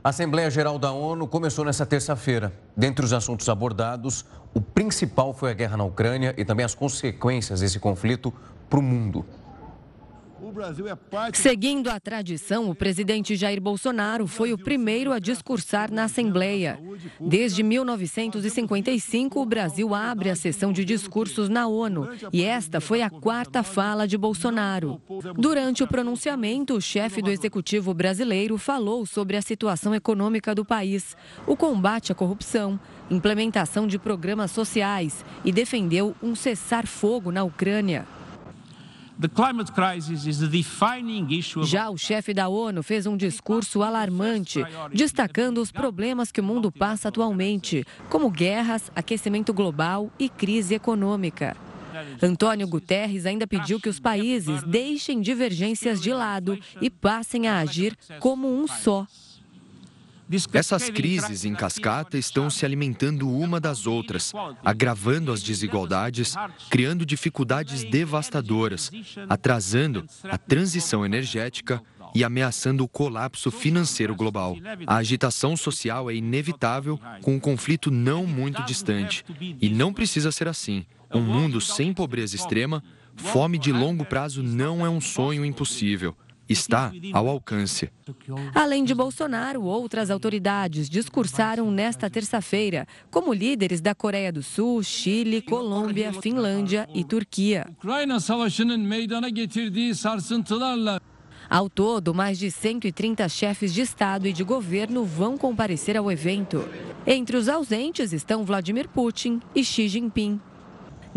A 0.03 0.09
Assembleia 0.09 0.49
Geral 0.49 0.79
da 0.79 0.92
ONU 0.92 1.29
começou 1.29 1.62
nesta 1.62 1.85
terça-feira. 1.85 2.51
Dentre 2.75 3.05
os 3.05 3.12
assuntos 3.12 3.47
abordados, 3.51 4.25
o 4.55 4.61
principal 4.62 5.35
foi 5.35 5.51
a 5.51 5.55
guerra 5.55 5.77
na 5.77 5.85
Ucrânia 5.85 6.35
e 6.38 6.44
também 6.44 6.64
as 6.64 6.75
consequências 6.75 7.61
desse 7.61 7.79
conflito 7.79 8.33
para 8.71 8.79
o 8.79 8.83
mundo. 8.83 9.27
Seguindo 11.32 11.88
a 11.88 12.00
tradição, 12.00 12.70
o 12.70 12.74
presidente 12.74 13.37
Jair 13.37 13.61
Bolsonaro 13.61 14.26
foi 14.26 14.52
o 14.52 14.58
primeiro 14.58 15.12
a 15.12 15.18
discursar 15.18 15.92
na 15.92 16.04
Assembleia. 16.04 16.78
Desde 17.20 17.62
1955, 17.62 19.40
o 19.40 19.46
Brasil 19.46 19.94
abre 19.94 20.30
a 20.30 20.37
sessão 20.37 20.72
de 20.72 20.84
discursos 20.84 21.48
na 21.48 21.66
ONU 21.66 22.08
e 22.32 22.42
esta 22.42 22.80
foi 22.80 23.02
a 23.02 23.11
quarta 23.11 23.62
fala 23.62 24.06
de 24.06 24.16
Bolsonaro. 24.16 25.00
Durante 25.37 25.82
o 25.82 25.87
pronunciamento, 25.87 26.74
o 26.74 26.80
chefe 26.80 27.22
do 27.22 27.30
executivo 27.30 27.92
brasileiro 27.94 28.58
falou 28.58 29.06
sobre 29.06 29.37
a 29.37 29.42
situação 29.42 29.94
econômica 29.94 30.54
do 30.54 30.64
país, 30.64 31.16
o 31.46 31.56
combate 31.56 32.12
à 32.12 32.14
corrupção, 32.14 32.78
implementação 33.11 33.87
de 33.87 33.98
programas 33.98 34.50
sociais 34.50 35.24
e 35.44 35.52
defendeu 35.52 36.14
um 36.22 36.34
cessar-fogo 36.34 37.30
na 37.30 37.44
Ucrânia. 37.44 38.06
Já 41.64 41.90
o 41.90 41.98
chefe 41.98 42.33
da 42.33 42.48
ONU 42.48 42.83
fez 42.85 43.04
um 43.04 43.16
discurso 43.16 43.83
alarmante, 43.83 44.61
destacando 44.92 45.59
os 45.59 45.72
problemas 45.72 46.31
que 46.31 46.40
o 46.40 46.44
mundo 46.44 46.70
passa 46.70 47.09
atualmente, 47.09 47.85
como 48.09 48.31
guerras, 48.31 48.92
aquecimento 48.94 49.52
global 49.52 50.09
e 50.18 50.28
crise 50.28 50.74
econômica. 50.74 51.57
Antônio 52.22 52.68
Guterres 52.68 53.26
ainda 53.26 53.46
pediu 53.46 53.81
que 53.81 53.88
os 53.88 53.98
países 53.98 54.62
deixem 54.62 55.20
divergências 55.20 56.00
de 56.00 56.12
lado 56.12 56.57
e 56.81 56.88
passem 56.88 57.48
a 57.48 57.59
agir 57.59 57.96
como 58.20 58.48
um 58.48 58.68
só. 58.68 59.04
Essas 60.52 60.90
crises 60.90 61.44
em 61.44 61.54
cascata 61.54 62.18
estão 62.18 62.50
se 62.50 62.66
alimentando 62.66 63.30
uma 63.30 63.58
das 63.58 63.86
outras, 63.86 64.32
agravando 64.62 65.32
as 65.32 65.42
desigualdades, 65.42 66.34
criando 66.68 67.06
dificuldades 67.06 67.82
devastadoras, 67.84 68.90
atrasando 69.28 70.04
a 70.24 70.36
transição 70.36 71.04
energética 71.04 71.82
e 72.14 72.22
ameaçando 72.22 72.84
o 72.84 72.88
colapso 72.88 73.50
financeiro 73.50 74.14
global. 74.14 74.56
A 74.86 74.96
agitação 74.96 75.56
social 75.56 76.10
é 76.10 76.14
inevitável 76.14 77.00
com 77.22 77.36
um 77.36 77.40
conflito 77.40 77.90
não 77.90 78.26
muito 78.26 78.62
distante. 78.64 79.24
E 79.40 79.68
não 79.70 79.92
precisa 79.92 80.30
ser 80.30 80.48
assim. 80.48 80.84
Um 81.12 81.22
mundo 81.22 81.58
sem 81.58 81.94
pobreza 81.94 82.36
extrema, 82.36 82.82
fome 83.16 83.58
de 83.58 83.72
longo 83.72 84.04
prazo 84.04 84.42
não 84.42 84.84
é 84.84 84.90
um 84.90 85.00
sonho 85.00 85.42
impossível 85.44 86.14
está 86.48 86.92
ao 87.12 87.28
alcance. 87.28 87.90
Além 88.54 88.84
de 88.84 88.94
Bolsonaro, 88.94 89.62
outras 89.62 90.11
autoridades 90.11 90.88
discursaram 90.88 91.70
nesta 91.70 92.08
terça-feira, 92.08 92.87
como 93.11 93.32
líderes 93.32 93.80
da 93.80 93.94
Coreia 93.94 94.32
do 94.32 94.42
Sul, 94.42 94.82
Chile, 94.82 95.42
Colômbia, 95.42 96.12
Finlândia 96.12 96.88
e 96.94 97.04
Turquia. 97.04 97.66
Ao 101.50 101.70
todo, 101.70 102.14
mais 102.14 102.38
de 102.38 102.50
130 102.50 103.26
chefes 103.28 103.72
de 103.72 103.80
Estado 103.80 104.26
e 104.26 104.32
de 104.32 104.44
governo 104.44 105.04
vão 105.04 105.38
comparecer 105.38 105.96
ao 105.96 106.11
evento. 106.11 106.68
Entre 107.06 107.37
os 107.37 107.48
ausentes 107.48 108.12
estão 108.12 108.44
Vladimir 108.44 108.88
Putin 108.88 109.40
e 109.54 109.64
Xi 109.64 109.88
Jinping. 109.88 110.40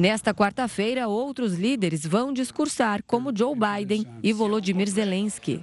Nesta 0.02 0.34
quarta-feira, 0.34 1.08
outros 1.08 1.54
líderes 1.54 2.04
vão 2.04 2.34
discursar, 2.34 3.04
como 3.06 3.32
Joe 3.32 3.54
Biden 3.56 4.04
e 4.24 4.34
Volodymyr 4.34 4.90
Zelensky. 4.90 5.62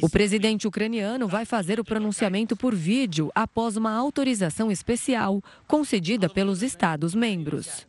O 0.00 0.08
presidente 0.08 0.66
ucraniano 0.66 1.28
vai 1.28 1.44
fazer 1.44 1.78
o 1.78 1.84
pronunciamento 1.84 2.56
por 2.56 2.74
vídeo 2.74 3.30
após 3.34 3.76
uma 3.76 3.92
autorização 3.92 4.70
especial 4.70 5.42
concedida 5.68 6.26
pelos 6.26 6.62
Estados-membros. 6.62 7.86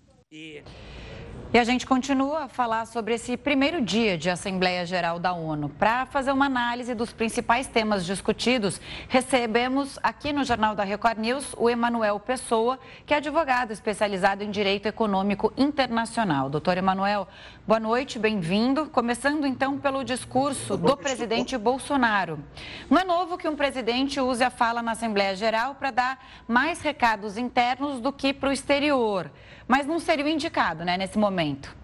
E 1.54 1.58
a 1.58 1.64
gente 1.64 1.86
continua 1.88 2.44
a 2.44 2.48
falar 2.50 2.86
sobre 2.86 3.14
esse 3.14 3.38
primeiro 3.38 3.82
dia 3.82 4.18
de 4.18 4.30
Assembleia 4.30 4.86
Geral 4.86 5.18
da 5.18 5.32
ONU. 5.32 5.70
Para 5.70 6.06
fazer 6.06 6.34
uma 6.34 6.46
análise 6.46 6.94
dos 6.94 7.14
principais 7.14 7.68
temas 7.68 8.06
discutidos, 8.06 8.82
recebemos 9.08 9.98
aqui 10.04 10.34
no 10.34 10.44
Jornal 10.44 10.76
da 10.76 10.84
Record 10.84 11.18
News 11.18 11.56
o 11.58 11.70
Emanuel 11.70 12.20
Pessoa, 12.20 12.78
que 13.06 13.14
é 13.14 13.18
advogado 13.18 13.72
especializado 13.72 14.44
em 14.44 14.52
Direito 14.52 14.88
Econômico 14.88 15.54
Internacional. 15.56 16.50
Doutor 16.50 16.78
Emanuel, 16.78 17.26
boa 17.66 17.80
noite, 17.80 18.20
bem-vindo. 18.20 18.88
Começando 18.88 19.48
então 19.48 19.78
pelo 19.78 20.04
discurso 20.04 20.76
do 20.76 20.98
presidente 20.98 21.58
Bolsonaro. 21.58 22.44
Não 22.90 23.00
é 23.00 23.06
novo 23.06 23.38
que 23.38 23.48
um 23.48 23.56
presidente 23.56 24.20
use 24.20 24.44
a 24.44 24.50
fala 24.50 24.82
na 24.82 24.92
Assembleia 24.92 25.34
Geral 25.34 25.76
para 25.76 25.92
dar 25.92 26.28
mais 26.46 26.82
recados 26.82 27.38
internos 27.38 28.02
do 28.02 28.12
que 28.12 28.34
para 28.34 28.50
o 28.50 28.54
exterior 28.54 29.32
mas 29.68 29.86
não 29.86 30.00
seria 30.00 30.26
o 30.26 30.28
indicado, 30.28 30.86
né, 30.86 30.98
nesse 30.98 31.18
momento. 31.18 31.76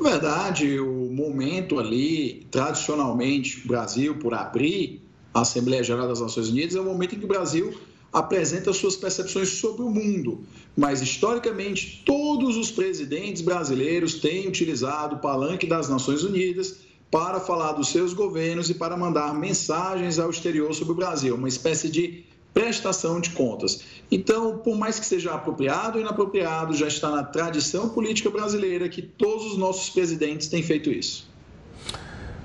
Na 0.00 0.10
verdade, 0.10 0.80
o 0.80 1.10
momento 1.12 1.78
ali, 1.78 2.46
tradicionalmente, 2.50 3.64
o 3.64 3.68
Brasil, 3.68 4.16
por 4.16 4.34
abrir 4.34 5.02
a 5.32 5.42
Assembleia 5.42 5.84
Geral 5.84 6.08
das 6.08 6.20
Nações 6.20 6.48
Unidas, 6.48 6.74
é 6.74 6.80
o 6.80 6.84
momento 6.84 7.14
em 7.14 7.18
que 7.18 7.24
o 7.24 7.28
Brasil 7.28 7.78
apresenta 8.12 8.72
suas 8.72 8.96
percepções 8.96 9.48
sobre 9.48 9.82
o 9.82 9.90
mundo. 9.90 10.44
Mas, 10.76 11.02
historicamente, 11.02 12.02
todos 12.04 12.56
os 12.56 12.70
presidentes 12.70 13.42
brasileiros 13.42 14.14
têm 14.14 14.48
utilizado 14.48 15.16
o 15.16 15.18
palanque 15.18 15.66
das 15.66 15.88
Nações 15.88 16.22
Unidas 16.22 16.78
para 17.10 17.38
falar 17.38 17.72
dos 17.72 17.88
seus 17.88 18.12
governos 18.12 18.70
e 18.70 18.74
para 18.74 18.96
mandar 18.96 19.34
mensagens 19.34 20.18
ao 20.18 20.30
exterior 20.30 20.74
sobre 20.74 20.92
o 20.92 20.96
Brasil, 20.96 21.34
uma 21.34 21.48
espécie 21.48 21.88
de 21.88 22.24
prestação 22.52 23.20
de 23.20 23.30
contas. 23.30 23.82
Então, 24.10 24.58
por 24.58 24.76
mais 24.76 24.98
que 24.98 25.06
seja 25.06 25.34
apropriado 25.34 25.98
ou 25.98 26.04
inapropriado, 26.04 26.74
já 26.74 26.86
está 26.86 27.10
na 27.10 27.22
tradição 27.22 27.88
política 27.88 28.30
brasileira 28.30 28.88
que 28.88 29.02
todos 29.02 29.52
os 29.52 29.58
nossos 29.58 29.90
presidentes 29.90 30.48
têm 30.48 30.62
feito 30.62 30.90
isso. 30.90 31.32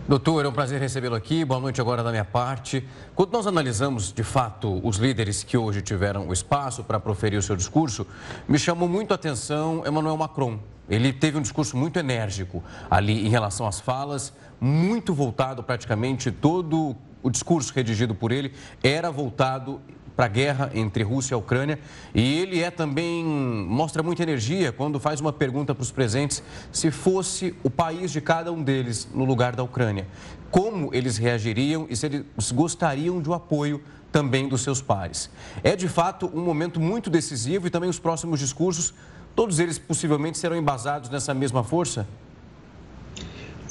Doutor, 0.08 0.44
é 0.44 0.48
um 0.48 0.52
prazer 0.52 0.80
recebê-lo 0.80 1.14
aqui. 1.14 1.46
Boa 1.46 1.60
noite 1.60 1.80
agora 1.80 2.02
da 2.02 2.10
minha 2.10 2.26
parte. 2.26 2.84
Quando 3.14 3.32
nós 3.32 3.46
analisamos, 3.46 4.12
de 4.12 4.24
fato, 4.24 4.82
os 4.84 4.98
líderes 4.98 5.44
que 5.44 5.56
hoje 5.56 5.84
tiveram 5.84 6.28
o 6.28 6.34
espaço 6.34 6.84
para 6.84 7.00
proferir 7.00 7.38
o 7.38 7.44
seu 7.44 7.56
discurso, 7.56 8.08
me 8.48 8.58
chamou 8.58 8.90
muito 8.90 9.12
a 9.12 9.16
atenção 9.16 9.84
Emmanuel 9.86 10.18
Macron. 10.18 10.58
Ele 10.90 11.14
teve 11.14 11.38
um 11.38 11.42
discurso 11.44 11.78
muito 11.78 12.00
enérgico 12.00 12.64
ali 12.90 13.24
em 13.24 13.30
relação 13.30 13.68
às 13.68 13.80
falas, 13.80 14.34
muito 14.60 15.14
voltado 15.14 15.62
praticamente 15.62 16.32
todo 16.32 16.96
o 17.22 17.30
discurso 17.30 17.74
redigido 17.74 18.16
por 18.16 18.32
ele 18.32 18.54
era 18.82 19.12
voltado 19.12 19.82
para 20.20 20.26
a 20.26 20.28
guerra 20.28 20.70
entre 20.74 21.02
Rússia 21.02 21.34
e 21.34 21.38
Ucrânia. 21.38 21.80
E 22.14 22.40
ele 22.40 22.62
é 22.62 22.70
também, 22.70 23.24
mostra 23.24 24.04
muita 24.04 24.22
energia 24.22 24.70
quando 24.70 25.00
faz 25.00 25.22
uma 25.22 25.32
pergunta 25.32 25.74
para 25.74 25.82
os 25.82 25.92
presentes 25.92 26.44
se 26.74 26.92
fosse 26.92 27.56
o 27.64 27.70
país 27.70 28.12
de 28.12 28.20
cada 28.20 28.52
um 28.52 28.62
deles 28.62 29.08
no 29.16 29.24
lugar 29.24 29.56
da 29.56 29.64
Ucrânia. 29.64 30.06
Como 30.52 30.94
eles 30.94 31.16
reagiriam 31.16 31.88
e 31.90 31.96
se 31.96 32.08
eles 32.08 32.52
gostariam 32.52 33.22
de 33.22 33.30
um 33.30 33.34
apoio 33.34 33.82
também 34.12 34.50
dos 34.50 34.60
seus 34.60 34.82
pares. 34.82 35.30
É 35.64 35.74
de 35.74 35.88
fato 35.88 36.30
um 36.34 36.44
momento 36.44 36.82
muito 36.82 37.10
decisivo 37.10 37.68
e 37.68 37.70
também 37.70 37.90
os 37.90 37.98
próximos 37.98 38.42
discursos, 38.42 38.94
todos 39.34 39.58
eles 39.58 39.80
possivelmente 39.80 40.38
serão 40.38 40.58
embasados 40.58 41.10
nessa 41.10 41.34
mesma 41.34 41.64
força? 41.64 42.06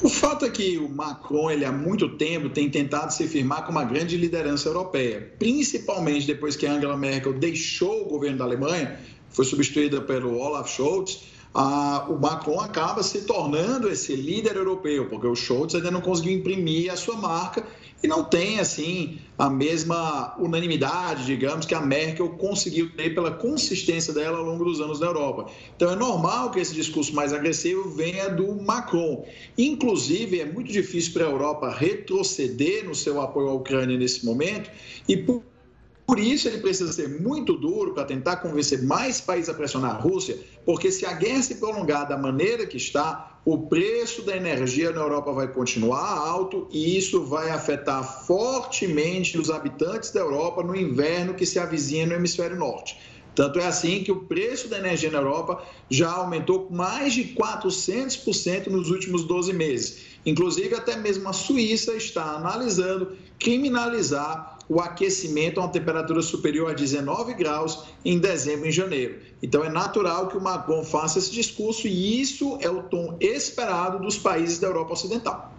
O 0.01 0.09
fato 0.09 0.45
é 0.45 0.51
que 0.51 0.79
o 0.79 0.89
Macron, 0.89 1.51
ele 1.51 1.65
há 1.65 1.73
muito 1.73 2.09
tempo 2.17 2.49
tem 2.49 2.71
tentado 2.71 3.13
se 3.13 3.27
firmar 3.27 3.67
como 3.67 3.79
uma 3.79 3.85
grande 3.85 4.17
liderança 4.17 4.69
europeia, 4.69 5.33
principalmente 5.39 6.27
depois 6.27 6.55
que 6.55 6.67
Angela 6.67 6.97
Merkel 6.97 7.33
deixou 7.33 8.03
o 8.03 8.09
governo 8.09 8.39
da 8.39 8.45
Alemanha, 8.45 8.99
foi 9.31 9.45
substituída 9.45 10.01
pelo 10.01 10.39
Olaf 10.39 10.71
Scholz 10.71 11.19
ah, 11.55 12.07
o 12.09 12.17
Macron 12.17 12.61
acaba 12.61 13.03
se 13.03 13.23
tornando 13.23 13.89
esse 13.89 14.15
líder 14.15 14.57
europeu, 14.57 15.09
porque 15.09 15.27
o 15.27 15.35
Scholz 15.35 15.75
ainda 15.75 15.91
não 15.91 16.01
conseguiu 16.01 16.39
imprimir 16.39 16.93
a 16.93 16.97
sua 16.97 17.17
marca 17.17 17.65
e 18.03 18.07
não 18.07 18.25
tem 18.25 18.61
assim 18.61 19.19
a 19.37 19.49
mesma 19.49 20.35
unanimidade, 20.39 21.25
digamos, 21.25 21.67
que 21.67 21.75
a 21.75 21.81
Merkel 21.81 22.29
conseguiu 22.31 22.91
ter 22.97 23.15
pela 23.15 23.31
consistência 23.33 24.13
dela 24.13 24.39
ao 24.39 24.45
longo 24.45 24.65
dos 24.65 24.81
anos 24.81 25.01
na 25.01 25.07
Europa. 25.07 25.51
Então 25.77 25.91
é 25.91 25.97
normal 25.97 26.51
que 26.51 26.61
esse 26.61 26.75
discurso 26.75 27.15
mais 27.15 27.33
agressivo 27.33 27.89
venha 27.91 28.29
do 28.29 28.55
Macron. 28.55 29.27
Inclusive, 29.57 30.41
é 30.41 30.45
muito 30.45 30.73
difícil 30.73 31.13
para 31.13 31.25
a 31.25 31.31
Europa 31.31 31.71
retroceder 31.71 32.85
no 32.85 32.95
seu 32.95 33.21
apoio 33.21 33.49
à 33.49 33.55
Ucrânia 33.55 33.97
nesse 33.97 34.25
momento 34.25 34.71
e 35.09 35.17
por 35.17 35.43
por 36.09 36.19
isso, 36.19 36.49
ele 36.49 36.57
precisa 36.57 36.91
ser 36.91 37.21
muito 37.21 37.53
duro 37.53 37.93
para 37.93 38.03
tentar 38.07 38.37
convencer 38.37 38.83
mais 38.83 39.21
países 39.21 39.51
a 39.51 39.53
pressionar 39.53 39.91
a 39.91 39.99
Rússia, 39.99 40.39
porque 40.65 40.91
se 40.91 41.05
a 41.05 41.13
guerra 41.13 41.43
se 41.43 41.57
prolongar 41.57 42.09
da 42.09 42.17
maneira 42.17 42.67
que 42.67 42.79
está, 42.79 43.38
o 43.51 43.57
preço 43.67 44.21
da 44.21 44.37
energia 44.37 44.93
na 44.93 45.01
Europa 45.01 45.33
vai 45.33 45.49
continuar 45.49 46.19
alto 46.19 46.69
e 46.71 46.99
isso 46.99 47.25
vai 47.25 47.49
afetar 47.49 48.27
fortemente 48.27 49.39
os 49.39 49.49
habitantes 49.49 50.11
da 50.11 50.21
Europa 50.21 50.63
no 50.63 50.77
inverno 50.77 51.33
que 51.33 51.47
se 51.47 51.59
avizinha 51.59 52.05
no 52.05 52.13
hemisfério 52.13 52.59
norte. 52.59 52.99
Tanto 53.35 53.59
é 53.59 53.65
assim 53.65 54.05
que 54.05 54.13
o 54.13 54.27
preço 54.27 54.69
da 54.69 54.77
energia 54.77 55.11
na 55.11 55.21
Europa 55.21 55.63
já 55.89 56.11
aumentou 56.11 56.69
mais 56.71 57.15
de 57.15 57.25
400% 57.35 58.67
nos 58.67 58.91
últimos 58.91 59.25
12 59.25 59.55
meses. 59.55 59.99
Inclusive, 60.27 60.75
até 60.75 60.97
mesmo 60.97 61.27
a 61.27 61.33
Suíça 61.33 61.95
está 61.95 62.33
analisando 62.33 63.17
criminalizar 63.39 64.58
o 64.69 64.81
aquecimento 64.81 65.59
a 65.59 65.65
uma 65.65 65.73
temperatura 65.73 66.21
superior 66.21 66.71
a 66.71 66.75
19 66.75 67.35
graus 67.35 67.85
em 68.05 68.19
dezembro 68.19 68.67
e 68.69 68.73
janeiro. 68.73 69.21
Então, 69.43 69.65
é 69.65 69.71
natural 69.71 70.29
que 70.29 70.37
o 70.37 70.41
Macron 70.41 70.85
faça 70.85 71.19
esse 71.19 71.31
discurso 71.31 71.87
e 71.87 72.21
isso 72.21 72.59
é 72.61 72.69
o 72.69 72.83
tom 72.83 73.17
esperado 73.21 73.99
dos 73.99 74.19
países 74.19 74.59
da 74.59 74.67
Europa 74.67 74.93
Ocidental. 74.93 75.58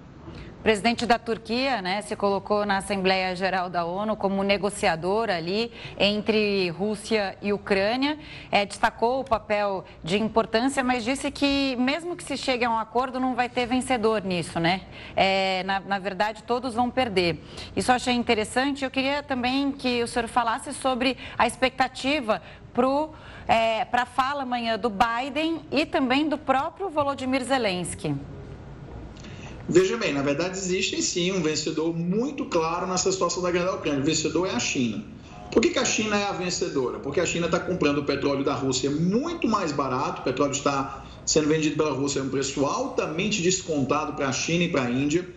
O 0.60 0.62
presidente 0.62 1.06
da 1.06 1.18
Turquia 1.18 1.82
né, 1.82 2.02
se 2.02 2.18
colocou 2.18 2.66
na 2.66 2.80
Assembleia 2.80 3.34
Geral 3.34 3.70
da 3.70 3.86
ONU 3.86 4.18
como 4.18 4.44
negociador 4.44 5.30
ali 5.30 5.72
entre 5.98 6.70
Rússia 6.72 7.38
e 7.42 7.54
Ucrânia. 7.54 8.20
É, 8.52 8.66
destacou 8.66 9.22
o 9.22 9.24
papel 9.24 9.86
de 10.04 10.22
importância, 10.22 10.84
mas 10.84 11.06
disse 11.06 11.32
que 11.32 11.78
mesmo 11.78 12.14
que 12.14 12.26
se 12.26 12.36
chegue 12.36 12.66
a 12.66 12.70
um 12.70 12.78
acordo, 12.78 13.22
não 13.22 13.36
vai 13.36 13.48
ter 13.48 13.66
vencedor 13.68 14.22
nisso, 14.22 14.60
né? 14.60 14.82
É, 15.16 15.64
na, 15.64 15.80
na 15.80 15.98
verdade, 15.98 16.44
todos 16.44 16.74
vão 16.74 16.90
perder. 16.90 17.42
Isso 17.74 17.90
eu 17.90 17.96
achei 17.96 18.14
interessante. 18.14 18.84
Eu 18.84 18.92
queria 18.92 19.24
também 19.24 19.72
que 19.72 20.04
o 20.04 20.08
senhor 20.10 20.28
falasse 20.28 20.74
sobre 20.74 21.16
a 21.38 21.48
expectativa 21.48 22.42
para 22.74 23.08
é, 23.48 23.88
a 23.90 24.06
fala 24.06 24.44
amanhã 24.44 24.78
do 24.78 24.90
Biden 24.90 25.62
e 25.72 25.86
também 25.86 26.28
do 26.28 26.38
próprio 26.38 26.90
Volodymyr 26.90 27.46
Zelensky. 27.46 28.14
Veja 29.72 29.98
bem, 29.98 30.12
na 30.12 30.24
verdade 30.24 30.58
existe 30.58 31.00
sim 31.04 31.32
um 31.32 31.44
vencedor 31.44 31.96
muito 31.96 32.46
claro 32.46 32.88
nessa 32.88 33.12
situação 33.12 33.44
da 33.44 33.52
guerra 33.52 33.66
da 33.66 33.76
Ucrânia. 33.76 34.02
O 34.02 34.04
vencedor 34.04 34.48
é 34.48 34.52
a 34.52 34.60
China. 34.60 35.04
Por 35.52 35.62
que, 35.62 35.70
que 35.70 35.78
a 35.78 35.86
China 35.86 36.18
é 36.18 36.26
a 36.26 36.32
vencedora? 36.32 36.98
Porque 36.98 37.20
a 37.20 37.26
China 37.26 37.46
está 37.46 37.60
comprando 37.60 38.00
o 38.00 38.04
petróleo 38.04 38.44
da 38.44 38.56
Rússia 38.56 38.90
muito 38.90 39.48
mais 39.48 39.72
barato, 39.72 40.22
o 40.22 40.24
petróleo 40.24 40.54
está 40.54 41.06
sendo 41.24 41.48
vendido 41.48 41.78
pela 41.78 41.92
Rússia 41.92 42.20
a 42.20 42.26
um 42.26 42.30
preço 42.30 42.66
altamente 42.66 43.44
descontado 43.44 44.14
para 44.14 44.30
a 44.30 44.32
China 44.32 44.64
e 44.64 44.70
para 44.70 44.86
a 44.86 44.90
Índia. 44.90 45.28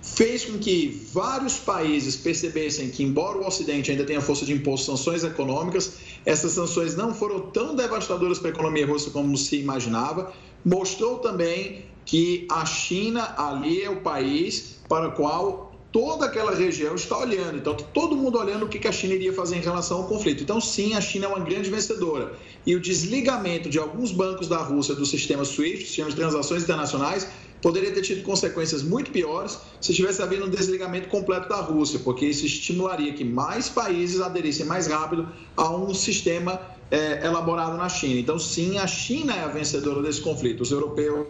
Fez 0.00 0.46
com 0.46 0.58
que 0.58 1.06
vários 1.12 1.58
países 1.58 2.16
percebessem 2.16 2.88
que, 2.88 3.02
embora 3.02 3.38
o 3.38 3.46
Ocidente 3.46 3.90
ainda 3.90 4.04
tenha 4.04 4.22
força 4.22 4.46
de 4.46 4.54
impor 4.54 4.78
sanções 4.78 5.22
econômicas, 5.22 5.98
essas 6.24 6.52
sanções 6.52 6.96
não 6.96 7.14
foram 7.14 7.40
tão 7.40 7.76
devastadoras 7.76 8.38
para 8.38 8.48
a 8.48 8.52
economia 8.52 8.86
russa 8.86 9.10
como 9.10 9.36
se 9.36 9.56
imaginava. 9.56 10.32
Mostrou 10.64 11.18
também 11.18 11.91
que 12.04 12.46
a 12.50 12.64
China 12.64 13.34
ali 13.36 13.82
é 13.82 13.90
o 13.90 14.00
país 14.00 14.80
para 14.88 15.08
o 15.08 15.12
qual 15.12 15.72
toda 15.92 16.24
aquela 16.24 16.54
região 16.54 16.94
está 16.94 17.18
olhando. 17.18 17.58
Então, 17.58 17.74
todo 17.74 18.16
mundo 18.16 18.38
olhando 18.38 18.64
o 18.64 18.68
que 18.68 18.88
a 18.88 18.92
China 18.92 19.14
iria 19.14 19.32
fazer 19.32 19.56
em 19.56 19.60
relação 19.60 19.98
ao 19.98 20.08
conflito. 20.08 20.42
Então, 20.42 20.60
sim, 20.60 20.94
a 20.94 21.00
China 21.00 21.26
é 21.26 21.28
uma 21.28 21.40
grande 21.40 21.70
vencedora. 21.70 22.32
E 22.66 22.74
o 22.74 22.80
desligamento 22.80 23.68
de 23.68 23.78
alguns 23.78 24.10
bancos 24.10 24.48
da 24.48 24.56
Rússia 24.56 24.94
do 24.94 25.04
sistema 25.04 25.44
SWIFT, 25.44 25.86
sistema 25.86 26.08
de 26.08 26.16
transações 26.16 26.62
internacionais, 26.62 27.28
poderia 27.60 27.92
ter 27.92 28.02
tido 28.02 28.22
consequências 28.22 28.82
muito 28.82 29.10
piores 29.10 29.58
se 29.80 29.92
tivesse 29.94 30.20
havido 30.22 30.46
um 30.46 30.50
desligamento 30.50 31.08
completo 31.08 31.48
da 31.48 31.60
Rússia, 31.60 32.00
porque 32.00 32.26
isso 32.26 32.44
estimularia 32.44 33.12
que 33.12 33.24
mais 33.24 33.68
países 33.68 34.20
aderissem 34.20 34.66
mais 34.66 34.88
rápido 34.88 35.28
a 35.56 35.70
um 35.70 35.94
sistema 35.94 36.60
é, 36.90 37.24
elaborado 37.24 37.76
na 37.76 37.88
China. 37.88 38.18
Então, 38.18 38.38
sim, 38.38 38.78
a 38.78 38.86
China 38.86 39.34
é 39.34 39.40
a 39.44 39.48
vencedora 39.48 40.02
desse 40.02 40.20
conflito. 40.20 40.62
Os 40.62 40.72
europeus 40.72 41.26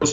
os 0.00 0.12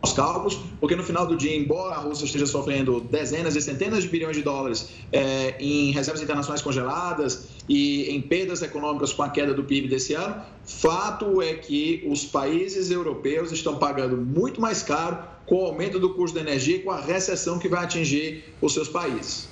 os 0.00 0.12
cálculos, 0.12 0.58
porque 0.78 0.94
no 0.94 1.02
final 1.02 1.26
do 1.26 1.36
dia, 1.36 1.56
embora 1.56 1.96
a 1.96 1.98
Rússia 1.98 2.24
esteja 2.24 2.46
sofrendo 2.46 3.00
dezenas 3.00 3.56
e 3.56 3.60
centenas 3.60 4.04
de 4.04 4.08
bilhões 4.08 4.36
de 4.36 4.42
dólares 4.42 4.90
é, 5.10 5.56
em 5.58 5.90
reservas 5.90 6.22
internacionais 6.22 6.62
congeladas 6.62 7.48
e 7.68 8.08
em 8.10 8.20
perdas 8.20 8.62
econômicas 8.62 9.12
com 9.12 9.24
a 9.24 9.28
queda 9.28 9.52
do 9.52 9.64
PIB 9.64 9.88
desse 9.88 10.14
ano, 10.14 10.40
fato 10.64 11.42
é 11.42 11.54
que 11.54 12.04
os 12.06 12.24
países 12.24 12.90
europeus 12.92 13.50
estão 13.50 13.76
pagando 13.76 14.16
muito 14.16 14.60
mais 14.60 14.82
caro 14.82 15.18
com 15.46 15.62
o 15.62 15.66
aumento 15.66 15.98
do 15.98 16.14
custo 16.14 16.36
da 16.36 16.42
energia 16.42 16.76
e 16.76 16.80
com 16.80 16.92
a 16.92 17.00
recessão 17.00 17.58
que 17.58 17.68
vai 17.68 17.82
atingir 17.82 18.54
os 18.60 18.74
seus 18.74 18.88
países. 18.88 19.48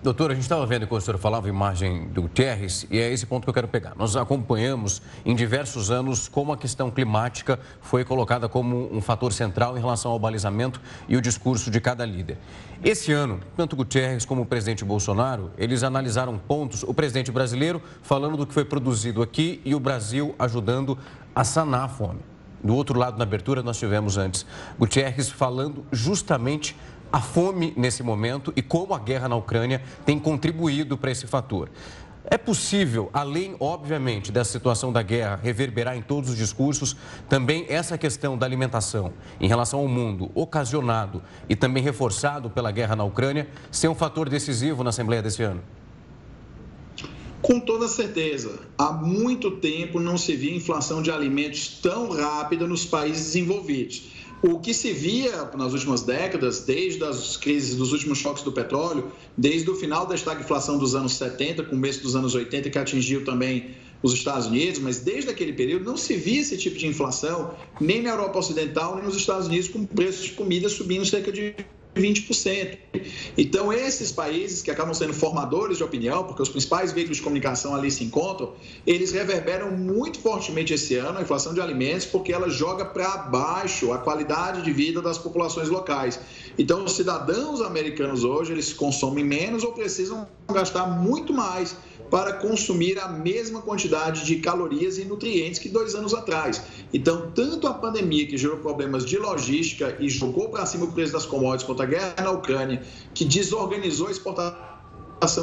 Doutor, 0.00 0.30
a 0.30 0.34
gente 0.34 0.44
estava 0.44 0.64
vendo 0.64 0.86
quando 0.86 1.02
o 1.02 1.04
senhor 1.04 1.18
falava 1.18 1.48
imagem 1.48 2.06
do 2.10 2.22
Guterres 2.22 2.86
e 2.88 3.00
é 3.00 3.12
esse 3.12 3.26
ponto 3.26 3.42
que 3.42 3.50
eu 3.50 3.54
quero 3.54 3.66
pegar. 3.66 3.94
Nós 3.96 4.14
acompanhamos 4.14 5.02
em 5.26 5.34
diversos 5.34 5.90
anos 5.90 6.28
como 6.28 6.52
a 6.52 6.56
questão 6.56 6.88
climática 6.88 7.58
foi 7.80 8.04
colocada 8.04 8.48
como 8.48 8.94
um 8.94 9.00
fator 9.00 9.32
central 9.32 9.76
em 9.76 9.80
relação 9.80 10.12
ao 10.12 10.18
balizamento 10.18 10.80
e 11.08 11.16
o 11.16 11.20
discurso 11.20 11.68
de 11.68 11.80
cada 11.80 12.06
líder. 12.06 12.38
Esse 12.84 13.10
ano, 13.10 13.40
tanto 13.56 13.74
Guterres 13.74 14.24
como 14.24 14.42
o 14.42 14.46
presidente 14.46 14.84
Bolsonaro, 14.84 15.50
eles 15.58 15.82
analisaram 15.82 16.38
pontos, 16.38 16.84
o 16.84 16.94
presidente 16.94 17.32
brasileiro 17.32 17.82
falando 18.00 18.36
do 18.36 18.46
que 18.46 18.54
foi 18.54 18.64
produzido 18.64 19.20
aqui 19.20 19.60
e 19.64 19.74
o 19.74 19.80
Brasil 19.80 20.32
ajudando 20.38 20.96
a 21.34 21.42
sanar 21.42 21.82
a 21.82 21.88
fome. 21.88 22.20
Do 22.62 22.74
outro 22.74 22.98
lado, 22.98 23.16
na 23.18 23.22
abertura, 23.22 23.62
nós 23.62 23.78
tivemos 23.78 24.16
antes 24.16 24.44
Guterres 24.78 25.28
falando 25.28 25.84
justamente 25.92 26.76
a 27.12 27.20
fome 27.20 27.72
nesse 27.76 28.02
momento 28.02 28.52
e 28.54 28.62
como 28.62 28.94
a 28.94 28.98
guerra 28.98 29.28
na 29.28 29.36
Ucrânia 29.36 29.82
tem 30.04 30.18
contribuído 30.18 30.96
para 30.96 31.10
esse 31.10 31.26
fator. 31.26 31.70
É 32.30 32.36
possível, 32.36 33.08
além, 33.10 33.56
obviamente, 33.58 34.30
dessa 34.30 34.52
situação 34.52 34.92
da 34.92 35.00
guerra 35.00 35.40
reverberar 35.42 35.96
em 35.96 36.02
todos 36.02 36.28
os 36.28 36.36
discursos, 36.36 36.94
também 37.26 37.64
essa 37.70 37.96
questão 37.96 38.36
da 38.36 38.44
alimentação 38.44 39.14
em 39.40 39.48
relação 39.48 39.80
ao 39.80 39.88
mundo, 39.88 40.30
ocasionado 40.34 41.22
e 41.48 41.56
também 41.56 41.82
reforçado 41.82 42.50
pela 42.50 42.70
guerra 42.70 42.94
na 42.94 43.04
Ucrânia, 43.04 43.48
ser 43.70 43.88
um 43.88 43.94
fator 43.94 44.28
decisivo 44.28 44.84
na 44.84 44.90
Assembleia 44.90 45.22
desse 45.22 45.42
ano? 45.42 45.62
Com 47.40 47.60
toda 47.60 47.88
certeza. 47.88 48.58
Há 48.76 48.92
muito 48.92 49.52
tempo 49.52 49.98
não 49.98 50.18
se 50.18 50.36
via 50.36 50.54
inflação 50.54 51.00
de 51.00 51.10
alimentos 51.10 51.78
tão 51.80 52.10
rápida 52.10 52.66
nos 52.66 52.84
países 52.84 53.26
desenvolvidos. 53.26 54.17
O 54.40 54.60
que 54.60 54.72
se 54.72 54.92
via 54.92 55.50
nas 55.56 55.72
últimas 55.72 56.02
décadas, 56.02 56.60
desde 56.60 57.02
as 57.02 57.36
crises 57.36 57.74
dos 57.74 57.92
últimos 57.92 58.18
choques 58.18 58.44
do 58.44 58.52
petróleo, 58.52 59.10
desde 59.36 59.68
o 59.68 59.74
final 59.74 60.06
da 60.06 60.14
estagflação 60.14 60.78
dos 60.78 60.94
anos 60.94 61.14
70, 61.14 61.64
começo 61.64 62.02
dos 62.02 62.14
anos 62.14 62.36
80, 62.36 62.70
que 62.70 62.78
atingiu 62.78 63.24
também 63.24 63.70
os 64.00 64.12
Estados 64.12 64.46
Unidos, 64.46 64.78
mas 64.78 65.00
desde 65.00 65.30
aquele 65.30 65.52
período 65.52 65.84
não 65.84 65.96
se 65.96 66.14
via 66.14 66.40
esse 66.40 66.56
tipo 66.56 66.78
de 66.78 66.86
inflação 66.86 67.52
nem 67.80 68.00
na 68.00 68.10
Europa 68.10 68.38
Ocidental, 68.38 68.94
nem 68.94 69.04
nos 69.04 69.16
Estados 69.16 69.48
Unidos, 69.48 69.68
com 69.68 69.84
preços 69.84 70.26
de 70.26 70.32
comida 70.32 70.68
subindo 70.68 71.04
cerca 71.04 71.32
de 71.32 71.56
20%. 71.94 72.78
Então, 73.36 73.72
esses 73.72 74.12
países 74.12 74.62
que 74.62 74.70
acabam 74.70 74.94
sendo 74.94 75.12
formadores 75.12 75.76
de 75.78 75.84
opinião, 75.84 76.24
porque 76.24 76.42
os 76.42 76.48
principais 76.48 76.92
veículos 76.92 77.18
de 77.18 77.22
comunicação 77.22 77.74
ali 77.74 77.90
se 77.90 78.04
encontram, 78.04 78.52
eles 78.86 79.12
reverberam 79.12 79.70
muito 79.70 80.20
fortemente 80.20 80.72
esse 80.72 80.94
ano 80.96 81.18
a 81.18 81.22
inflação 81.22 81.52
de 81.54 81.60
alimentos, 81.60 82.06
porque 82.06 82.32
ela 82.32 82.48
joga 82.48 82.84
para 82.84 83.16
baixo 83.18 83.92
a 83.92 83.98
qualidade 83.98 84.62
de 84.62 84.72
vida 84.72 85.02
das 85.02 85.18
populações 85.18 85.68
locais. 85.68 86.20
Então, 86.58 86.84
os 86.84 86.92
cidadãos 86.92 87.60
americanos 87.60 88.24
hoje, 88.24 88.52
eles 88.52 88.72
consomem 88.72 89.24
menos 89.24 89.62
ou 89.62 89.72
precisam 89.72 90.26
gastar 90.50 90.86
muito 90.86 91.32
mais 91.32 91.76
para 92.10 92.34
consumir 92.34 92.98
a 92.98 93.08
mesma 93.08 93.60
quantidade 93.60 94.24
de 94.24 94.36
calorias 94.36 94.98
e 94.98 95.04
nutrientes 95.04 95.58
que 95.58 95.68
dois 95.68 95.94
anos 95.94 96.14
atrás. 96.14 96.62
Então, 96.92 97.30
tanto 97.34 97.66
a 97.66 97.74
pandemia, 97.74 98.26
que 98.26 98.36
gerou 98.36 98.58
problemas 98.58 99.04
de 99.04 99.18
logística 99.18 99.96
e 100.00 100.08
jogou 100.08 100.48
para 100.48 100.66
cima 100.66 100.84
o 100.86 100.92
preço 100.92 101.12
das 101.12 101.26
commodities, 101.26 101.66
quanto 101.66 101.82
a 101.82 101.86
guerra 101.86 102.14
na 102.18 102.30
Ucrânia, 102.30 102.82
que 103.14 103.24
desorganizou 103.24 104.08
a 104.08 104.10
exportação 104.10 104.67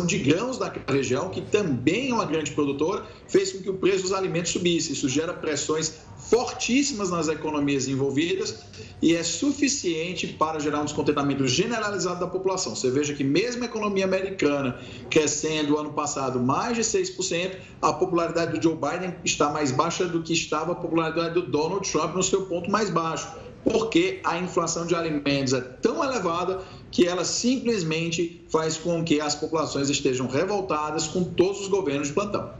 de 0.06 0.18
grãos 0.20 0.58
daquela 0.58 0.98
região, 0.98 1.30
que 1.30 1.42
também 1.42 2.10
é 2.10 2.14
uma 2.14 2.26
grande 2.26 2.52
produtora, 2.52 3.06
fez 3.28 3.52
com 3.52 3.62
que 3.62 3.70
o 3.70 3.74
preço 3.74 4.04
dos 4.04 4.14
alimentos 4.14 4.52
subisse. 4.52 4.94
Isso 4.94 5.10
gera 5.10 5.34
pressões 5.34 6.06
fortíssimas 6.18 7.12
nas 7.12 7.28
economias 7.28 7.88
envolvidas 7.88 8.64
e 9.02 9.16
é 9.16 9.24
suficiente 9.24 10.28
para 10.28 10.60
gerar 10.60 10.82
um 10.82 10.86
descontentamento 10.86 11.48
generalizado 11.48 12.20
da 12.20 12.28
população. 12.28 12.76
Você 12.76 12.90
veja 12.90 13.14
que 13.14 13.24
mesmo 13.24 13.64
a 13.64 13.66
economia 13.66 14.06
americana 14.06 14.80
crescendo 15.10 15.78
ano 15.78 15.94
passado 15.94 16.40
mais 16.40 16.76
de 16.76 16.82
6%, 16.82 17.58
a 17.82 17.94
popularidade 17.94 18.58
do 18.58 18.64
Joe 18.64 18.76
Biden 18.76 19.16
está 19.24 19.52
mais 19.52 19.72
baixa 19.72 20.06
do 20.06 20.24
que 20.24 20.34
estava 20.34 20.72
a 20.72 20.76
popularidade 20.76 21.36
do 21.36 21.44
Donald 21.44 21.90
Trump 21.90 22.16
no 22.16 22.24
seu 22.24 22.46
ponto 22.46 22.72
mais 22.72 22.90
baixo, 22.90 23.28
porque 23.64 24.20
a 24.24 24.38
inflação 24.38 24.86
de 24.86 24.96
alimentos 24.96 25.54
é 25.54 25.62
tão 25.62 26.04
elevada 26.04 26.62
que 26.96 27.06
ela 27.06 27.26
simplesmente 27.26 28.46
faz 28.48 28.78
com 28.78 29.04
que 29.04 29.20
as 29.20 29.36
populações 29.36 29.90
estejam 29.90 30.28
revoltadas 30.28 31.06
com 31.06 31.26
todos 31.26 31.60
os 31.60 31.68
governos 31.68 32.08
de 32.08 32.14
plantão 32.14 32.54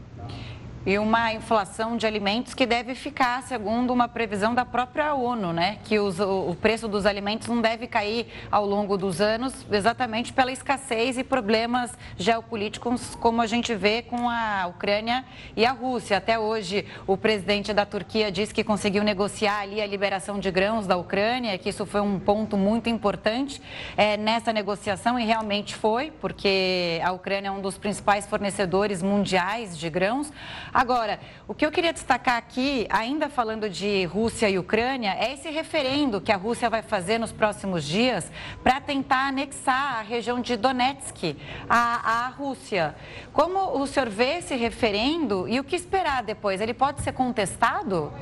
e 0.86 1.00
uma 1.00 1.32
inflação 1.32 1.96
de 1.96 2.06
alimentos 2.06 2.54
que 2.54 2.64
deve 2.64 2.94
ficar, 2.94 3.42
segundo 3.42 3.92
uma 3.92 4.06
previsão 4.06 4.54
da 4.54 4.64
própria 4.64 5.14
ONU, 5.14 5.52
né? 5.52 5.78
Que 5.82 5.98
os, 5.98 6.20
o 6.20 6.56
preço 6.60 6.86
dos 6.86 7.04
alimentos 7.04 7.48
não 7.48 7.60
deve 7.60 7.88
cair 7.88 8.28
ao 8.52 8.64
longo 8.64 8.96
dos 8.96 9.20
anos, 9.20 9.66
exatamente 9.68 10.32
pela 10.32 10.52
escassez 10.52 11.18
e 11.18 11.24
problemas 11.24 11.90
geopolíticos, 12.16 13.16
como 13.16 13.42
a 13.42 13.46
gente 13.46 13.74
vê 13.74 14.00
com 14.00 14.30
a 14.30 14.68
Ucrânia 14.68 15.24
e 15.56 15.66
a 15.66 15.72
Rússia. 15.72 16.18
Até 16.18 16.38
hoje, 16.38 16.86
o 17.04 17.16
presidente 17.16 17.72
da 17.72 17.84
Turquia 17.84 18.30
disse 18.30 18.54
que 18.54 18.62
conseguiu 18.62 19.02
negociar 19.02 19.62
ali 19.62 19.80
a 19.80 19.86
liberação 19.86 20.38
de 20.38 20.52
grãos 20.52 20.86
da 20.86 20.96
Ucrânia, 20.96 21.58
que 21.58 21.68
isso 21.68 21.84
foi 21.84 22.00
um 22.00 22.20
ponto 22.20 22.56
muito 22.56 22.88
importante 22.88 23.60
é, 23.96 24.16
nessa 24.16 24.52
negociação, 24.52 25.18
e 25.18 25.24
realmente 25.24 25.74
foi, 25.74 26.12
porque 26.20 27.00
a 27.02 27.10
Ucrânia 27.10 27.48
é 27.48 27.50
um 27.50 27.60
dos 27.60 27.76
principais 27.76 28.24
fornecedores 28.24 29.02
mundiais 29.02 29.76
de 29.76 29.90
grãos. 29.90 30.32
Agora, 30.76 31.18
o 31.48 31.54
que 31.54 31.64
eu 31.64 31.72
queria 31.72 31.90
destacar 31.90 32.36
aqui, 32.36 32.86
ainda 32.90 33.30
falando 33.30 33.66
de 33.66 34.04
Rússia 34.04 34.50
e 34.50 34.58
Ucrânia, 34.58 35.16
é 35.18 35.32
esse 35.32 35.48
referendo 35.48 36.20
que 36.20 36.30
a 36.30 36.36
Rússia 36.36 36.68
vai 36.68 36.82
fazer 36.82 37.16
nos 37.16 37.32
próximos 37.32 37.82
dias 37.82 38.30
para 38.62 38.78
tentar 38.78 39.28
anexar 39.28 40.00
a 40.00 40.02
região 40.02 40.38
de 40.38 40.54
Donetsk 40.54 41.34
à, 41.66 42.26
à 42.26 42.28
Rússia. 42.28 42.94
Como 43.32 43.80
o 43.80 43.86
senhor 43.86 44.10
vê 44.10 44.36
esse 44.36 44.54
referendo 44.54 45.48
e 45.48 45.58
o 45.58 45.64
que 45.64 45.74
esperar 45.74 46.22
depois? 46.22 46.60
Ele 46.60 46.74
pode 46.74 47.00
ser 47.00 47.12
contestado? 47.12 48.12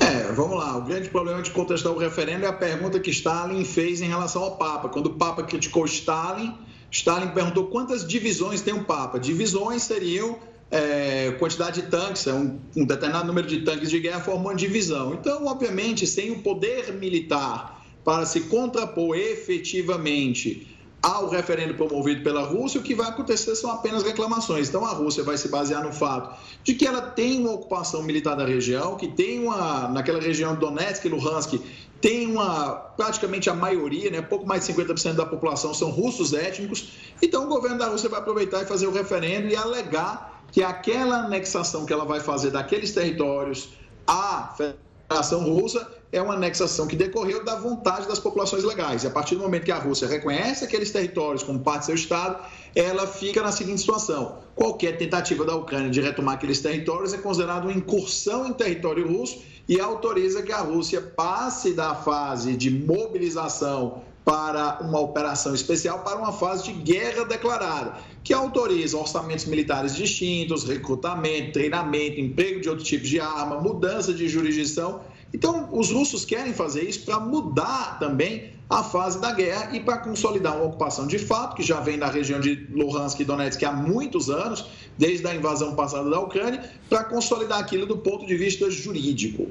É, 0.00 0.32
vamos 0.32 0.58
lá. 0.58 0.76
O 0.76 0.82
grande 0.82 1.08
problema 1.08 1.40
de 1.40 1.52
contestar 1.52 1.92
o 1.92 1.98
referendo 1.98 2.46
é 2.46 2.48
a 2.48 2.52
pergunta 2.52 2.98
que 2.98 3.10
Stalin 3.10 3.64
fez 3.64 4.00
em 4.00 4.08
relação 4.08 4.42
ao 4.42 4.56
Papa. 4.56 4.88
Quando 4.88 5.06
o 5.06 5.14
Papa 5.14 5.44
criticou 5.44 5.84
Stalin, 5.84 6.52
Stalin 6.90 7.28
perguntou 7.28 7.68
quantas 7.68 8.04
divisões 8.04 8.60
tem 8.60 8.74
um 8.74 8.82
Papa. 8.82 9.20
Divisões 9.20 9.84
seriam 9.84 10.36
é, 10.70 11.32
quantidade 11.38 11.82
de 11.82 11.88
tanques, 11.88 12.26
é 12.26 12.32
um, 12.32 12.58
um, 12.76 12.84
determinado 12.84 13.26
número 13.26 13.46
de 13.46 13.60
tanques 13.60 13.88
de 13.88 14.00
guerra 14.00 14.20
forma 14.20 14.40
uma 14.40 14.54
divisão. 14.54 15.14
Então, 15.14 15.46
obviamente, 15.46 16.06
sem 16.06 16.30
o 16.30 16.42
poder 16.42 16.92
militar 16.94 17.84
para 18.04 18.26
se 18.26 18.42
contrapor 18.42 19.16
efetivamente 19.16 20.76
ao 21.02 21.28
referendo 21.28 21.74
promovido 21.74 22.22
pela 22.22 22.42
Rússia, 22.42 22.80
o 22.80 22.82
que 22.82 22.94
vai 22.94 23.08
acontecer 23.08 23.54
são 23.54 23.70
apenas 23.70 24.02
reclamações. 24.02 24.68
Então, 24.68 24.84
a 24.84 24.90
Rússia 24.90 25.22
vai 25.22 25.36
se 25.36 25.48
basear 25.48 25.84
no 25.84 25.92
fato 25.92 26.36
de 26.64 26.74
que 26.74 26.84
ela 26.84 27.00
tem 27.00 27.38
uma 27.38 27.52
ocupação 27.52 28.02
militar 28.02 28.34
da 28.34 28.44
região, 28.44 28.96
que 28.96 29.06
tem 29.06 29.38
uma, 29.38 29.88
naquela 29.88 30.20
região 30.20 30.56
Donetsk 30.56 31.04
e 31.04 31.08
Luhansk, 31.08 31.60
tem 32.00 32.26
uma, 32.26 32.70
praticamente 32.70 33.48
a 33.48 33.54
maioria, 33.54 34.10
né, 34.10 34.20
pouco 34.20 34.46
mais 34.46 34.66
de 34.66 34.72
50% 34.72 35.14
da 35.14 35.24
população 35.24 35.72
são 35.72 35.90
russos 35.90 36.32
étnicos. 36.32 36.88
Então, 37.22 37.44
o 37.44 37.48
governo 37.48 37.78
da 37.78 37.86
Rússia 37.86 38.08
vai 38.08 38.18
aproveitar 38.18 38.62
e 38.62 38.66
fazer 38.66 38.86
o 38.86 38.92
referendo 38.92 39.48
e 39.48 39.54
alegar 39.54 40.35
que 40.52 40.62
aquela 40.62 41.24
anexação 41.24 41.84
que 41.84 41.92
ela 41.92 42.04
vai 42.04 42.20
fazer 42.20 42.50
daqueles 42.50 42.92
territórios 42.92 43.70
à 44.06 44.54
Federação 44.56 45.44
Russa 45.44 45.86
é 46.12 46.22
uma 46.22 46.34
anexação 46.34 46.86
que 46.86 46.96
decorreu 46.96 47.44
da 47.44 47.56
vontade 47.56 48.06
das 48.08 48.18
populações 48.18 48.64
legais. 48.64 49.04
E 49.04 49.06
a 49.06 49.10
partir 49.10 49.34
do 49.34 49.42
momento 49.42 49.64
que 49.64 49.72
a 49.72 49.78
Rússia 49.78 50.08
reconhece 50.08 50.64
aqueles 50.64 50.90
territórios 50.90 51.42
como 51.42 51.60
parte 51.60 51.80
do 51.80 51.86
seu 51.86 51.94
Estado, 51.94 52.38
ela 52.74 53.06
fica 53.06 53.42
na 53.42 53.52
seguinte 53.52 53.80
situação: 53.80 54.38
qualquer 54.54 54.96
tentativa 54.96 55.44
da 55.44 55.54
Ucrânia 55.54 55.90
de 55.90 56.00
retomar 56.00 56.34
aqueles 56.34 56.60
territórios 56.60 57.12
é 57.12 57.18
considerada 57.18 57.66
uma 57.66 57.72
incursão 57.72 58.46
em 58.46 58.52
território 58.52 59.06
russo 59.06 59.42
e 59.68 59.80
autoriza 59.80 60.42
que 60.42 60.52
a 60.52 60.60
Rússia 60.60 61.00
passe 61.00 61.72
da 61.72 61.94
fase 61.94 62.56
de 62.56 62.70
mobilização 62.70 64.02
para 64.26 64.80
uma 64.80 64.98
operação 64.98 65.54
especial 65.54 66.00
para 66.00 66.16
uma 66.16 66.32
fase 66.32 66.64
de 66.64 66.72
guerra 66.72 67.24
declarada, 67.24 67.94
que 68.24 68.34
autoriza 68.34 68.98
orçamentos 68.98 69.44
militares 69.44 69.94
distintos, 69.94 70.64
recrutamento, 70.64 71.52
treinamento, 71.52 72.20
emprego 72.20 72.60
de 72.60 72.68
outro 72.68 72.84
tipo 72.84 73.04
de 73.04 73.20
arma, 73.20 73.60
mudança 73.60 74.12
de 74.12 74.28
jurisdição 74.28 75.00
então, 75.36 75.68
os 75.72 75.90
russos 75.90 76.24
querem 76.24 76.54
fazer 76.54 76.88
isso 76.88 77.04
para 77.04 77.20
mudar 77.20 77.98
também 77.98 78.52
a 78.68 78.82
fase 78.82 79.20
da 79.20 79.32
guerra 79.32 79.76
e 79.76 79.80
para 79.80 79.98
consolidar 79.98 80.56
uma 80.56 80.64
ocupação 80.64 81.06
de 81.06 81.18
fato, 81.18 81.54
que 81.54 81.62
já 81.62 81.80
vem 81.80 81.98
da 81.98 82.08
região 82.08 82.40
de 82.40 82.66
Luhansk 82.70 83.20
e 83.20 83.24
Donetsk 83.24 83.62
há 83.62 83.72
muitos 83.72 84.30
anos, 84.30 84.66
desde 84.96 85.26
a 85.26 85.34
invasão 85.34 85.74
passada 85.74 86.08
da 86.08 86.18
Ucrânia, 86.18 86.68
para 86.88 87.04
consolidar 87.04 87.60
aquilo 87.60 87.86
do 87.86 87.98
ponto 87.98 88.26
de 88.26 88.36
vista 88.36 88.70
jurídico. 88.70 89.48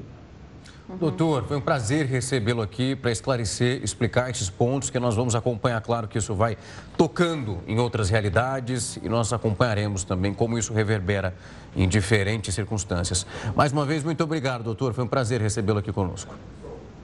Uhum. 0.88 0.96
Doutor, 0.98 1.44
foi 1.44 1.56
um 1.56 1.60
prazer 1.60 2.06
recebê-lo 2.06 2.62
aqui 2.62 2.94
para 2.94 3.10
esclarecer, 3.10 3.82
explicar 3.82 4.30
esses 4.30 4.48
pontos 4.48 4.88
que 4.88 4.98
nós 5.00 5.16
vamos 5.16 5.34
acompanhar. 5.34 5.80
Claro 5.80 6.06
que 6.06 6.16
isso 6.16 6.32
vai 6.34 6.56
tocando 6.96 7.58
em 7.66 7.78
outras 7.78 8.08
realidades 8.08 8.96
e 9.02 9.08
nós 9.08 9.32
acompanharemos 9.32 10.04
também 10.04 10.32
como 10.32 10.56
isso 10.56 10.72
reverbera 10.72 11.34
em 11.74 11.88
diferentes 11.88 12.54
circunstâncias. 12.54 13.26
Mais 13.56 13.72
uma 13.72 13.84
vez, 13.84 14.04
muito 14.04 14.22
obrigado, 14.22 14.62
doutor. 14.62 14.94
Foi 14.94 15.02
um 15.02 15.08
prazer 15.08 15.40
recebê-lo 15.40 15.80
aqui 15.80 15.92
conosco. 15.92 16.34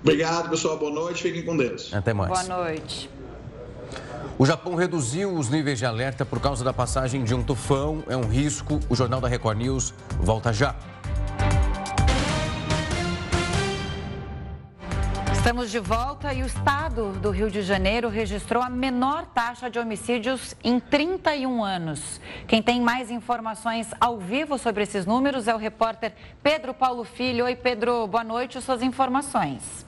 Obrigado, 0.00 0.48
pessoal. 0.48 0.78
Boa 0.78 0.92
noite. 0.92 1.22
Fiquem 1.22 1.44
com 1.44 1.56
Deus. 1.56 1.92
Até 1.92 2.12
mais. 2.12 2.30
Boa 2.30 2.64
noite. 2.64 3.10
O 4.38 4.46
Japão 4.46 4.74
reduziu 4.74 5.32
os 5.34 5.48
níveis 5.48 5.78
de 5.78 5.86
alerta 5.86 6.24
por 6.24 6.40
causa 6.40 6.64
da 6.64 6.72
passagem 6.72 7.22
de 7.22 7.34
um 7.34 7.42
tufão. 7.42 8.02
É 8.08 8.16
um 8.16 8.26
risco. 8.28 8.80
O 8.88 8.94
Jornal 8.94 9.20
da 9.20 9.28
Record 9.28 9.58
News 9.58 9.92
volta 10.20 10.52
já. 10.52 10.74
Estamos 15.42 15.72
de 15.72 15.80
volta 15.80 16.32
e 16.32 16.40
o 16.40 16.46
estado 16.46 17.14
do 17.14 17.32
Rio 17.32 17.50
de 17.50 17.62
Janeiro 17.62 18.08
registrou 18.08 18.62
a 18.62 18.70
menor 18.70 19.26
taxa 19.26 19.68
de 19.68 19.76
homicídios 19.76 20.54
em 20.62 20.78
31 20.78 21.64
anos. 21.64 22.20
Quem 22.46 22.62
tem 22.62 22.80
mais 22.80 23.10
informações 23.10 23.88
ao 24.00 24.18
vivo 24.18 24.56
sobre 24.56 24.84
esses 24.84 25.04
números 25.04 25.48
é 25.48 25.54
o 25.54 25.58
repórter 25.58 26.12
Pedro 26.44 26.72
Paulo 26.72 27.02
Filho. 27.02 27.46
Oi, 27.46 27.56
Pedro, 27.56 28.06
boa 28.06 28.22
noite. 28.22 28.62
Suas 28.62 28.82
informações. 28.82 29.84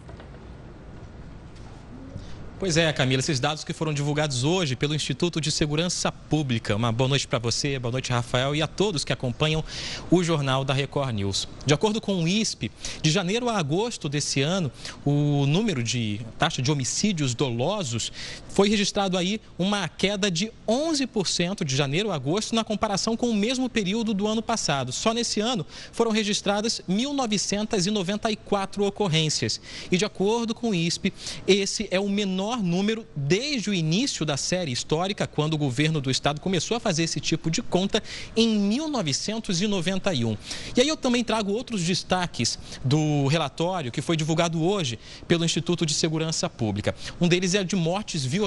Pois 2.64 2.78
é, 2.78 2.90
Camila, 2.94 3.20
esses 3.20 3.38
dados 3.38 3.62
que 3.62 3.74
foram 3.74 3.92
divulgados 3.92 4.42
hoje 4.42 4.74
pelo 4.74 4.94
Instituto 4.94 5.38
de 5.38 5.52
Segurança 5.52 6.10
Pública. 6.10 6.74
Uma 6.74 6.90
boa 6.90 7.08
noite 7.08 7.28
para 7.28 7.38
você, 7.38 7.78
boa 7.78 7.92
noite, 7.92 8.10
Rafael, 8.10 8.56
e 8.56 8.62
a 8.62 8.66
todos 8.66 9.04
que 9.04 9.12
acompanham 9.12 9.62
o 10.10 10.24
Jornal 10.24 10.64
da 10.64 10.72
Record 10.72 11.14
News. 11.14 11.46
De 11.66 11.74
acordo 11.74 12.00
com 12.00 12.24
o 12.24 12.26
ISP, 12.26 12.70
de 13.02 13.10
janeiro 13.10 13.50
a 13.50 13.58
agosto 13.58 14.08
desse 14.08 14.40
ano, 14.40 14.72
o 15.04 15.44
número 15.46 15.82
de 15.82 16.22
taxa 16.38 16.62
de 16.62 16.72
homicídios 16.72 17.34
dolosos 17.34 18.10
foi 18.54 18.68
registrado 18.68 19.18
aí 19.18 19.40
uma 19.58 19.88
queda 19.88 20.30
de 20.30 20.50
11% 20.68 21.64
de 21.64 21.74
janeiro 21.74 22.12
a 22.12 22.14
agosto 22.14 22.54
na 22.54 22.62
comparação 22.62 23.16
com 23.16 23.28
o 23.28 23.34
mesmo 23.34 23.68
período 23.68 24.14
do 24.14 24.28
ano 24.28 24.40
passado. 24.40 24.92
Só 24.92 25.12
nesse 25.12 25.40
ano 25.40 25.66
foram 25.90 26.12
registradas 26.12 26.80
1.994 26.88 28.86
ocorrências. 28.86 29.60
E 29.90 29.96
de 29.96 30.04
acordo 30.04 30.54
com 30.54 30.70
o 30.70 30.74
ISP, 30.74 31.12
esse 31.48 31.88
é 31.90 31.98
o 31.98 32.08
menor 32.08 32.62
número 32.62 33.04
desde 33.16 33.70
o 33.70 33.74
início 33.74 34.24
da 34.24 34.36
série 34.36 34.70
histórica, 34.70 35.26
quando 35.26 35.54
o 35.54 35.58
governo 35.58 36.00
do 36.00 36.08
estado 36.08 36.40
começou 36.40 36.76
a 36.76 36.80
fazer 36.80 37.02
esse 37.02 37.18
tipo 37.18 37.50
de 37.50 37.60
conta 37.60 38.00
em 38.36 38.56
1991. 38.56 40.36
E 40.76 40.80
aí 40.80 40.86
eu 40.86 40.96
também 40.96 41.24
trago 41.24 41.50
outros 41.50 41.82
destaques 41.82 42.56
do 42.84 43.26
relatório 43.26 43.90
que 43.90 44.00
foi 44.00 44.16
divulgado 44.16 44.62
hoje 44.62 44.96
pelo 45.26 45.44
Instituto 45.44 45.84
de 45.84 45.92
Segurança 45.92 46.48
Pública. 46.48 46.94
Um 47.20 47.26
deles 47.26 47.56
é 47.56 47.64
de 47.64 47.74
mortes 47.74 48.24
violentas, 48.24 48.43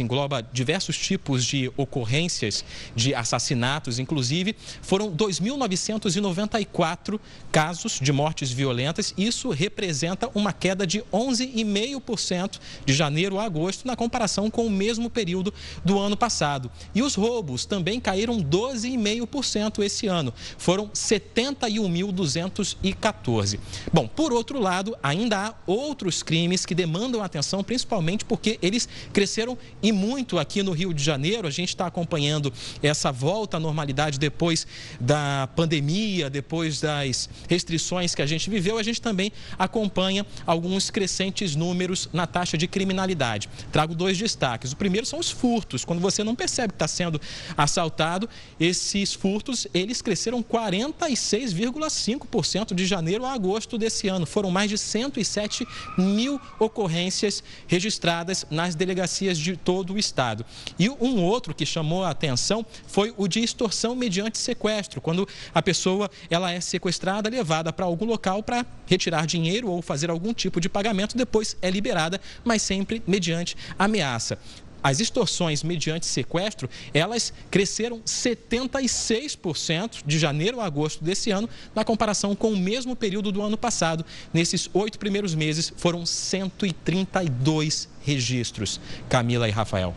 engloba 0.00 0.46
diversos 0.52 0.96
tipos 0.96 1.44
de 1.44 1.68
ocorrências 1.76 2.64
de 2.94 3.12
assassinatos, 3.14 3.98
inclusive 3.98 4.54
foram 4.82 5.10
2.994 5.10 7.18
casos 7.50 7.98
de 8.00 8.12
mortes 8.12 8.50
violentas. 8.50 9.14
Isso 9.16 9.48
representa 9.50 10.28
uma 10.34 10.52
queda 10.52 10.86
de 10.86 11.00
11,5% 11.12 12.58
de 12.84 12.92
janeiro 12.92 13.38
a 13.38 13.44
agosto, 13.44 13.86
na 13.86 13.96
comparação 13.96 14.50
com 14.50 14.66
o 14.66 14.70
mesmo 14.70 15.08
período 15.08 15.54
do 15.84 15.98
ano 15.98 16.16
passado. 16.16 16.70
E 16.94 17.02
os 17.02 17.14
roubos 17.14 17.64
também 17.64 17.98
caíram 18.00 18.38
12,5% 18.38 19.82
esse 19.82 20.06
ano. 20.06 20.34
Foram 20.58 20.88
71.214. 20.88 23.58
Bom, 23.92 24.06
por 24.06 24.32
outro 24.32 24.60
lado, 24.60 24.96
ainda 25.02 25.46
há 25.46 25.54
outros 25.66 26.22
crimes 26.22 26.64
que 26.66 26.74
demandam 26.74 27.22
atenção, 27.22 27.64
principalmente 27.64 28.24
porque 28.24 28.58
eles 28.62 28.88
cresceram 29.12 29.39
e 29.82 29.92
muito 29.92 30.38
aqui 30.38 30.62
no 30.62 30.72
Rio 30.72 30.92
de 30.92 31.02
Janeiro. 31.02 31.46
A 31.46 31.50
gente 31.50 31.70
está 31.70 31.86
acompanhando 31.86 32.52
essa 32.82 33.10
volta 33.10 33.56
à 33.56 33.60
normalidade 33.60 34.18
depois 34.18 34.66
da 35.00 35.48
pandemia, 35.56 36.28
depois 36.28 36.78
das 36.80 37.30
restrições 37.48 38.14
que 38.14 38.20
a 38.22 38.26
gente 38.26 38.50
viveu. 38.50 38.76
A 38.78 38.82
gente 38.82 39.00
também 39.00 39.32
acompanha 39.58 40.26
alguns 40.46 40.90
crescentes 40.90 41.56
números 41.56 42.10
na 42.12 42.26
taxa 42.26 42.58
de 42.58 42.68
criminalidade. 42.68 43.48
Trago 43.72 43.94
dois 43.94 44.18
destaques. 44.18 44.72
O 44.72 44.76
primeiro 44.76 45.06
são 45.06 45.18
os 45.18 45.30
furtos. 45.30 45.82
Quando 45.84 46.00
você 46.00 46.24
não 46.24 46.34
percebe 46.34 46.72
que 46.72 46.76
está 46.76 46.88
sendo 46.88 47.20
assaltado, 47.56 48.28
esses 48.58 49.14
furtos 49.14 49.66
eles 49.72 50.02
cresceram 50.02 50.42
46,5% 50.42 52.74
de 52.74 52.84
janeiro 52.86 53.24
a 53.24 53.32
agosto 53.32 53.78
desse 53.78 54.08
ano. 54.08 54.26
Foram 54.26 54.50
mais 54.50 54.68
de 54.70 54.76
107 54.76 55.64
mil 55.96 56.40
ocorrências 56.58 57.42
registradas 57.66 58.44
nas 58.50 58.74
delegacias 58.74 59.29
de 59.38 59.56
todo 59.56 59.94
o 59.94 59.98
estado. 59.98 60.44
E 60.78 60.88
um 60.88 61.22
outro 61.22 61.54
que 61.54 61.66
chamou 61.66 62.04
a 62.04 62.10
atenção 62.10 62.64
foi 62.86 63.14
o 63.16 63.26
de 63.26 63.40
extorsão 63.40 63.94
mediante 63.94 64.38
sequestro, 64.38 65.00
quando 65.00 65.28
a 65.54 65.62
pessoa 65.62 66.10
ela 66.28 66.52
é 66.52 66.60
sequestrada, 66.60 67.28
levada 67.28 67.72
para 67.72 67.84
algum 67.84 68.06
local 68.06 68.42
para 68.42 68.64
retirar 68.86 69.26
dinheiro 69.26 69.68
ou 69.68 69.82
fazer 69.82 70.10
algum 70.10 70.32
tipo 70.32 70.60
de 70.60 70.68
pagamento, 70.68 71.16
depois 71.16 71.56
é 71.62 71.70
liberada, 71.70 72.20
mas 72.44 72.62
sempre 72.62 73.02
mediante 73.06 73.56
ameaça 73.78 74.38
as 74.82 75.00
extorsões 75.00 75.62
mediante 75.62 76.06
sequestro, 76.06 76.68
elas 76.92 77.32
cresceram 77.50 78.00
76% 78.00 80.02
de 80.04 80.18
janeiro 80.18 80.60
a 80.60 80.66
agosto 80.66 81.04
desse 81.04 81.30
ano, 81.30 81.48
na 81.74 81.84
comparação 81.84 82.34
com 82.34 82.52
o 82.52 82.56
mesmo 82.56 82.96
período 82.96 83.32
do 83.32 83.42
ano 83.42 83.56
passado. 83.56 84.04
Nesses 84.32 84.70
oito 84.72 84.98
primeiros 84.98 85.34
meses, 85.34 85.72
foram 85.76 86.06
132 86.06 87.88
registros. 88.02 88.80
Camila 89.08 89.48
e 89.48 89.50
Rafael. 89.50 89.94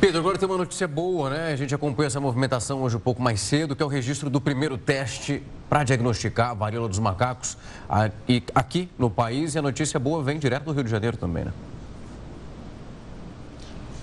Pedro, 0.00 0.20
agora 0.20 0.38
tem 0.38 0.48
uma 0.48 0.56
notícia 0.56 0.88
boa, 0.88 1.28
né? 1.28 1.52
A 1.52 1.56
gente 1.56 1.74
acompanha 1.74 2.06
essa 2.06 2.18
movimentação 2.18 2.82
hoje 2.82 2.96
um 2.96 3.00
pouco 3.00 3.20
mais 3.20 3.38
cedo, 3.38 3.76
que 3.76 3.82
é 3.82 3.86
o 3.86 3.88
registro 3.88 4.30
do 4.30 4.40
primeiro 4.40 4.78
teste 4.78 5.42
para 5.68 5.84
diagnosticar 5.84 6.52
a 6.52 6.54
varíola 6.54 6.88
dos 6.88 6.98
macacos 6.98 7.58
aqui 8.54 8.88
no 8.98 9.10
país. 9.10 9.54
E 9.54 9.58
a 9.58 9.62
notícia 9.62 10.00
boa 10.00 10.22
vem 10.22 10.38
direto 10.38 10.64
do 10.64 10.72
Rio 10.72 10.84
de 10.84 10.90
Janeiro 10.90 11.18
também, 11.18 11.44
né? 11.44 11.52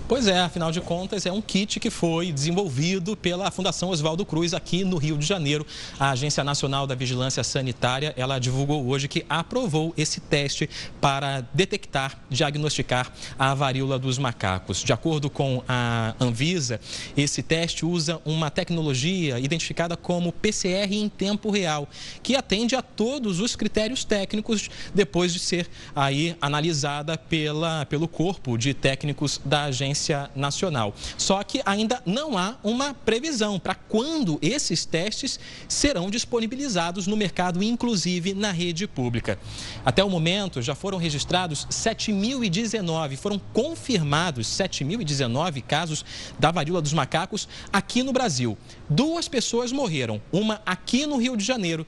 Pois 0.08 0.26
é, 0.26 0.40
afinal 0.40 0.72
de 0.72 0.80
contas, 0.80 1.26
é 1.26 1.32
um 1.32 1.42
kit 1.42 1.78
que 1.78 1.90
foi 1.90 2.32
desenvolvido 2.32 3.14
pela 3.14 3.50
Fundação 3.50 3.90
Oswaldo 3.90 4.24
Cruz 4.24 4.54
aqui 4.54 4.82
no 4.82 4.96
Rio 4.96 5.18
de 5.18 5.26
Janeiro. 5.26 5.66
A 6.00 6.08
Agência 6.12 6.42
Nacional 6.42 6.86
da 6.86 6.94
Vigilância 6.94 7.44
Sanitária, 7.44 8.14
ela 8.16 8.38
divulgou 8.38 8.86
hoje 8.86 9.06
que 9.06 9.26
aprovou 9.28 9.92
esse 9.98 10.18
teste 10.18 10.66
para 10.98 11.42
detectar, 11.52 12.18
diagnosticar 12.30 13.12
a 13.38 13.52
varíola 13.52 13.98
dos 13.98 14.16
macacos. 14.16 14.82
De 14.82 14.94
acordo 14.94 15.28
com 15.28 15.62
a 15.68 16.14
Anvisa, 16.18 16.80
esse 17.14 17.42
teste 17.42 17.84
usa 17.84 18.18
uma 18.24 18.50
tecnologia 18.50 19.38
identificada 19.38 19.94
como 19.94 20.32
PCR 20.32 20.90
em 20.90 21.10
tempo 21.10 21.50
real, 21.50 21.86
que 22.22 22.34
atende 22.34 22.74
a 22.74 22.80
todos 22.80 23.40
os 23.40 23.54
critérios 23.54 24.04
técnicos 24.04 24.70
depois 24.94 25.34
de 25.34 25.38
ser 25.38 25.68
aí 25.94 26.34
analisada 26.40 27.18
pela, 27.18 27.84
pelo 27.84 28.08
corpo 28.08 28.56
de 28.56 28.72
técnicos 28.72 29.38
da 29.44 29.64
agência 29.64 29.97
Agência 29.98 30.30
Nacional. 30.34 30.94
Só 31.16 31.42
que 31.42 31.60
ainda 31.66 32.00
não 32.06 32.38
há 32.38 32.56
uma 32.62 32.94
previsão 32.94 33.58
para 33.58 33.74
quando 33.74 34.38
esses 34.40 34.84
testes 34.84 35.40
serão 35.66 36.08
disponibilizados 36.08 37.06
no 37.06 37.16
mercado, 37.16 37.62
inclusive 37.62 38.32
na 38.32 38.52
rede 38.52 38.86
pública. 38.86 39.38
Até 39.84 40.04
o 40.04 40.08
momento, 40.08 40.62
já 40.62 40.74
foram 40.74 40.98
registrados 40.98 41.66
7.019, 41.66 43.16
foram 43.16 43.40
confirmados 43.52 44.46
7.019 44.46 45.62
casos 45.62 46.04
da 46.38 46.52
varíola 46.52 46.80
dos 46.80 46.92
macacos 46.92 47.48
aqui 47.72 48.02
no 48.02 48.12
Brasil. 48.12 48.56
Duas 48.88 49.26
pessoas 49.26 49.72
morreram, 49.72 50.22
uma 50.32 50.62
aqui 50.64 51.06
no 51.06 51.16
Rio 51.16 51.36
de 51.36 51.44
Janeiro 51.44 51.84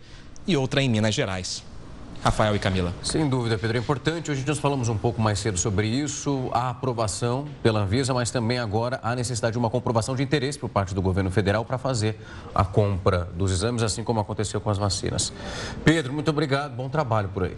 e 0.46 0.56
outra 0.56 0.82
em 0.82 0.88
Minas 0.88 1.14
Gerais. 1.14 1.69
Rafael 2.22 2.54
e 2.54 2.58
Camila. 2.58 2.92
Sem 3.02 3.26
dúvida, 3.26 3.56
Pedro. 3.56 3.78
É 3.78 3.80
importante. 3.80 4.30
Hoje 4.30 4.44
nós 4.46 4.58
falamos 4.58 4.90
um 4.90 4.96
pouco 4.96 5.22
mais 5.22 5.38
cedo 5.38 5.58
sobre 5.58 5.86
isso, 5.86 6.50
a 6.52 6.68
aprovação 6.68 7.46
pela 7.62 7.80
Anvisa, 7.80 8.12
mas 8.12 8.30
também 8.30 8.58
agora 8.58 9.00
a 9.02 9.16
necessidade 9.16 9.52
de 9.52 9.58
uma 9.58 9.70
comprovação 9.70 10.14
de 10.14 10.22
interesse 10.22 10.58
por 10.58 10.68
parte 10.68 10.94
do 10.94 11.00
governo 11.00 11.30
federal 11.30 11.64
para 11.64 11.78
fazer 11.78 12.20
a 12.54 12.62
compra 12.62 13.24
dos 13.34 13.50
exames, 13.50 13.82
assim 13.82 14.04
como 14.04 14.20
aconteceu 14.20 14.60
com 14.60 14.68
as 14.68 14.76
vacinas. 14.76 15.32
Pedro, 15.82 16.12
muito 16.12 16.30
obrigado. 16.30 16.76
Bom 16.76 16.90
trabalho 16.90 17.30
por 17.30 17.44
aí. 17.44 17.56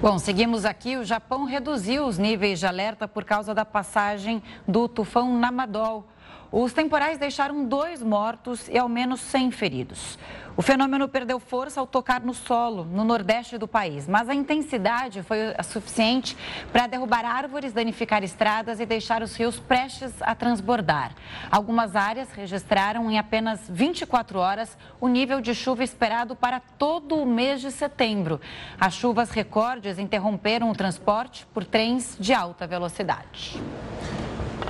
Bom, 0.00 0.16
seguimos 0.16 0.64
aqui. 0.64 0.96
O 0.96 1.04
Japão 1.04 1.44
reduziu 1.44 2.06
os 2.06 2.18
níveis 2.18 2.60
de 2.60 2.66
alerta 2.66 3.08
por 3.08 3.24
causa 3.24 3.52
da 3.52 3.64
passagem 3.64 4.40
do 4.66 4.86
tufão 4.86 5.36
Namadol. 5.36 6.06
Os 6.50 6.72
temporais 6.72 7.18
deixaram 7.18 7.66
dois 7.66 8.02
mortos 8.02 8.68
e 8.68 8.78
ao 8.78 8.88
menos 8.88 9.20
100 9.20 9.50
feridos. 9.50 10.18
O 10.56 10.62
fenômeno 10.62 11.06
perdeu 11.06 11.38
força 11.38 11.78
ao 11.78 11.86
tocar 11.86 12.22
no 12.22 12.32
solo, 12.32 12.84
no 12.84 13.04
nordeste 13.04 13.58
do 13.58 13.68
país, 13.68 14.08
mas 14.08 14.30
a 14.30 14.34
intensidade 14.34 15.22
foi 15.22 15.38
suficiente 15.62 16.36
para 16.72 16.86
derrubar 16.86 17.24
árvores, 17.24 17.72
danificar 17.72 18.24
estradas 18.24 18.80
e 18.80 18.86
deixar 18.86 19.22
os 19.22 19.36
rios 19.36 19.60
prestes 19.60 20.10
a 20.20 20.34
transbordar. 20.34 21.12
Algumas 21.50 21.94
áreas 21.94 22.32
registraram 22.32 23.10
em 23.10 23.18
apenas 23.18 23.60
24 23.68 24.38
horas 24.38 24.76
o 25.00 25.06
nível 25.06 25.42
de 25.42 25.54
chuva 25.54 25.84
esperado 25.84 26.34
para 26.34 26.60
todo 26.60 27.14
o 27.16 27.26
mês 27.26 27.60
de 27.60 27.70
setembro. 27.70 28.40
As 28.80 28.94
chuvas 28.94 29.30
recordes 29.30 29.98
interromperam 29.98 30.70
o 30.70 30.74
transporte 30.74 31.46
por 31.52 31.64
trens 31.64 32.16
de 32.18 32.32
alta 32.32 32.66
velocidade. 32.66 33.62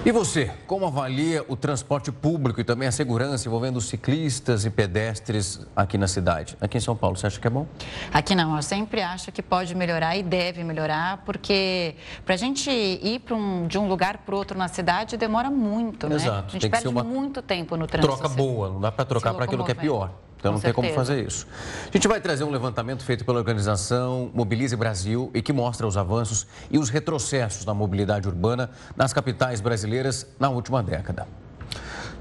E 0.04 0.12
você, 0.12 0.50
como 0.66 0.86
avalia 0.86 1.44
o 1.48 1.56
transporte 1.56 2.10
público 2.10 2.60
e 2.60 2.64
também 2.64 2.88
a 2.88 2.92
segurança 2.92 3.46
envolvendo 3.46 3.80
ciclistas 3.80 4.64
e 4.64 4.70
pedestres 4.70 5.60
aqui 5.76 5.98
na 5.98 6.08
cidade? 6.08 6.56
Aqui 6.60 6.78
em 6.78 6.80
São 6.80 6.96
Paulo, 6.96 7.16
você 7.16 7.26
acha 7.26 7.38
que 7.38 7.46
é 7.46 7.50
bom? 7.50 7.66
Aqui 8.12 8.34
não, 8.34 8.56
eu 8.56 8.62
sempre 8.62 9.02
acho 9.02 9.30
que 9.32 9.42
pode 9.42 9.74
melhorar 9.74 10.16
e 10.16 10.22
deve 10.22 10.64
melhorar, 10.64 11.18
porque 11.26 11.94
para 12.24 12.34
a 12.34 12.38
gente 12.38 12.70
ir 12.70 13.20
um, 13.30 13.66
de 13.66 13.76
um 13.76 13.88
lugar 13.88 14.18
para 14.18 14.34
outro 14.34 14.56
na 14.56 14.68
cidade 14.68 15.16
demora 15.16 15.50
muito, 15.50 16.06
Exato. 16.06 16.30
né? 16.30 16.44
A 16.46 16.50
gente 16.52 16.62
Tem 16.62 16.70
perde 16.70 16.88
muito 16.88 17.42
tempo 17.42 17.76
no 17.76 17.86
trânsito. 17.86 18.16
Troca 18.16 18.34
boa, 18.34 18.70
não 18.70 18.80
dá 18.80 18.90
para 18.90 19.04
trocar 19.04 19.34
para 19.34 19.44
aquilo 19.44 19.64
que 19.64 19.72
é 19.72 19.74
pior. 19.74 20.10
Então 20.38 20.52
não 20.52 20.60
tem 20.60 20.72
como 20.72 20.92
fazer 20.94 21.26
isso. 21.26 21.46
A 21.88 21.90
gente 21.90 22.06
vai 22.06 22.20
trazer 22.20 22.44
um 22.44 22.50
levantamento 22.50 23.02
feito 23.02 23.24
pela 23.24 23.38
organização 23.38 24.30
Mobilize 24.32 24.76
Brasil 24.76 25.30
e 25.34 25.42
que 25.42 25.52
mostra 25.52 25.86
os 25.86 25.96
avanços 25.96 26.46
e 26.70 26.78
os 26.78 26.88
retrocessos 26.88 27.66
na 27.66 27.74
mobilidade 27.74 28.28
urbana 28.28 28.70
nas 28.96 29.12
capitais 29.12 29.60
brasileiras 29.60 30.26
na 30.38 30.48
última 30.48 30.82
década. 30.82 31.26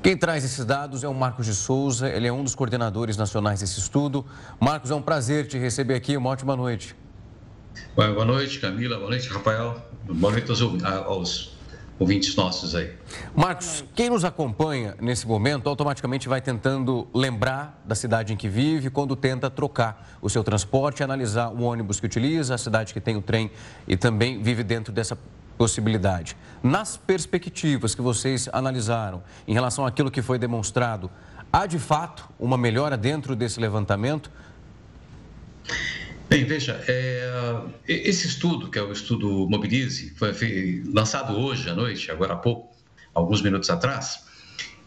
Quem 0.01 0.17
traz 0.17 0.43
esses 0.43 0.63
dados 0.65 1.03
é 1.03 1.07
o 1.07 1.13
Marcos 1.13 1.45
de 1.45 1.53
Souza, 1.53 2.09
ele 2.09 2.27
é 2.27 2.31
um 2.31 2.43
dos 2.43 2.55
coordenadores 2.55 3.17
nacionais 3.17 3.59
desse 3.59 3.79
estudo. 3.79 4.25
Marcos, 4.59 4.89
é 4.89 4.95
um 4.95 5.01
prazer 5.01 5.47
te 5.47 5.57
receber 5.57 5.95
aqui, 5.95 6.17
uma 6.17 6.29
ótima 6.29 6.55
noite. 6.55 6.95
Boa 7.95 8.25
noite, 8.25 8.59
Camila, 8.59 8.97
boa 8.97 9.09
noite, 9.09 9.27
Rafael, 9.29 9.81
boa 10.07 10.31
noite 10.31 10.49
aos, 10.49 10.61
aos 10.61 11.56
ouvintes 11.99 12.35
nossos 12.35 12.75
aí. 12.75 12.93
Marcos, 13.35 13.83
quem 13.95 14.09
nos 14.09 14.23
acompanha 14.23 14.95
nesse 15.01 15.27
momento 15.27 15.67
automaticamente 15.67 16.29
vai 16.29 16.41
tentando 16.41 17.07
lembrar 17.13 17.81
da 17.85 17.95
cidade 17.95 18.33
em 18.33 18.37
que 18.37 18.47
vive 18.47 18.89
quando 18.89 19.15
tenta 19.15 19.49
trocar 19.49 20.17
o 20.21 20.29
seu 20.29 20.43
transporte, 20.43 21.03
analisar 21.03 21.49
o 21.49 21.63
ônibus 21.63 21.99
que 21.99 22.05
utiliza, 22.05 22.55
a 22.55 22.57
cidade 22.57 22.93
que 22.93 23.01
tem 23.01 23.15
o 23.15 23.21
trem 23.21 23.49
e 23.87 23.97
também 23.97 24.41
vive 24.41 24.63
dentro 24.63 24.93
dessa 24.93 25.17
possibilidade. 25.57 26.37
Nas 26.61 26.97
perspectivas 26.97 27.95
que 27.95 28.01
vocês 28.01 28.47
analisaram 28.53 29.23
em 29.47 29.53
relação 29.53 29.85
àquilo 29.85 30.11
que 30.11 30.21
foi 30.21 30.37
demonstrado, 30.37 31.09
há 31.51 31.65
de 31.65 31.79
fato 31.79 32.29
uma 32.39 32.57
melhora 32.57 32.95
dentro 32.95 33.35
desse 33.35 33.59
levantamento? 33.59 34.29
Bem, 36.29 36.43
veja, 36.43 36.83
é, 36.89 37.61
esse 37.87 38.27
estudo, 38.27 38.69
que 38.69 38.77
é 38.77 38.81
o 38.81 38.91
estudo 38.91 39.47
Mobilize, 39.49 40.13
foi 40.15 40.83
lançado 40.93 41.39
hoje 41.39 41.69
à 41.69 41.73
noite, 41.73 42.11
agora 42.11 42.33
há 42.33 42.35
pouco, 42.35 42.75
alguns 43.13 43.41
minutos 43.41 43.69
atrás, 43.69 44.25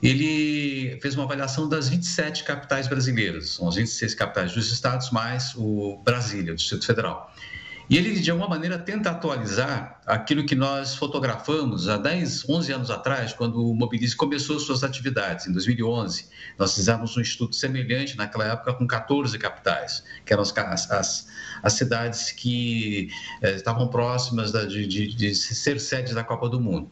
ele 0.03 0.99
fez 1.01 1.14
uma 1.14 1.24
avaliação 1.24 1.66
das 1.66 1.88
27 1.88 2.45
capitais 2.45 2.88
brasileiras, 2.88 3.51
são 3.51 3.68
as 3.68 3.76
26 3.76 4.14
capitais 4.14 4.53
dos 4.53 4.70
estados, 4.70 5.11
mais 5.11 5.55
o 5.57 5.99
Brasília, 6.05 6.53
o 6.53 6.57
Distrito 6.57 6.84
Federal. 6.84 7.34
E 7.91 7.99
ele, 7.99 8.20
de 8.20 8.30
alguma 8.30 8.49
maneira, 8.49 8.78
tenta 8.78 9.11
atualizar 9.11 10.01
aquilo 10.07 10.47
que 10.47 10.55
nós 10.55 10.95
fotografamos 10.95 11.88
há 11.88 11.97
10, 11.97 12.49
11 12.49 12.72
anos 12.72 12.88
atrás, 12.88 13.32
quando 13.32 13.68
o 13.68 13.74
Mobilize 13.74 14.14
começou 14.14 14.61
suas 14.61 14.84
atividades, 14.84 15.49
em 15.49 15.53
2011. 15.53 16.28
Nós 16.57 16.72
fizemos 16.76 17.16
um 17.16 17.20
estudo 17.20 17.53
semelhante 17.53 18.16
naquela 18.16 18.45
época 18.45 18.74
com 18.74 18.86
14 18.86 19.36
capitais, 19.41 20.05
que 20.24 20.32
eram 20.32 20.45
as, 20.45 20.57
as, 20.88 21.28
as 21.64 21.72
cidades 21.72 22.30
que 22.30 23.11
eh, 23.43 23.57
estavam 23.57 23.88
próximas 23.88 24.53
da, 24.53 24.64
de, 24.64 24.86
de, 24.86 25.12
de 25.12 25.34
ser 25.34 25.80
sedes 25.80 26.14
da 26.14 26.22
Copa 26.22 26.49
do 26.49 26.61
Mundo. 26.61 26.88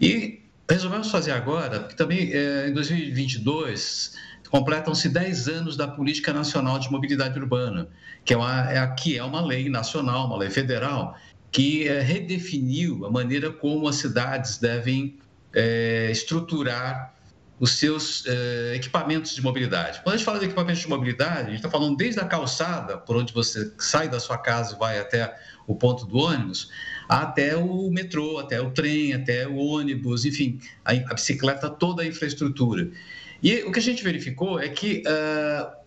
E 0.00 0.40
resolvemos 0.66 1.10
fazer 1.10 1.32
agora, 1.32 1.80
porque 1.80 1.96
também 1.96 2.32
eh, 2.32 2.68
em 2.70 2.72
2022 2.72 4.16
completam-se 4.50 5.08
10 5.08 5.48
anos 5.48 5.76
da 5.76 5.86
Política 5.86 6.32
Nacional 6.32 6.78
de 6.78 6.90
Mobilidade 6.90 7.38
Urbana, 7.38 7.88
que 8.24 8.34
é, 8.34 8.36
uma, 8.36 8.70
é 8.70 8.78
aqui 8.78 9.16
é 9.16 9.24
uma 9.24 9.40
lei 9.40 9.68
nacional, 9.68 10.26
uma 10.26 10.36
lei 10.36 10.50
federal, 10.50 11.16
que 11.52 11.86
é, 11.88 12.00
redefiniu 12.00 13.06
a 13.06 13.10
maneira 13.10 13.50
como 13.50 13.88
as 13.88 13.96
cidades 13.96 14.58
devem 14.58 15.18
é, 15.54 16.08
estruturar 16.10 17.14
os 17.60 17.72
seus 17.72 18.24
é, 18.26 18.74
equipamentos 18.74 19.34
de 19.34 19.42
mobilidade. 19.42 20.00
Quando 20.02 20.14
a 20.14 20.16
gente 20.16 20.24
fala 20.24 20.38
de 20.38 20.46
equipamentos 20.46 20.80
de 20.80 20.88
mobilidade, 20.88 21.40
a 21.40 21.50
gente 21.50 21.56
está 21.56 21.70
falando 21.70 21.94
desde 21.94 22.18
a 22.18 22.24
calçada, 22.24 22.96
por 22.96 23.16
onde 23.16 23.34
você 23.34 23.70
sai 23.78 24.08
da 24.08 24.18
sua 24.18 24.38
casa 24.38 24.74
e 24.74 24.78
vai 24.78 24.98
até 24.98 25.36
o 25.66 25.74
ponto 25.74 26.06
do 26.06 26.16
ônibus, 26.16 26.70
até 27.06 27.54
o 27.56 27.90
metrô, 27.90 28.38
até 28.38 28.60
o 28.60 28.70
trem, 28.70 29.12
até 29.12 29.46
o 29.46 29.56
ônibus, 29.56 30.24
enfim, 30.24 30.58
a, 30.84 30.92
a 30.92 31.14
bicicleta, 31.14 31.68
toda 31.68 32.02
a 32.02 32.06
infraestrutura. 32.06 32.90
E 33.42 33.62
o 33.62 33.72
que 33.72 33.78
a 33.78 33.82
gente 33.82 34.02
verificou 34.02 34.60
é 34.60 34.68
que 34.68 35.02
uh, 35.06 35.80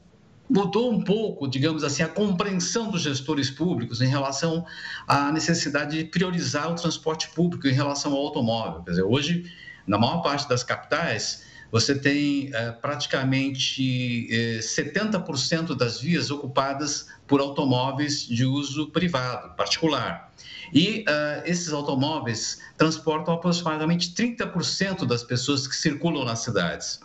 mudou 0.49 0.91
um 0.91 1.03
pouco, 1.03 1.47
digamos 1.47 1.83
assim, 1.83 2.03
a 2.03 2.07
compreensão 2.07 2.89
dos 2.89 3.01
gestores 3.01 3.49
públicos 3.49 4.01
em 4.01 4.07
relação 4.07 4.65
à 5.07 5.31
necessidade 5.31 5.97
de 5.97 6.03
priorizar 6.05 6.71
o 6.71 6.75
transporte 6.75 7.29
público 7.29 7.67
em 7.67 7.73
relação 7.73 8.13
ao 8.13 8.19
automóvel. 8.19 8.83
Quer 8.83 8.91
dizer, 8.91 9.03
hoje, 9.03 9.51
na 9.85 9.97
maior 9.97 10.21
parte 10.21 10.47
das 10.47 10.63
capitais, 10.63 11.43
você 11.71 11.95
tem 11.95 12.49
uh, 12.49 12.79
praticamente 12.79 14.27
uh, 14.29 14.57
eh, 14.57 14.59
70% 14.59 15.75
das 15.75 15.99
vias 15.99 16.29
ocupadas 16.29 17.07
por 17.25 17.39
automóveis 17.39 18.27
de 18.27 18.45
uso 18.45 18.91
privado, 18.91 19.55
particular. 19.55 20.31
E 20.71 21.03
uh, 21.07 21.41
esses 21.45 21.73
automóveis 21.73 22.59
transportam 22.77 23.33
aproximadamente 23.33 24.13
30% 24.13 25.05
das 25.05 25.23
pessoas 25.23 25.67
que 25.67 25.75
circulam 25.75 26.23
nas 26.23 26.39
cidades. 26.39 26.99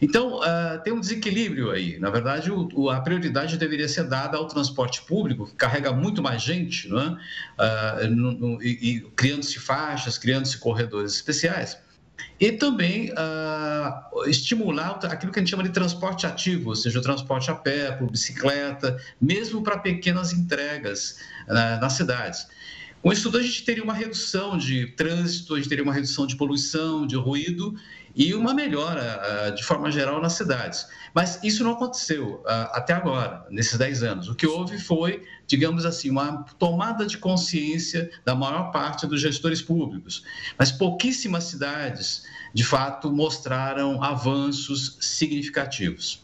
Então, 0.00 0.38
uh, 0.38 0.82
tem 0.82 0.92
um 0.92 1.00
desequilíbrio 1.00 1.70
aí. 1.70 1.98
Na 1.98 2.10
verdade, 2.10 2.50
o, 2.50 2.68
o, 2.74 2.90
a 2.90 3.00
prioridade 3.00 3.58
deveria 3.58 3.88
ser 3.88 4.04
dada 4.04 4.38
ao 4.38 4.46
transporte 4.46 5.02
público, 5.02 5.46
que 5.46 5.54
carrega 5.54 5.92
muito 5.92 6.22
mais 6.22 6.42
gente, 6.42 6.88
não 6.88 7.00
é? 7.00 7.06
Uh, 7.06 8.10
no, 8.10 8.32
no, 8.32 8.62
e, 8.62 8.96
e 8.96 9.00
criando-se 9.14 9.58
faixas, 9.58 10.16
criando-se 10.16 10.56
corredores 10.58 11.14
especiais. 11.14 11.76
E 12.38 12.52
também 12.52 13.12
uh, 13.12 14.28
estimular 14.28 14.98
aquilo 15.04 15.32
que 15.32 15.38
a 15.38 15.42
gente 15.42 15.50
chama 15.50 15.62
de 15.62 15.70
transporte 15.70 16.26
ativo, 16.26 16.70
ou 16.70 16.76
seja, 16.76 16.98
o 16.98 17.02
transporte 17.02 17.50
a 17.50 17.54
pé, 17.54 17.92
por 17.92 18.10
bicicleta, 18.10 18.98
mesmo 19.20 19.62
para 19.62 19.78
pequenas 19.78 20.32
entregas 20.32 21.18
nas 21.48 21.94
cidades. 21.94 22.46
Com 23.02 23.10
isso 23.10 23.22
tudo, 23.24 23.38
a 23.38 23.42
gente 23.42 23.64
teria 23.64 23.82
uma 23.82 23.94
redução 23.94 24.58
de 24.58 24.86
trânsito, 24.88 25.54
a 25.54 25.56
gente 25.56 25.68
teria 25.68 25.82
uma 25.82 25.92
redução 25.92 26.26
de 26.26 26.36
poluição, 26.36 27.06
de 27.06 27.16
ruído 27.16 27.74
e 28.14 28.34
uma 28.34 28.52
melhora, 28.52 29.20
ah, 29.22 29.50
de 29.50 29.62
forma 29.62 29.90
geral, 29.90 30.20
nas 30.20 30.34
cidades. 30.34 30.86
Mas 31.14 31.42
isso 31.42 31.62
não 31.64 31.72
aconteceu 31.72 32.42
ah, 32.46 32.70
até 32.74 32.92
agora, 32.92 33.46
nesses 33.50 33.76
10 33.78 34.02
anos. 34.02 34.28
O 34.28 34.34
que 34.34 34.46
houve 34.46 34.78
foi, 34.78 35.24
digamos 35.46 35.84
assim, 35.84 36.10
uma 36.10 36.44
tomada 36.58 37.06
de 37.06 37.18
consciência 37.18 38.10
da 38.24 38.34
maior 38.34 38.70
parte 38.70 39.06
dos 39.06 39.20
gestores 39.20 39.62
públicos. 39.62 40.24
Mas 40.58 40.72
pouquíssimas 40.72 41.44
cidades, 41.44 42.24
de 42.52 42.64
fato, 42.64 43.10
mostraram 43.10 44.02
avanços 44.02 44.96
significativos. 45.00 46.22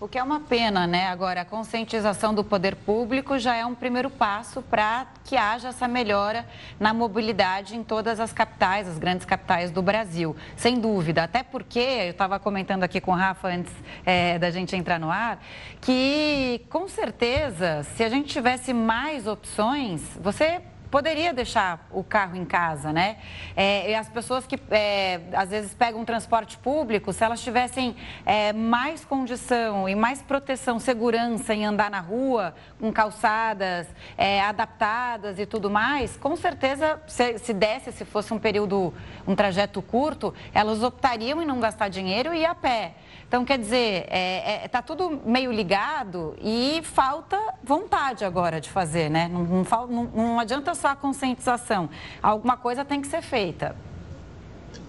O 0.00 0.06
que 0.06 0.16
é 0.16 0.22
uma 0.22 0.38
pena, 0.38 0.86
né? 0.86 1.08
Agora, 1.08 1.40
a 1.40 1.44
conscientização 1.44 2.32
do 2.32 2.44
poder 2.44 2.76
público 2.76 3.36
já 3.36 3.56
é 3.56 3.66
um 3.66 3.74
primeiro 3.74 4.08
passo 4.08 4.62
para 4.62 5.08
que 5.24 5.36
haja 5.36 5.68
essa 5.68 5.88
melhora 5.88 6.46
na 6.78 6.94
mobilidade 6.94 7.74
em 7.74 7.82
todas 7.82 8.20
as 8.20 8.32
capitais, 8.32 8.86
as 8.86 8.96
grandes 8.96 9.26
capitais 9.26 9.72
do 9.72 9.82
Brasil. 9.82 10.36
Sem 10.54 10.78
dúvida. 10.78 11.24
Até 11.24 11.42
porque, 11.42 11.80
eu 11.80 12.10
estava 12.12 12.38
comentando 12.38 12.84
aqui 12.84 13.00
com 13.00 13.10
o 13.10 13.14
Rafa 13.14 13.48
antes 13.48 13.72
é, 14.06 14.38
da 14.38 14.52
gente 14.52 14.76
entrar 14.76 15.00
no 15.00 15.10
ar, 15.10 15.42
que 15.80 16.64
com 16.70 16.86
certeza, 16.86 17.82
se 17.96 18.04
a 18.04 18.08
gente 18.08 18.28
tivesse 18.28 18.72
mais 18.72 19.26
opções, 19.26 20.00
você 20.20 20.62
poderia 20.90 21.32
deixar 21.32 21.86
o 21.90 22.02
carro 22.02 22.36
em 22.36 22.44
casa, 22.44 22.92
né? 22.92 23.18
É, 23.56 23.96
as 23.96 24.08
pessoas 24.08 24.46
que 24.46 24.58
é, 24.70 25.20
às 25.32 25.50
vezes 25.50 25.74
pegam 25.74 26.04
transporte 26.04 26.56
público, 26.58 27.12
se 27.12 27.24
elas 27.24 27.40
tivessem 27.40 27.96
é, 28.24 28.52
mais 28.52 29.04
condição 29.04 29.88
e 29.88 29.94
mais 29.94 30.22
proteção, 30.22 30.78
segurança 30.78 31.54
em 31.54 31.64
andar 31.64 31.90
na 31.90 32.00
rua, 32.00 32.54
com 32.78 32.92
calçadas 32.92 33.86
é, 34.16 34.40
adaptadas 34.40 35.38
e 35.38 35.46
tudo 35.46 35.70
mais, 35.70 36.16
com 36.16 36.36
certeza, 36.36 37.00
se, 37.06 37.38
se 37.38 37.52
desse, 37.52 37.92
se 37.92 38.04
fosse 38.04 38.32
um 38.32 38.38
período, 38.38 38.94
um 39.26 39.34
trajeto 39.34 39.82
curto, 39.82 40.34
elas 40.54 40.82
optariam 40.82 41.42
em 41.42 41.46
não 41.46 41.60
gastar 41.60 41.88
dinheiro 41.88 42.34
e 42.34 42.40
ir 42.40 42.46
a 42.46 42.54
pé. 42.54 42.94
Então, 43.28 43.44
quer 43.44 43.58
dizer, 43.58 44.04
está 44.04 44.16
é, 44.16 44.64
é, 44.64 44.68
tá 44.68 44.80
tudo 44.80 45.20
meio 45.26 45.52
ligado 45.52 46.34
e 46.42 46.80
falta 46.82 47.38
vontade 47.62 48.24
agora 48.24 48.58
de 48.58 48.70
fazer, 48.70 49.10
né? 49.10 49.28
Não, 49.28 49.44
não, 49.44 50.04
não, 50.04 50.40
adianta 50.40 50.74
só 50.74 50.88
a 50.88 50.96
conscientização. 50.96 51.90
Alguma 52.22 52.56
coisa 52.56 52.86
tem 52.86 53.02
que 53.02 53.06
ser 53.06 53.20
feita. 53.20 53.76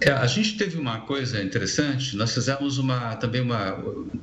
É, 0.00 0.10
a 0.10 0.26
gente 0.26 0.56
teve 0.56 0.78
uma 0.78 1.00
coisa 1.00 1.42
interessante, 1.42 2.16
nós 2.16 2.32
fizemos 2.32 2.78
uma, 2.78 3.14
também 3.16 3.42
uma. 3.42 3.76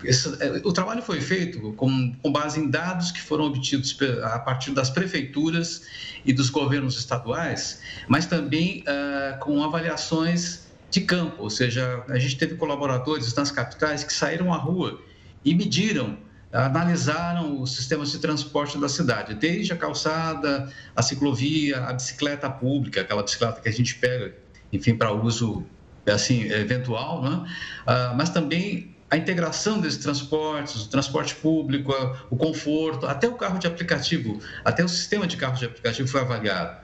Esse, 0.04 0.36
é, 0.44 0.62
o 0.64 0.74
trabalho 0.74 1.04
foi 1.04 1.22
feito 1.22 1.74
com, 1.74 2.12
com 2.16 2.32
base 2.32 2.60
em 2.60 2.72
dados 2.72 3.12
que 3.12 3.22
foram 3.22 3.46
obtidos 3.46 3.96
a 4.24 4.40
partir 4.40 4.72
das 4.72 4.90
prefeituras 4.90 5.84
e 6.26 6.34
dos 6.34 6.50
governos 6.50 6.98
estaduais, 6.98 7.82
mas 8.08 8.26
também 8.26 8.84
uh, 8.88 9.38
com 9.38 9.64
avaliações 9.64 10.67
de 10.90 11.02
campo, 11.02 11.44
ou 11.44 11.50
seja, 11.50 12.04
a 12.10 12.18
gente 12.18 12.38
teve 12.38 12.56
colaboradores 12.56 13.34
nas 13.36 13.52
capitais 13.52 14.04
que 14.04 14.14
saíram 14.14 14.54
à 14.54 14.58
rua 14.58 15.02
e 15.44 15.54
mediram, 15.54 16.18
analisaram 16.52 17.62
os 17.62 17.76
sistemas 17.76 18.12
de 18.12 18.20
transporte 18.20 18.78
da 18.78 18.88
cidade, 18.88 19.34
desde 19.34 19.74
a 19.74 19.76
calçada, 19.76 20.72
a 20.96 21.02
ciclovia, 21.02 21.80
a 21.86 21.94
bicicleta 21.94 22.50
pública, 22.50 23.02
aquela 23.02 23.22
bicicleta 23.22 23.60
que 23.60 23.68
a 23.68 23.72
gente 23.72 23.96
pega, 23.96 24.34
enfim, 24.72 24.96
para 24.96 25.12
uso 25.12 25.66
assim 26.06 26.44
eventual, 26.44 27.22
né? 27.22 27.46
Ah, 27.86 28.14
mas 28.16 28.30
também 28.30 28.96
a 29.10 29.18
integração 29.18 29.80
desses 29.80 30.00
transportes, 30.00 30.86
o 30.86 30.90
transporte 30.90 31.36
público, 31.36 31.94
o 32.30 32.36
conforto, 32.36 33.06
até 33.06 33.28
o 33.28 33.36
carro 33.36 33.58
de 33.58 33.68
aplicativo, 33.68 34.40
até 34.64 34.84
o 34.84 34.90
sistema 34.90 35.26
de 35.28 35.38
carro 35.38 35.58
de 35.58 35.66
aplicativo 35.66 36.08
foi 36.08 36.22
avaliado. 36.22 36.78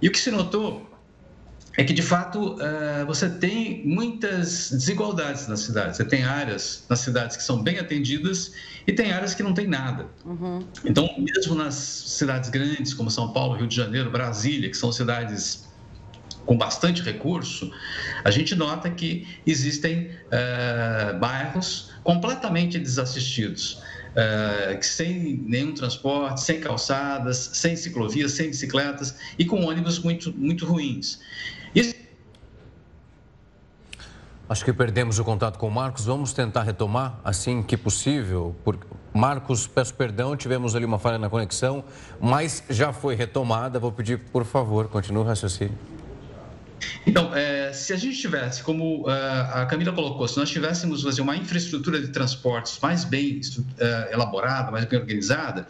E 0.00 0.08
o 0.08 0.12
que 0.12 0.18
se 0.18 0.30
notou 0.30 0.93
é 1.76 1.82
que, 1.82 1.92
de 1.92 2.02
fato, 2.02 2.56
eh, 2.60 3.04
você 3.04 3.28
tem 3.28 3.84
muitas 3.84 4.70
desigualdades 4.70 5.48
na 5.48 5.56
cidade. 5.56 5.96
Você 5.96 6.04
tem 6.04 6.22
áreas 6.22 6.84
nas 6.88 7.00
cidades 7.00 7.36
que 7.36 7.42
são 7.42 7.62
bem 7.62 7.78
atendidas 7.78 8.52
e 8.86 8.92
tem 8.92 9.10
áreas 9.10 9.34
que 9.34 9.42
não 9.42 9.52
tem 9.52 9.66
nada. 9.66 10.06
Uhum. 10.24 10.64
Então, 10.84 11.08
mesmo 11.18 11.54
nas 11.54 11.74
cidades 11.74 12.48
grandes, 12.48 12.94
como 12.94 13.10
São 13.10 13.32
Paulo, 13.32 13.56
Rio 13.56 13.66
de 13.66 13.74
Janeiro, 13.74 14.10
Brasília, 14.10 14.70
que 14.70 14.76
são 14.76 14.92
cidades 14.92 15.68
com 16.46 16.56
bastante 16.56 17.02
recurso, 17.02 17.72
a 18.22 18.30
gente 18.30 18.54
nota 18.54 18.90
que 18.90 19.26
existem 19.46 20.10
uh, 20.26 21.18
bairros 21.18 21.90
completamente 22.04 22.78
desassistidos. 22.78 23.82
Uh, 24.14 24.80
sem 24.80 25.42
nenhum 25.44 25.74
transporte, 25.74 26.40
sem 26.40 26.60
calçadas, 26.60 27.50
sem 27.54 27.74
ciclovias, 27.74 28.32
sem 28.32 28.48
bicicletas 28.48 29.16
e 29.36 29.44
com 29.44 29.64
ônibus 29.64 29.98
muito, 29.98 30.32
muito 30.32 30.64
ruins. 30.64 31.18
Acho 34.46 34.62
que 34.62 34.74
perdemos 34.74 35.18
o 35.18 35.24
contato 35.24 35.58
com 35.58 35.66
o 35.66 35.70
Marcos. 35.70 36.04
Vamos 36.04 36.34
tentar 36.34 36.62
retomar 36.62 37.18
assim 37.24 37.62
que 37.62 37.76
possível. 37.76 38.54
Por... 38.62 38.78
Marcos, 39.12 39.66
peço 39.66 39.94
perdão, 39.94 40.36
tivemos 40.36 40.76
ali 40.76 40.84
uma 40.84 40.98
falha 40.98 41.16
na 41.18 41.30
conexão, 41.30 41.82
mas 42.20 42.62
já 42.68 42.92
foi 42.92 43.14
retomada. 43.14 43.78
Vou 43.78 43.90
pedir, 43.90 44.18
por 44.18 44.44
favor, 44.44 44.88
continue 44.88 45.22
o 45.22 45.26
raciocínio. 45.26 45.76
Então, 47.06 47.34
é, 47.34 47.72
se 47.72 47.92
a 47.92 47.96
gente 47.96 48.18
tivesse, 48.18 48.62
como 48.62 49.02
uh, 49.02 49.10
a 49.52 49.66
Camila 49.66 49.92
colocou, 49.92 50.26
se 50.26 50.38
nós 50.38 50.50
tivéssemos 50.50 51.02
fazer 51.02 51.20
uma 51.20 51.36
infraestrutura 51.36 52.00
de 52.00 52.08
transportes 52.08 52.78
mais 52.80 53.04
bem 53.04 53.40
uh, 53.40 54.12
elaborada, 54.12 54.70
mais 54.70 54.84
bem 54.84 54.98
organizada, 54.98 55.66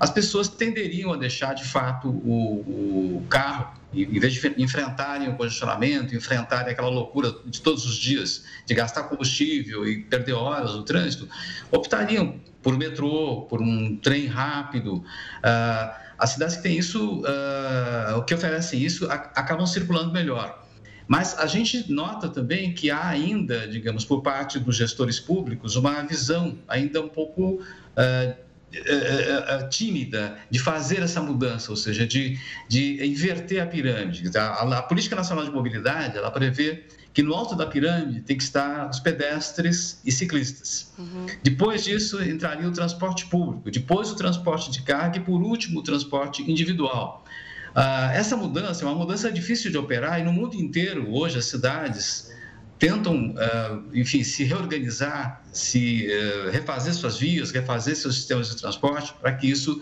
as 0.00 0.10
pessoas 0.10 0.48
tenderiam 0.48 1.12
a 1.12 1.16
deixar 1.16 1.54
de 1.54 1.64
fato 1.64 2.08
o, 2.08 3.18
o 3.18 3.26
carro, 3.28 3.72
em 3.94 4.18
vez 4.18 4.32
de 4.32 4.54
enfrentarem 4.58 5.28
o 5.28 5.36
congestionamento, 5.36 6.14
enfrentarem 6.14 6.72
aquela 6.72 6.88
loucura 6.88 7.32
de 7.44 7.60
todos 7.60 7.84
os 7.84 7.96
dias, 7.96 8.44
de 8.66 8.74
gastar 8.74 9.04
combustível 9.04 9.86
e 9.86 10.02
perder 10.02 10.32
horas 10.32 10.74
no 10.74 10.82
trânsito, 10.82 11.28
optariam 11.70 12.40
por 12.62 12.76
metrô, 12.76 13.42
por 13.42 13.60
um 13.60 13.96
trem 13.96 14.26
rápido. 14.26 14.94
Uh, 14.94 16.01
as 16.22 16.30
cidades 16.30 16.54
que 16.54 16.62
têm 16.62 16.78
isso, 16.78 17.20
uh, 17.22 18.24
que 18.24 18.32
oferecem 18.32 18.80
isso, 18.80 19.10
acabam 19.10 19.66
circulando 19.66 20.12
melhor. 20.12 20.64
Mas 21.08 21.36
a 21.36 21.46
gente 21.46 21.92
nota 21.92 22.28
também 22.28 22.72
que 22.72 22.92
há 22.92 23.08
ainda, 23.08 23.66
digamos, 23.66 24.04
por 24.04 24.22
parte 24.22 24.60
dos 24.60 24.76
gestores 24.76 25.18
públicos, 25.18 25.74
uma 25.74 26.00
visão 26.04 26.56
ainda 26.68 27.00
um 27.00 27.08
pouco 27.08 27.54
uh, 27.54 29.68
tímida 29.68 30.38
de 30.48 30.60
fazer 30.60 31.00
essa 31.00 31.20
mudança, 31.20 31.72
ou 31.72 31.76
seja, 31.76 32.06
de, 32.06 32.38
de 32.68 33.04
inverter 33.04 33.60
a 33.60 33.66
pirâmide. 33.66 34.30
A, 34.38 34.78
a 34.78 34.82
Política 34.82 35.16
Nacional 35.16 35.44
de 35.44 35.50
Mobilidade, 35.50 36.16
ela 36.16 36.30
prevê 36.30 36.84
que 37.12 37.22
no 37.22 37.34
alto 37.34 37.54
da 37.54 37.66
pirâmide 37.66 38.20
tem 38.22 38.36
que 38.36 38.42
estar 38.42 38.88
os 38.88 38.98
pedestres 38.98 40.00
e 40.04 40.10
ciclistas. 40.10 40.92
Uhum. 40.98 41.26
Depois 41.42 41.84
disso, 41.84 42.22
entraria 42.22 42.66
o 42.66 42.72
transporte 42.72 43.26
público, 43.26 43.70
depois 43.70 44.10
o 44.10 44.16
transporte 44.16 44.70
de 44.70 44.82
carga 44.82 45.18
e, 45.18 45.20
por 45.20 45.42
último, 45.42 45.80
o 45.80 45.82
transporte 45.82 46.42
individual. 46.50 47.24
Uh, 47.72 48.12
essa 48.12 48.36
mudança 48.36 48.84
é 48.84 48.88
uma 48.88 48.94
mudança 48.94 49.30
difícil 49.30 49.70
de 49.70 49.78
operar 49.78 50.20
e 50.20 50.22
no 50.22 50.32
mundo 50.32 50.54
inteiro, 50.56 51.10
hoje, 51.10 51.38
as 51.38 51.46
cidades 51.46 52.30
tentam, 52.78 53.30
uh, 53.30 53.84
enfim, 53.94 54.24
se 54.24 54.42
reorganizar, 54.44 55.42
se 55.52 56.08
uh, 56.08 56.50
refazer 56.50 56.94
suas 56.94 57.18
vias, 57.18 57.50
refazer 57.50 57.94
seus 57.94 58.16
sistemas 58.16 58.48
de 58.48 58.56
transporte 58.56 59.14
para 59.20 59.32
que 59.34 59.48
isso 59.48 59.80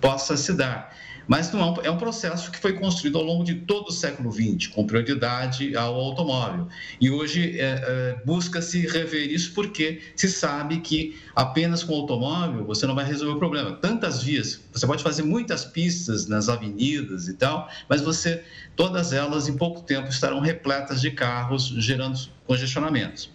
possa 0.00 0.36
se 0.36 0.52
dar. 0.52 0.94
Mas 1.26 1.52
não 1.52 1.60
é 1.60 1.64
um, 1.64 1.82
é 1.84 1.90
um 1.90 1.96
processo 1.96 2.50
que 2.50 2.58
foi 2.58 2.74
construído 2.74 3.18
ao 3.18 3.24
longo 3.24 3.44
de 3.44 3.54
todo 3.54 3.88
o 3.88 3.92
século 3.92 4.30
XX, 4.30 4.68
com 4.68 4.86
prioridade 4.86 5.74
ao 5.76 5.94
automóvel. 5.94 6.68
E 7.00 7.10
hoje 7.10 7.58
é, 7.58 7.64
é, 7.64 8.22
busca-se 8.24 8.86
rever 8.86 9.30
isso 9.30 9.52
porque 9.54 10.00
se 10.16 10.28
sabe 10.28 10.80
que 10.80 11.18
apenas 11.34 11.82
com 11.82 11.92
o 11.94 11.96
automóvel 11.96 12.64
você 12.64 12.86
não 12.86 12.94
vai 12.94 13.04
resolver 13.04 13.34
o 13.34 13.38
problema. 13.38 13.72
Tantas 13.72 14.22
vias, 14.22 14.60
você 14.72 14.86
pode 14.86 15.02
fazer 15.02 15.22
muitas 15.22 15.64
pistas 15.64 16.26
nas 16.26 16.48
avenidas 16.48 17.28
e 17.28 17.34
tal, 17.34 17.68
mas 17.88 18.00
você, 18.00 18.42
todas 18.76 19.12
elas 19.12 19.48
em 19.48 19.56
pouco 19.56 19.82
tempo 19.82 20.08
estarão 20.08 20.40
repletas 20.40 21.00
de 21.00 21.10
carros, 21.10 21.68
gerando 21.78 22.18
congestionamentos. 22.46 23.32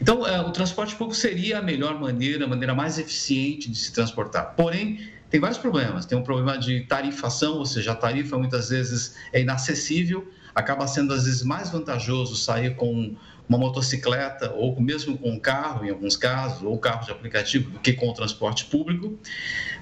Então, 0.00 0.26
é, 0.26 0.40
o 0.40 0.50
transporte 0.50 0.96
público 0.96 1.14
seria 1.14 1.58
a 1.58 1.62
melhor 1.62 2.00
maneira, 2.00 2.46
a 2.46 2.48
maneira 2.48 2.74
mais 2.74 2.98
eficiente 2.98 3.70
de 3.70 3.76
se 3.76 3.92
transportar. 3.92 4.54
Porém, 4.56 5.10
tem 5.30 5.40
vários 5.40 5.58
problemas. 5.58 6.04
Tem 6.04 6.18
um 6.18 6.22
problema 6.22 6.58
de 6.58 6.80
tarifação, 6.80 7.54
ou 7.54 7.64
seja, 7.64 7.92
a 7.92 7.94
tarifa 7.94 8.36
muitas 8.36 8.68
vezes 8.68 9.14
é 9.32 9.40
inacessível, 9.40 10.28
acaba 10.54 10.86
sendo 10.86 11.14
às 11.14 11.24
vezes 11.24 11.42
mais 11.42 11.70
vantajoso 11.70 12.36
sair 12.36 12.74
com 12.74 13.14
uma 13.48 13.58
motocicleta 13.58 14.52
ou 14.52 14.80
mesmo 14.80 15.18
com 15.18 15.30
um 15.30 15.38
carro, 15.38 15.84
em 15.84 15.90
alguns 15.90 16.16
casos, 16.16 16.62
ou 16.62 16.78
carro 16.78 17.04
de 17.04 17.10
aplicativo, 17.10 17.68
do 17.70 17.80
que 17.80 17.92
com 17.92 18.08
o 18.08 18.14
transporte 18.14 18.64
público. 18.66 19.18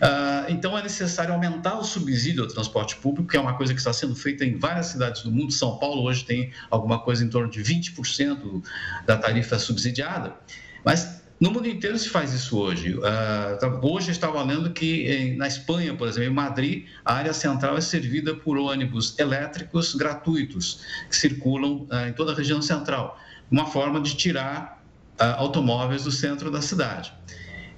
Ah, 0.01 0.47
então, 0.49 0.77
é 0.77 0.83
necessário 0.83 1.35
aumentar 1.35 1.79
o 1.79 1.85
subsídio 1.85 2.43
ao 2.43 2.49
transporte 2.49 2.97
público, 2.97 3.29
que 3.29 3.37
é 3.37 3.41
uma 3.41 3.55
coisa 3.55 3.75
que 3.75 3.79
está 3.79 3.93
sendo 3.93 4.15
feita 4.15 4.43
em 4.43 4.57
várias 4.57 4.87
cidades 4.87 5.23
do 5.23 5.31
mundo. 5.31 5.53
São 5.53 5.77
Paulo 5.77 6.03
hoje 6.03 6.25
tem 6.25 6.51
alguma 6.71 6.99
coisa 6.99 7.23
em 7.23 7.29
torno 7.29 7.51
de 7.51 7.63
20% 7.63 8.63
da 9.05 9.19
tarifa 9.19 9.59
subsidiada. 9.59 10.35
Mas 10.83 11.23
no 11.41 11.53
mundo 11.53 11.69
inteiro 11.69 11.97
se 11.99 12.09
faz 12.09 12.33
isso 12.33 12.59
hoje. 12.59 12.95
Uh, 12.95 13.87
hoje 13.87 14.11
estava 14.11 14.43
lendo 14.43 14.71
que 14.71 15.07
em, 15.07 15.37
na 15.37 15.47
Espanha, 15.47 15.95
por 15.95 16.09
exemplo, 16.09 16.31
em 16.31 16.35
Madrid, 16.35 16.87
a 17.05 17.15
área 17.15 17.33
central 17.33 17.77
é 17.77 17.81
servida 17.81 18.35
por 18.35 18.59
ônibus 18.59 19.17
elétricos 19.19 19.95
gratuitos 19.95 20.81
que 21.09 21.17
circulam 21.17 21.87
uh, 21.91 22.09
em 22.09 22.13
toda 22.13 22.33
a 22.33 22.35
região 22.35 22.61
central 22.61 23.19
uma 23.51 23.67
forma 23.67 24.01
de 24.01 24.15
tirar 24.17 24.83
uh, 25.21 25.39
automóveis 25.39 26.05
do 26.05 26.11
centro 26.11 26.51
da 26.51 26.61
cidade. 26.61 27.13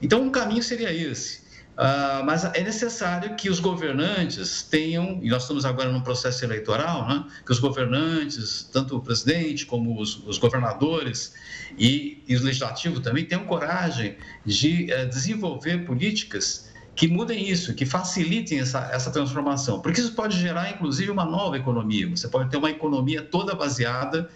Então, 0.03 0.23
um 0.23 0.31
caminho 0.31 0.63
seria 0.63 0.93
esse. 0.93 1.40
Uh, 1.81 2.23
mas 2.27 2.45
é 2.45 2.63
necessário 2.63 3.35
que 3.37 3.49
os 3.49 3.59
governantes 3.59 4.61
tenham, 4.61 5.19
e 5.23 5.31
nós 5.31 5.45
estamos 5.45 5.65
agora 5.65 5.91
num 5.91 6.03
processo 6.03 6.45
eleitoral, 6.45 7.09
né, 7.09 7.25
que 7.43 7.51
os 7.51 7.59
governantes, 7.59 8.69
tanto 8.71 8.99
o 8.99 9.01
presidente 9.01 9.65
como 9.65 9.99
os, 9.99 10.23
os 10.27 10.37
governadores 10.37 11.33
e, 11.79 12.23
e 12.29 12.37
o 12.37 12.43
legislativo 12.43 13.01
também, 13.01 13.25
tenham 13.25 13.47
coragem 13.47 14.19
de 14.45 14.93
uh, 14.93 15.09
desenvolver 15.09 15.87
políticas 15.87 16.71
que 16.95 17.09
mudem 17.09 17.49
isso, 17.49 17.73
que 17.73 17.87
facilitem 17.87 18.61
essa, 18.61 18.91
essa 18.93 19.11
transformação, 19.11 19.81
porque 19.81 20.03
isso 20.03 20.13
pode 20.13 20.39
gerar, 20.39 20.71
inclusive, 20.71 21.11
uma 21.11 21.25
nova 21.25 21.57
economia. 21.57 22.07
Você 22.11 22.29
pode 22.29 22.51
ter 22.51 22.59
uma 22.59 22.71
economia 22.71 23.23
toda 23.23 23.55
baseada 23.55 24.29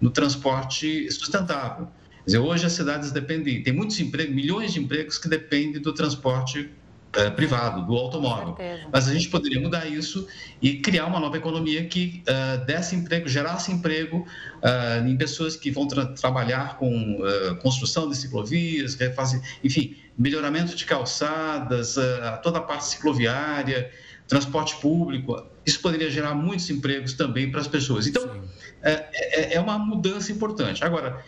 no 0.00 0.10
transporte 0.10 1.10
sustentável. 1.10 1.86
Quer 2.18 2.26
dizer, 2.26 2.38
hoje 2.38 2.66
as 2.66 2.72
cidades 2.72 3.10
dependem, 3.10 3.64
tem 3.64 3.72
muitos 3.72 3.98
empregos, 3.98 4.32
milhões 4.32 4.72
de 4.72 4.78
empregos 4.78 5.18
que 5.18 5.28
dependem 5.28 5.82
do 5.82 5.92
transporte 5.92 6.70
é, 7.16 7.30
privado, 7.30 7.86
do 7.86 7.94
automóvel. 7.94 8.56
Mas 8.92 9.08
a 9.08 9.12
gente 9.12 9.28
poderia 9.28 9.60
mudar 9.60 9.86
isso 9.86 10.26
e 10.60 10.78
criar 10.78 11.06
uma 11.06 11.20
nova 11.20 11.36
economia 11.36 11.84
que 11.84 12.22
uh, 12.28 12.64
desse 12.64 12.96
emprego, 12.96 13.28
gerasse 13.28 13.70
emprego 13.70 14.18
uh, 14.18 15.06
em 15.06 15.16
pessoas 15.16 15.56
que 15.56 15.70
vão 15.70 15.86
tra 15.86 16.06
trabalhar 16.06 16.76
com 16.76 17.20
uh, 17.20 17.56
construção 17.56 18.08
de 18.08 18.16
ciclovias, 18.16 18.94
refaz... 18.94 19.40
enfim, 19.62 19.96
melhoramento 20.16 20.74
de 20.74 20.84
calçadas, 20.84 21.96
toda 22.40 22.58
a 22.58 22.62
parte 22.62 22.84
cicloviária, 22.84 23.90
transporte 24.28 24.76
público. 24.76 25.44
Isso 25.66 25.80
poderia 25.80 26.08
gerar 26.08 26.34
muitos 26.34 26.70
empregos 26.70 27.14
também 27.14 27.50
para 27.50 27.60
as 27.60 27.66
pessoas. 27.66 28.06
Então, 28.06 28.42
é, 28.80 29.54
é 29.54 29.60
uma 29.60 29.76
mudança 29.76 30.30
importante. 30.30 30.84
Agora, 30.84 31.20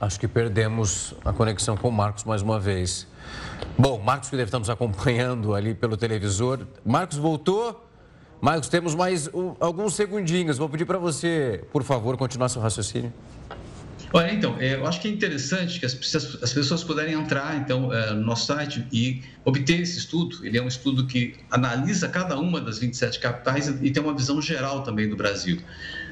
Acho 0.00 0.18
que 0.18 0.26
perdemos 0.26 1.12
a 1.22 1.30
conexão 1.30 1.76
com 1.76 1.90
o 1.90 1.92
Marcos 1.92 2.24
mais 2.24 2.40
uma 2.40 2.58
vez. 2.58 3.06
Bom, 3.78 4.00
Marcos 4.00 4.30
que 4.30 4.36
deve 4.36 4.48
estar 4.48 4.58
nos 4.58 4.70
acompanhando 4.70 5.54
ali 5.54 5.74
pelo 5.74 5.94
televisor. 5.94 6.66
Marcos 6.82 7.18
voltou. 7.18 7.86
Marcos, 8.40 8.70
temos 8.70 8.94
mais 8.94 9.28
um, 9.28 9.54
alguns 9.60 9.94
segundinhos. 9.94 10.56
Vou 10.56 10.70
pedir 10.70 10.86
para 10.86 10.96
você, 10.96 11.62
por 11.70 11.82
favor, 11.82 12.16
continuar 12.16 12.48
seu 12.48 12.62
raciocínio. 12.62 13.12
Olha, 14.10 14.32
então, 14.32 14.56
é, 14.58 14.74
eu 14.74 14.86
acho 14.86 15.02
que 15.02 15.06
é 15.06 15.10
interessante 15.10 15.78
que 15.78 15.84
as, 15.84 15.94
as 16.42 16.52
pessoas 16.52 16.82
puderem 16.82 17.12
entrar, 17.14 17.58
então, 17.58 17.92
é, 17.92 18.14
no 18.14 18.22
nosso 18.22 18.46
site 18.46 18.84
e 18.90 19.22
obter 19.44 19.80
esse 19.80 19.98
estudo. 19.98 20.44
Ele 20.44 20.56
é 20.56 20.62
um 20.62 20.66
estudo 20.66 21.06
que 21.06 21.34
analisa 21.50 22.08
cada 22.08 22.38
uma 22.38 22.58
das 22.58 22.78
27 22.78 23.20
capitais 23.20 23.68
e 23.68 23.90
tem 23.90 24.02
uma 24.02 24.14
visão 24.14 24.40
geral 24.40 24.82
também 24.82 25.08
do 25.08 25.14
Brasil. 25.14 25.60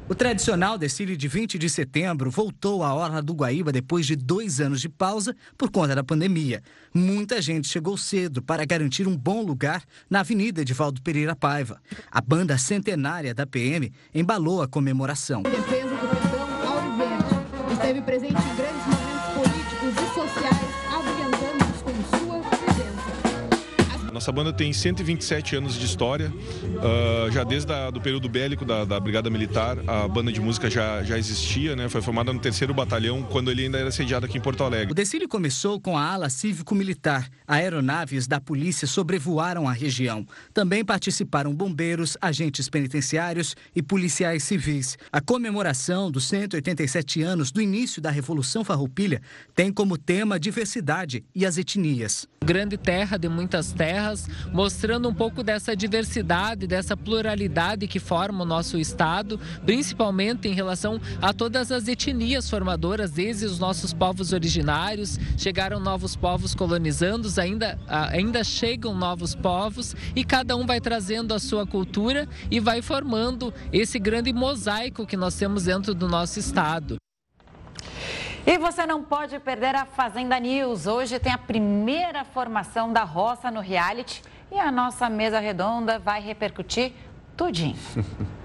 O 0.07 0.16
tradicional 0.16 0.78
desfile 0.78 1.18
de 1.18 1.28
20 1.28 1.59
de 1.59 1.70
setembro 1.70 2.32
voltou 2.32 2.84
à 2.84 2.93
Orla 2.93 3.22
do 3.22 3.34
Guaíba 3.34 3.72
depois 3.72 4.05
de 4.05 4.16
dois 4.16 4.62
anos 4.62 4.80
de 4.80 4.88
pausa 4.88 5.36
por 5.57 5.70
conta 5.70 5.93
da 5.93 6.03
pandemia. 6.03 6.64
Muita 6.93 7.41
gente 7.41 7.68
chegou 7.68 7.97
cedo 7.97 8.41
para 8.41 8.66
garantir 8.66 9.07
um 9.07 9.18
bom 9.18 9.41
lugar 9.41 9.84
na 10.09 10.22
Avenida 10.22 10.62
Edivaldo 10.62 11.01
Pereira 11.01 11.36
Paiva. 11.36 11.82
A 12.09 12.22
banda 12.22 12.57
centenária 12.57 13.34
da 13.34 13.45
PM 13.45 13.91
embalou 14.14 14.62
a 14.62 14.68
comemoração. 14.70 15.43
Nossa 24.22 24.32
banda 24.32 24.54
tem 24.54 24.72
127 24.72 25.56
anos 25.56 25.74
de 25.74 25.84
história. 25.84 26.32
Uh, 26.32 27.32
já 27.32 27.44
desde 27.44 27.74
o 27.74 27.90
do 27.90 28.00
período 28.00 28.30
bélico 28.30 28.64
da, 28.64 28.86
da, 28.86 29.00
Brigada 29.00 29.32
Militar, 29.32 29.80
a 29.88 30.08
banda 30.08 30.32
de 30.32 30.40
música 30.40 30.70
já, 30.70 31.02
já 31.02 31.18
existia, 31.18 31.76
né? 31.76 31.90
Foi 31.90 32.04
formada 32.04 32.32
no 32.32 32.38
terceiro 32.38 32.72
batalhão, 32.72 33.24
quando 33.24 33.50
ele 33.50 33.64
ainda 33.64 33.80
era 33.80 33.90
sediado 33.90 34.28
aqui 34.28 34.38
em 34.38 34.42
Porto 34.42 34.64
Alegre. 34.64 34.92
O 34.92 34.94
desfile 34.94 35.28
começou 35.28 35.82
com 35.82 35.98
a 35.98 36.06
ala 36.06 36.30
cívico-militar. 36.30 37.28
Aeronaves 37.48 38.28
da 38.28 38.40
polícia 38.40 38.86
sobrevoaram 38.86 39.68
a 39.68 39.74
região. 39.74 40.24
Também 40.54 40.86
participaram 40.86 41.52
bombeiros, 41.52 42.16
agentes 42.22 42.70
penitenciários 42.70 43.56
e 43.76 43.82
policiais 43.82 44.44
civis. 44.44 45.00
A 45.12 45.20
comemoração 45.20 46.12
dos 46.12 46.26
187 46.26 47.24
anos 47.24 47.52
do 47.52 47.60
início 47.60 48.00
da 48.00 48.12
Revolução 48.12 48.64
Farroupilha 48.64 49.20
tem 49.56 49.74
como 49.74 49.98
tema 49.98 50.36
a 50.36 50.38
diversidade 50.38 51.24
e 51.34 51.44
as 51.44 51.58
etnias. 51.58 52.28
Grande 52.44 52.78
terra 52.78 53.18
de 53.18 53.30
muitas 53.30 53.72
terras 53.72 54.11
terras, 54.12 54.28
mostrando 54.51 55.09
um 55.09 55.14
pouco 55.14 55.43
dessa 55.43 55.76
diversidade, 55.76 56.68
dessa 56.68 56.95
pluralidade 56.97 57.88
que 57.88 57.99
forma 57.99 58.43
o 58.43 58.45
nosso 58.45 58.78
estado, 58.78 59.39
principalmente 59.66 60.47
em 60.47 60.53
relação 60.53 60.99
a 61.22 61.34
todas 61.34 61.72
as 61.72 61.88
etnias 61.88 62.49
formadoras, 62.49 63.12
desde 63.12 63.45
os 63.45 63.59
nossos 63.59 63.93
povos 63.93 64.34
originários, 64.34 65.20
chegaram 65.38 65.80
novos 65.80 66.16
povos 66.16 66.53
colonizando, 66.53 67.28
ainda, 67.39 67.80
ainda 67.88 68.43
chegam 68.43 68.95
novos 68.95 69.34
povos 69.34 69.95
e 70.16 70.24
cada 70.24 70.55
um 70.55 70.66
vai 70.66 70.82
trazendo 70.82 71.34
a 71.34 71.39
sua 71.39 71.66
cultura 71.66 72.28
e 72.49 72.59
vai 72.59 72.82
formando 72.82 73.53
esse 73.72 73.97
grande 73.99 74.34
mosaico 74.34 75.05
que 75.05 75.18
nós 75.18 75.36
temos 75.36 75.64
dentro 75.64 75.93
do 75.93 76.07
nosso 76.07 76.39
estado. 76.39 76.97
E 78.46 78.58
você 78.58 78.88
não 78.88 79.04
pode 79.04 79.38
perder 79.39 79.76
a 79.76 79.86
Fazenda 79.86 80.39
News. 80.39 80.88
Hoje 80.88 81.20
tem 81.20 81.32
a 81.32 81.38
primeira 81.38 82.24
formação 82.24 82.92
da 82.92 83.04
roça 83.04 83.52
no 83.52 83.60
reality 83.60 84.24
e 84.52 84.60
a 84.60 84.72
nossa 84.72 85.08
mesa 85.10 85.39
redonda 85.39 86.00
vai 86.00 86.20
repercutir 86.22 86.94
tudinho. 87.38 87.78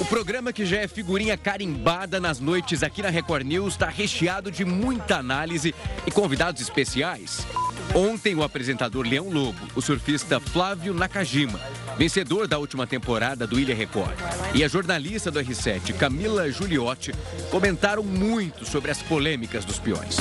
O 0.00 0.04
programa 0.04 0.52
que 0.52 0.66
já 0.66 0.78
é 0.78 0.88
figurinha 0.88 1.36
carimbada 1.36 2.18
nas 2.18 2.40
noites 2.40 2.82
aqui 2.82 3.00
na 3.00 3.10
Record 3.10 3.46
News 3.46 3.74
está 3.74 3.88
recheado 3.88 4.50
de 4.50 4.64
muita 4.64 5.16
análise 5.16 5.72
e 6.04 6.10
convidados 6.10 6.60
especiais. 6.60 7.46
Ontem, 7.94 8.34
o 8.34 8.42
apresentador 8.42 9.06
Leão 9.06 9.30
Lobo, 9.30 9.68
o 9.76 9.80
surfista 9.80 10.40
Flávio 10.40 10.92
Nakajima, 10.92 11.60
vencedor 11.96 12.48
da 12.48 12.58
última 12.58 12.88
temporada 12.88 13.46
do 13.46 13.58
Ilha 13.58 13.74
Record, 13.74 14.18
e 14.52 14.64
a 14.64 14.68
jornalista 14.68 15.30
do 15.30 15.38
R7, 15.38 15.94
Camila 15.94 16.50
Giuliotti, 16.50 17.12
comentaram 17.50 18.02
muito 18.02 18.64
sobre 18.64 18.90
as 18.90 19.00
polêmicas 19.00 19.64
dos 19.64 19.78
peões. 19.78 20.16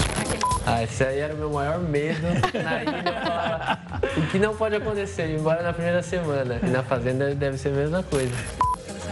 Ah, 0.67 0.83
esse 0.83 1.03
aí 1.03 1.17
era 1.17 1.33
o 1.33 1.37
meu 1.37 1.49
maior 1.49 1.79
medo 1.79 2.21
na 2.63 2.83
ilha. 2.83 3.79
O 4.17 4.27
que 4.27 4.37
não 4.37 4.55
pode 4.55 4.75
acontecer, 4.75 5.35
embora 5.35 5.63
na 5.63 5.73
primeira 5.73 6.03
semana. 6.03 6.59
E 6.61 6.69
na 6.69 6.83
fazenda 6.83 7.33
deve 7.33 7.57
ser 7.57 7.69
a 7.69 7.71
mesma 7.71 8.03
coisa. 8.03 8.35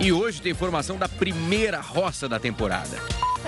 E 0.04 0.12
hoje 0.12 0.42
tem 0.42 0.52
formação 0.52 0.98
da 0.98 1.08
primeira 1.08 1.80
roça 1.80 2.28
da 2.28 2.40
temporada. 2.40 2.98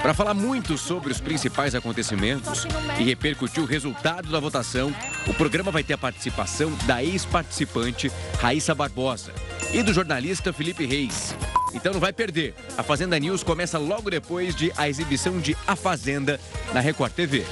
Para 0.03 0.13
falar 0.13 0.35
muito 0.35 0.77
sobre 0.77 1.11
os 1.11 1.19
principais 1.19 1.73
acontecimentos 1.73 2.67
e 2.99 3.03
repercutir 3.03 3.63
o 3.63 3.65
resultado 3.65 4.29
da 4.29 4.39
votação, 4.39 4.93
o 5.25 5.33
programa 5.33 5.71
vai 5.71 5.83
ter 5.83 5.93
a 5.93 5.97
participação 5.97 6.71
da 6.85 7.03
ex-participante 7.03 8.11
Raíssa 8.39 8.75
Barbosa 8.75 9.33
e 9.73 9.81
do 9.81 9.91
jornalista 9.91 10.53
Felipe 10.53 10.85
Reis. 10.85 11.35
Então 11.73 11.91
não 11.91 11.99
vai 11.99 12.13
perder. 12.13 12.53
A 12.77 12.83
Fazenda 12.83 13.17
News 13.17 13.41
começa 13.41 13.79
logo 13.79 14.11
depois 14.11 14.55
de 14.55 14.71
a 14.77 14.87
exibição 14.87 15.39
de 15.39 15.57
A 15.65 15.75
Fazenda 15.75 16.39
na 16.71 16.79
Record 16.81 17.13
TV. 17.13 17.45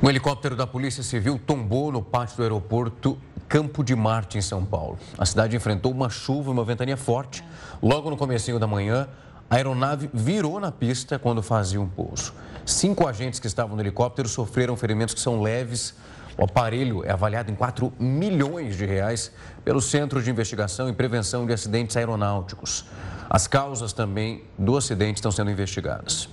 Um 0.00 0.08
helicóptero 0.08 0.54
da 0.54 0.68
Polícia 0.68 1.02
Civil 1.02 1.40
tombou 1.44 1.90
no 1.90 2.00
pátio 2.00 2.36
do 2.36 2.42
aeroporto 2.44 3.18
Campo 3.48 3.84
de 3.84 3.94
Marte, 3.94 4.38
em 4.38 4.42
São 4.42 4.64
Paulo. 4.64 4.98
A 5.16 5.24
cidade 5.24 5.56
enfrentou 5.56 5.92
uma 5.92 6.10
chuva 6.10 6.50
e 6.50 6.52
uma 6.52 6.64
ventania 6.64 6.96
forte. 6.96 7.44
Logo 7.80 8.10
no 8.10 8.16
comecinho 8.16 8.58
da 8.58 8.66
manhã, 8.66 9.08
a 9.48 9.54
aeronave 9.54 10.10
virou 10.12 10.58
na 10.58 10.72
pista 10.72 11.18
quando 11.18 11.42
fazia 11.42 11.80
um 11.80 11.88
pouso. 11.88 12.34
Cinco 12.64 13.06
agentes 13.06 13.38
que 13.38 13.46
estavam 13.46 13.76
no 13.76 13.82
helicóptero 13.82 14.28
sofreram 14.28 14.76
ferimentos 14.76 15.14
que 15.14 15.20
são 15.20 15.40
leves. 15.40 15.94
O 16.36 16.44
aparelho 16.44 17.04
é 17.04 17.12
avaliado 17.12 17.50
em 17.50 17.54
4 17.54 17.92
milhões 17.98 18.76
de 18.76 18.84
reais 18.84 19.30
pelo 19.64 19.80
Centro 19.80 20.20
de 20.20 20.28
Investigação 20.28 20.88
e 20.88 20.92
Prevenção 20.92 21.46
de 21.46 21.52
Acidentes 21.52 21.96
Aeronáuticos. 21.96 22.84
As 23.30 23.46
causas 23.46 23.92
também 23.92 24.42
do 24.58 24.76
acidente 24.76 25.18
estão 25.18 25.30
sendo 25.30 25.50
investigadas. 25.50 26.28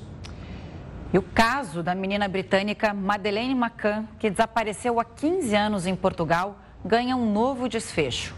E 1.13 1.17
o 1.19 1.21
caso 1.21 1.83
da 1.83 1.93
menina 1.93 2.27
britânica 2.27 2.91
Madeleine 2.91 3.53
McCann, 3.53 4.07
que 4.17 4.31
desapareceu 4.31 4.99
há 4.99 5.05
15 5.05 5.55
anos 5.55 5.85
em 5.85 5.95
Portugal, 5.95 6.57
ganha 6.85 7.15
um 7.15 7.31
novo 7.31 7.69
desfecho. 7.69 8.33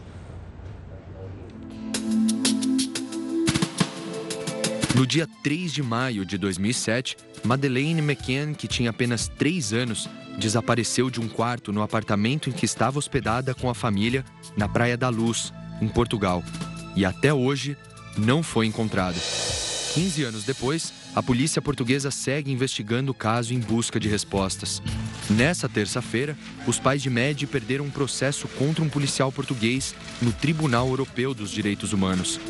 No 4.95 5.05
dia 5.05 5.27
3 5.43 5.73
de 5.73 5.83
maio 5.83 6.25
de 6.25 6.37
2007, 6.37 7.17
Madeleine 7.43 8.01
McCann, 8.01 8.53
que 8.53 8.67
tinha 8.67 8.91
apenas 8.91 9.27
3 9.27 9.73
anos, 9.73 10.09
desapareceu 10.37 11.09
de 11.09 11.19
um 11.19 11.27
quarto 11.27 11.73
no 11.73 11.81
apartamento 11.81 12.49
em 12.49 12.53
que 12.53 12.65
estava 12.65 12.97
hospedada 12.97 13.53
com 13.53 13.69
a 13.69 13.75
família 13.75 14.23
na 14.55 14.69
Praia 14.69 14.95
da 14.95 15.09
Luz, 15.09 15.53
em 15.81 15.87
Portugal. 15.87 16.41
E 16.95 17.03
até 17.03 17.33
hoje 17.33 17.75
não 18.17 18.41
foi 18.41 18.67
encontrada. 18.67 19.17
15 19.95 20.23
anos 20.25 20.43
depois, 20.43 20.91
a 21.15 21.23
polícia 21.23 21.61
portuguesa 21.61 22.11
segue 22.11 22.51
investigando 22.51 23.13
o 23.13 23.15
caso 23.15 23.53
em 23.53 23.59
busca 23.61 23.97
de 23.97 24.09
respostas. 24.09 24.81
Nessa 25.29 25.69
terça-feira, 25.69 26.37
os 26.67 26.77
pais 26.77 27.01
de 27.01 27.09
Medi 27.09 27.47
perderam 27.47 27.85
um 27.85 27.89
processo 27.89 28.45
contra 28.49 28.83
um 28.83 28.89
policial 28.89 29.31
português 29.31 29.95
no 30.21 30.33
Tribunal 30.33 30.89
Europeu 30.89 31.33
dos 31.33 31.49
Direitos 31.49 31.93
Humanos. 31.93 32.41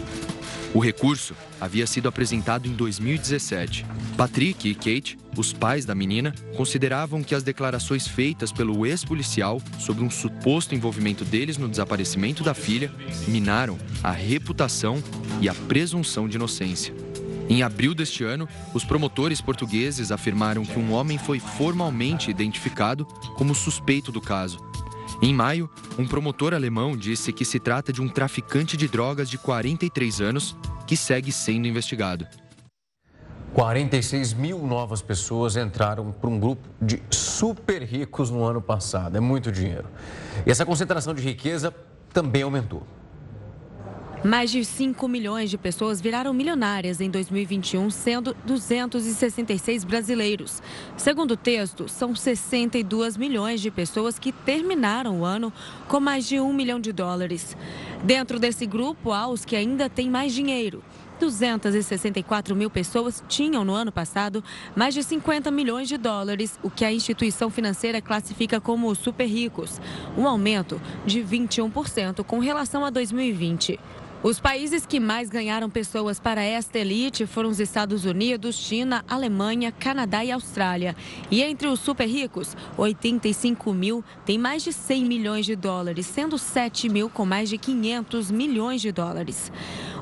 O 0.73 0.79
recurso 0.79 1.35
havia 1.61 1.85
sido 1.85 2.07
apresentado 2.07 2.67
em 2.67 2.73
2017. 2.73 3.85
Patrick 4.17 4.67
e 4.67 4.73
Kate, 4.73 5.15
os 5.37 5.53
pais 5.53 5.85
da 5.85 5.93
menina, 5.93 6.33
consideravam 6.57 7.21
que 7.21 7.35
as 7.35 7.43
declarações 7.43 8.07
feitas 8.07 8.51
pelo 8.51 8.87
ex-policial 8.87 9.61
sobre 9.77 10.03
um 10.03 10.09
suposto 10.09 10.73
envolvimento 10.73 11.23
deles 11.23 11.59
no 11.59 11.69
desaparecimento 11.69 12.43
da 12.43 12.55
filha 12.55 12.91
minaram 13.27 13.77
a 14.03 14.09
reputação 14.09 15.01
e 15.39 15.47
a 15.47 15.53
presunção 15.53 16.27
de 16.27 16.37
inocência. 16.37 17.05
Em 17.47 17.61
abril 17.61 17.93
deste 17.93 18.23
ano, 18.23 18.47
os 18.73 18.83
promotores 18.83 19.39
portugueses 19.39 20.11
afirmaram 20.11 20.65
que 20.65 20.79
um 20.79 20.93
homem 20.93 21.17
foi 21.17 21.39
formalmente 21.39 22.31
identificado 22.31 23.05
como 23.37 23.53
suspeito 23.53 24.11
do 24.11 24.19
caso. 24.19 24.57
Em 25.21 25.33
maio, 25.33 25.69
um 25.97 26.07
promotor 26.07 26.53
alemão 26.53 26.97
disse 26.97 27.31
que 27.31 27.45
se 27.45 27.59
trata 27.59 27.93
de 27.93 28.01
um 28.01 28.09
traficante 28.09 28.75
de 28.75 28.87
drogas 28.87 29.29
de 29.29 29.37
43 29.37 30.21
anos 30.21 30.55
que 30.87 30.97
segue 30.97 31.31
sendo 31.31 31.67
investigado. 31.67 32.27
46 33.53 34.33
mil 34.33 34.59
novas 34.65 35.01
pessoas 35.01 35.55
entraram 35.55 36.11
para 36.11 36.29
um 36.29 36.37
grupo 36.37 36.67
de 36.81 37.01
super 37.09 37.81
ricos 37.83 38.29
no 38.29 38.43
ano 38.43 38.61
passado. 38.61 39.15
É 39.15 39.19
muito 39.21 39.51
dinheiro. 39.51 39.85
E 40.45 40.51
essa 40.51 40.65
concentração 40.65 41.13
de 41.13 41.21
riqueza 41.21 41.73
também 42.11 42.41
aumentou. 42.41 42.85
Mais 44.24 44.49
de 44.49 44.66
5 44.66 45.07
milhões 45.07 45.49
de 45.49 45.57
pessoas 45.57 46.01
viraram 46.01 46.34
milionárias 46.34 46.99
em 46.99 47.09
2021, 47.09 47.89
sendo 47.91 48.36
266 48.45 49.84
brasileiros. 49.84 50.63
Segundo 50.97 51.32
o 51.32 51.38
texto, 51.38 51.88
são 51.88 52.16
62 52.16 53.18
milhões 53.18 53.61
de 53.61 53.70
pessoas 53.70 54.18
que 54.18 54.32
terminaram 54.32 55.20
o 55.20 55.26
ano 55.26 55.53
com 55.88 55.99
mais 55.99 56.28
de 56.28 56.39
1 56.39 56.53
milhão 56.53 56.80
de 56.80 56.91
dólares. 56.91 57.55
Dentro 58.03 58.39
desse 58.39 58.66
grupo, 58.66 59.11
há 59.11 59.28
os 59.28 59.45
que 59.45 59.55
ainda 59.55 59.89
têm 59.89 60.09
mais 60.09 60.34
dinheiro. 60.34 60.84
264 61.20 62.55
mil 62.55 62.70
pessoas 62.70 63.24
tinham 63.28 63.63
no 63.63 63.74
ano 63.74 63.91
passado 63.91 64.43
mais 64.76 64.93
de 64.93 65.01
50 65.01 65.49
milhões 65.49 65.88
de 65.88 65.97
dólares, 65.97 66.59
o 66.61 66.70
que 66.70 66.84
a 66.84 66.91
instituição 66.91 67.49
financeira 67.49 68.01
classifica 68.01 68.59
como 68.59 68.93
super 68.95 69.26
ricos, 69.26 69.80
um 70.18 70.28
aumento 70.28 70.82
de 71.05 71.22
21% 71.22 72.24
com 72.24 72.39
relação 72.39 72.84
a 72.84 72.89
2020. 72.89 73.80
Os 74.26 74.39
países 74.39 74.88
que 74.88 74.99
mais 74.99 75.30
ganharam 75.30 75.69
pessoas 75.69 76.19
para 76.19 76.41
esta 76.41 76.80
elite 76.80 77.28
foram 77.28 77.47
os 77.47 77.59
Estados 77.59 78.05
Unidos, 78.05 78.55
China, 78.55 79.05
Alemanha, 79.07 79.71
Canadá 79.71 80.26
e 80.26 80.32
Austrália. 80.32 80.95
E 81.30 81.43
entre 81.43 81.67
os 81.67 81.80
super 81.80 82.07
ricos, 82.07 82.57
85 82.76 83.71
mil 83.71 84.03
têm 84.26 84.39
mais 84.39 84.63
de 84.63 84.73
100 84.73 85.05
milhões 85.05 85.45
de 85.45 85.55
dólares, 85.55 86.07
sendo 86.07 86.39
7 86.39 86.89
mil 86.89 87.07
com 87.07 87.23
mais 87.23 87.49
de 87.49 87.59
500 87.59 88.32
milhões 88.32 88.82
de 88.82 88.91
dólares. 88.91 89.51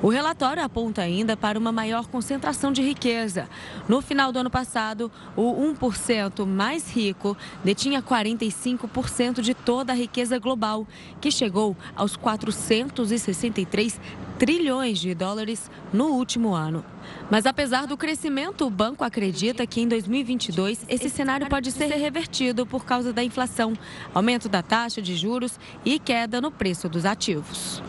O 0.02 0.08
relatório 0.08 0.64
aponta 0.64 1.02
ainda 1.02 1.36
para 1.36 1.60
uma 1.60 1.74
maior 1.74 2.08
concentração 2.08 2.72
de 2.72 2.82
riqueza. 2.82 3.50
No 3.90 4.02
final 4.02 4.32
do 4.32 4.40
ano 4.40 4.50
passado, 4.50 5.12
o 5.36 5.54
1% 5.74 6.46
mais 6.46 6.90
rico 6.90 7.36
detinha 7.62 8.02
45% 8.02 9.42
de 9.42 9.54
toda 9.54 9.92
a 9.92 9.96
riqueza 9.96 10.40
global, 10.40 10.88
que 11.20 11.30
chegou 11.30 11.76
aos 11.94 12.16
463 12.16 14.00
trilhões 14.38 15.00
de 15.00 15.14
dólares 15.14 15.70
no 15.92 16.08
último 16.08 16.54
ano. 16.54 16.84
Mas 17.30 17.46
apesar 17.46 17.88
do 17.88 17.98
crescimento, 17.98 18.66
o 18.66 18.70
banco 18.70 19.04
acredita 19.04 19.66
que 19.66 19.82
em 19.82 19.88
2022 19.88 20.86
esse 20.90 21.10
cenário 21.10 21.48
pode 21.48 21.72
ser 21.72 21.88
revertido 21.88 22.66
por 22.66 22.86
causa 22.86 23.14
da 23.14 23.24
inflação, 23.24 23.74
aumento 24.14 24.50
da 24.50 24.62
taxa 24.62 25.02
de 25.02 25.16
juros 25.16 25.60
e 25.86 26.00
queda 26.00 26.42
no 26.42 26.52
preço 26.52 26.90
dos 26.90 27.06
ativos. 27.06 27.82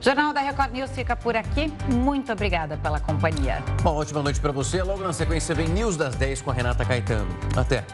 Jornal 0.00 0.32
da 0.32 0.40
Record 0.40 0.72
News 0.72 0.90
fica 0.90 1.16
por 1.16 1.36
aqui. 1.36 1.72
Muito 1.92 2.30
obrigada 2.32 2.76
pela 2.76 3.00
companhia. 3.00 3.62
Uma 3.80 3.92
ótima 3.92 4.22
noite 4.22 4.40
para 4.40 4.52
você. 4.52 4.82
Logo 4.82 5.02
na 5.02 5.12
sequência 5.12 5.54
vem 5.54 5.68
News 5.68 5.96
das 5.96 6.14
10 6.14 6.42
com 6.42 6.50
a 6.50 6.54
Renata 6.54 6.84
Caetano. 6.84 7.28
Até. 7.56 7.84